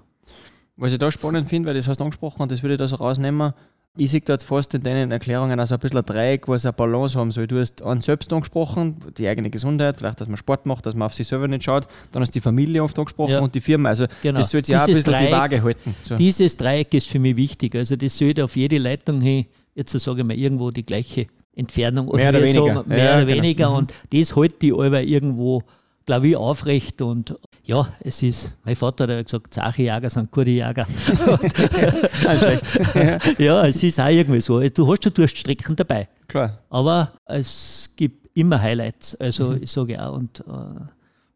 Was 0.75 0.91
ich 0.91 0.99
da 0.99 1.09
spannend 1.09 1.47
finde, 1.47 1.69
weil 1.69 1.75
das 1.75 1.87
hast 1.87 2.01
du 2.01 2.03
angesprochen 2.03 2.41
und 2.41 2.51
das 2.51 2.61
würde 2.63 2.73
ich 2.73 2.79
da 2.79 2.87
so 2.87 2.97
rausnehmen, 2.97 3.53
ich 3.97 4.11
sehe 4.11 4.21
da 4.21 4.33
jetzt 4.33 4.43
fast 4.43 4.73
in 4.73 4.81
deinen 4.81 5.11
Erklärungen 5.11 5.59
also 5.59 5.75
ein 5.75 5.79
bisschen 5.79 5.99
ein 5.99 6.05
Dreieck, 6.05 6.47
was 6.47 6.65
eine 6.65 6.73
Balance 6.73 7.17
haben 7.17 7.31
soll. 7.31 7.47
Du 7.47 7.59
hast 7.59 7.81
an 7.81 8.01
selbst 8.01 8.31
angesprochen, 8.33 8.97
die 9.17 9.27
eigene 9.27 9.49
Gesundheit, 9.49 9.97
vielleicht, 9.97 10.19
dass 10.19 10.27
man 10.27 10.37
Sport 10.37 10.65
macht, 10.65 10.85
dass 10.85 10.95
man 10.95 11.05
auf 11.05 11.13
sich 11.13 11.27
selber 11.27 11.47
nicht 11.47 11.63
schaut. 11.63 11.87
Dann 12.11 12.21
hast 12.21 12.31
du 12.31 12.39
die 12.39 12.41
Familie 12.41 12.83
oft 12.83 12.97
angesprochen 12.97 13.31
ja. 13.31 13.39
und 13.39 13.55
die 13.55 13.61
Firma. 13.61 13.89
Also 13.89 14.05
genau. 14.21 14.39
das 14.39 14.51
sollte 14.51 14.73
ja 14.73 14.79
auch 14.79 14.87
ein 14.87 14.93
bisschen 14.93 15.13
Dreieck, 15.13 15.27
die 15.27 15.31
Waage 15.31 15.63
halten. 15.63 15.95
So. 16.01 16.15
Dieses 16.15 16.57
Dreieck 16.57 16.93
ist 16.93 17.07
für 17.07 17.19
mich 17.19 17.37
wichtig. 17.37 17.75
Also 17.75 17.95
das 17.95 18.17
sollte 18.17 18.43
auf 18.43 18.55
jede 18.55 18.77
Leitung 18.77 19.21
hin, 19.21 19.45
jetzt 19.75 19.97
sage 19.97 20.21
ich 20.21 20.27
mal, 20.27 20.37
irgendwo 20.37 20.71
die 20.71 20.85
gleiche 20.85 21.27
Entfernung 21.55 22.07
mehr 22.07 22.29
oder, 22.29 22.39
oder 22.39 22.41
weniger. 22.41 22.73
So, 22.83 22.89
mehr 22.89 22.97
ja, 22.97 23.15
oder 23.15 23.25
genau. 23.25 23.37
weniger. 23.37 23.69
Mhm. 23.69 23.75
Und 23.75 23.93
das 24.11 24.35
hält 24.35 24.61
die 24.61 24.73
aber 24.73 25.03
irgendwo 25.03 25.63
glaube 26.05 26.29
ich, 26.29 26.35
aufrecht 26.35 27.01
und 27.01 27.35
ja, 27.63 27.91
es 27.99 28.21
ist, 28.21 28.53
mein 28.63 28.75
Vater 28.75 29.17
hat 29.17 29.25
gesagt, 29.25 29.53
Zache-Jäger 29.53 30.09
sind 30.09 30.31
gute 30.31 30.51
Jäger. 30.51 30.85
ja, 33.39 33.65
es 33.65 33.81
ist 33.81 33.99
auch 33.99 34.07
irgendwie 34.07 34.41
so. 34.41 34.59
Du 34.69 34.91
hast 34.91 35.03
schon 35.03 35.13
Durststrecken 35.13 35.75
dabei. 35.75 36.07
Klar. 36.27 36.59
Aber 36.69 37.13
es 37.25 37.93
gibt 37.95 38.37
immer 38.37 38.61
Highlights. 38.61 39.15
Also 39.15 39.49
mhm. 39.49 39.63
ich 39.63 39.71
sage 39.71 40.03
auch, 40.03 40.15
und 40.15 40.41
äh, 40.41 40.81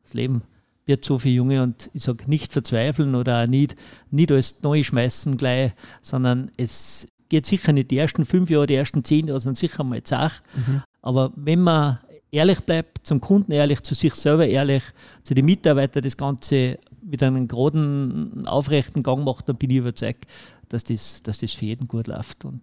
das 0.03 0.13
Leben 0.13 0.43
wird 0.85 1.03
so 1.03 1.17
viel 1.17 1.33
Junge 1.33 1.63
und 1.63 1.89
ich 1.93 2.03
sage 2.03 2.25
nicht 2.27 2.51
verzweifeln 2.51 3.15
oder 3.15 3.43
auch 3.43 3.47
nicht, 3.47 3.75
nicht 4.11 4.31
alles 4.31 4.61
neu 4.61 4.83
schmeißen 4.83 5.37
gleich, 5.37 5.71
sondern 6.01 6.51
es 6.57 7.07
geht 7.29 7.45
sicher 7.45 7.73
nicht 7.73 7.91
die 7.91 7.97
ersten 7.97 8.25
fünf 8.25 8.49
Jahre, 8.49 8.65
die 8.65 8.75
ersten 8.75 9.03
zehn 9.03 9.27
Jahre 9.27 9.39
sind 9.39 9.57
sicher 9.57 9.83
mal 9.83 10.03
zach. 10.03 10.41
Mhm. 10.55 10.81
Aber 11.01 11.31
wenn 11.35 11.61
man 11.61 11.99
ehrlich 12.31 12.59
bleibt, 12.61 13.05
zum 13.05 13.21
Kunden 13.21 13.51
ehrlich, 13.51 13.81
zu 13.81 13.95
sich 13.95 14.13
selber 14.15 14.47
ehrlich, 14.47 14.83
zu 15.23 15.33
den 15.33 15.45
Mitarbeitern 15.45 16.03
das 16.03 16.17
Ganze 16.17 16.79
mit 17.01 17.23
einem 17.23 17.47
geraden, 17.47 18.45
aufrechten 18.47 19.03
Gang 19.03 19.23
macht, 19.23 19.49
dann 19.49 19.55
bin 19.55 19.69
ich 19.69 19.77
überzeugt, 19.77 20.25
dass 20.69 20.83
das, 20.83 21.23
dass 21.23 21.39
das 21.39 21.53
für 21.53 21.65
jeden 21.65 21.87
gut 21.87 22.07
läuft. 22.07 22.45
Und 22.45 22.61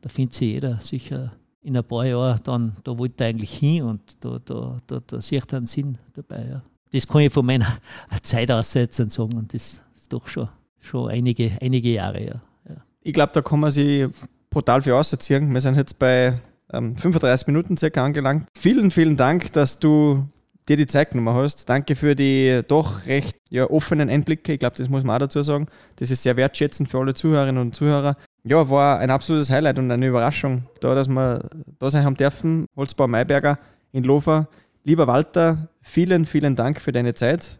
da 0.00 0.08
findet 0.08 0.34
sich 0.34 0.52
jeder 0.52 0.80
sicher 0.80 1.32
in 1.62 1.76
ein 1.76 1.84
paar 1.84 2.04
Jahren 2.04 2.40
dann, 2.44 2.76
da 2.84 2.98
wollte 2.98 3.24
er 3.24 3.30
eigentlich 3.30 3.54
hin 3.54 3.84
und 3.84 4.00
da, 4.20 4.38
da, 4.44 4.76
da, 4.86 5.00
da 5.06 5.20
sieht 5.20 5.50
er 5.52 5.58
einen 5.58 5.66
Sinn 5.66 5.96
dabei. 6.12 6.46
Ja. 6.46 6.62
Das 6.92 7.08
kann 7.08 7.22
ich 7.22 7.32
von 7.32 7.46
meiner 7.46 7.78
Zeit 8.22 8.50
aussetzen 8.50 9.08
sagen 9.08 9.34
und 9.34 9.54
das 9.54 9.80
ist 9.94 10.12
doch 10.12 10.28
schon, 10.28 10.48
schon 10.80 11.10
einige, 11.10 11.52
einige 11.60 11.90
Jahre. 11.90 12.22
Ja. 12.22 12.40
ja. 12.68 12.76
Ich 13.02 13.14
glaube, 13.14 13.32
da 13.32 13.40
kann 13.40 13.60
man 13.60 13.70
sich 13.70 14.06
brutal 14.50 14.82
viel 14.82 14.92
ausziehen. 14.92 15.52
Wir 15.52 15.60
sind 15.60 15.76
jetzt 15.76 15.98
bei 15.98 16.38
35 16.74 17.48
ähm, 17.48 17.54
Minuten 17.54 17.76
circa 17.76 18.04
angelangt. 18.04 18.46
Vielen, 18.58 18.90
vielen 18.90 19.16
Dank, 19.16 19.52
dass 19.52 19.78
du 19.78 20.26
dir 20.68 20.76
die 20.76 20.86
Zeit 20.86 21.10
genommen 21.10 21.34
hast. 21.36 21.68
Danke 21.68 21.96
für 21.96 22.14
die 22.14 22.62
doch 22.66 23.06
recht 23.06 23.36
ja, 23.50 23.68
offenen 23.68 24.08
Einblicke. 24.08 24.54
Ich 24.54 24.58
glaube, 24.58 24.76
das 24.76 24.88
muss 24.88 25.04
man 25.04 25.16
auch 25.16 25.20
dazu 25.20 25.42
sagen. 25.42 25.66
Das 25.96 26.10
ist 26.10 26.22
sehr 26.22 26.36
wertschätzend 26.36 26.88
für 26.88 26.98
alle 26.98 27.14
Zuhörerinnen 27.14 27.60
und 27.60 27.74
Zuhörer. 27.74 28.16
Ja, 28.44 28.68
war 28.68 28.98
ein 28.98 29.10
absolutes 29.10 29.50
Highlight 29.50 29.78
und 29.78 29.90
eine 29.90 30.06
Überraschung, 30.06 30.64
da, 30.80 30.94
dass 30.94 31.08
wir 31.08 31.48
da 31.78 31.90
sein 31.90 32.04
haben 32.04 32.16
dürfen. 32.16 32.66
Holzbau 32.76 33.06
Mayberger 33.06 33.58
in 33.92 34.04
Lofer. 34.04 34.48
Lieber 34.84 35.06
Walter, 35.06 35.68
vielen, 35.80 36.24
vielen 36.26 36.56
Dank 36.56 36.80
für 36.80 36.92
deine 36.92 37.14
Zeit 37.14 37.58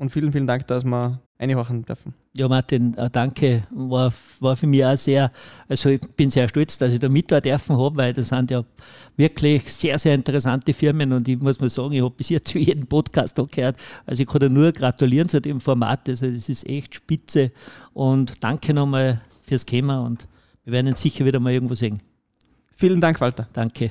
und 0.00 0.10
vielen, 0.10 0.32
vielen 0.32 0.46
Dank, 0.46 0.66
dass 0.66 0.82
wir 0.82 1.20
einhorchen 1.38 1.84
dürfen. 1.84 2.14
Ja, 2.34 2.48
Martin, 2.48 2.96
äh, 2.96 3.10
danke. 3.10 3.64
War, 3.70 4.10
war 4.40 4.56
für 4.56 4.66
mich 4.66 4.82
auch 4.82 4.96
sehr, 4.96 5.30
also 5.68 5.90
ich 5.90 6.00
bin 6.16 6.30
sehr 6.30 6.48
stolz, 6.48 6.78
dass 6.78 6.94
ich 6.94 7.00
da 7.00 7.10
mitarbeiten 7.10 7.50
dürfen 7.50 7.76
habe, 7.76 7.96
weil 7.98 8.12
das 8.14 8.28
sind 8.28 8.50
ja 8.50 8.64
wirklich 9.18 9.70
sehr, 9.70 9.98
sehr 9.98 10.14
interessante 10.14 10.72
Firmen 10.72 11.12
und 11.12 11.28
ich 11.28 11.38
muss 11.38 11.60
mal 11.60 11.68
sagen, 11.68 11.92
ich 11.92 12.02
habe 12.02 12.14
bis 12.16 12.30
jetzt 12.30 12.48
zu 12.52 12.58
jedem 12.58 12.86
Podcast 12.86 13.36
da 13.38 13.42
gehört. 13.42 13.76
Also 14.06 14.22
ich 14.22 14.28
kann 14.28 14.40
da 14.40 14.48
nur 14.48 14.72
gratulieren 14.72 15.28
zu 15.28 15.38
dem 15.38 15.60
Format. 15.60 16.08
Also 16.08 16.30
das 16.30 16.48
ist 16.48 16.66
echt 16.66 16.94
spitze 16.94 17.52
und 17.92 18.42
danke 18.42 18.72
nochmal 18.72 19.20
fürs 19.42 19.66
Thema 19.66 20.00
und 20.00 20.26
wir 20.64 20.72
werden 20.72 20.86
ihn 20.86 20.96
sicher 20.96 21.26
wieder 21.26 21.40
mal 21.40 21.52
irgendwo 21.52 21.74
sehen. 21.74 22.00
Vielen 22.74 23.02
Dank, 23.02 23.20
Walter. 23.20 23.48
Danke. 23.52 23.90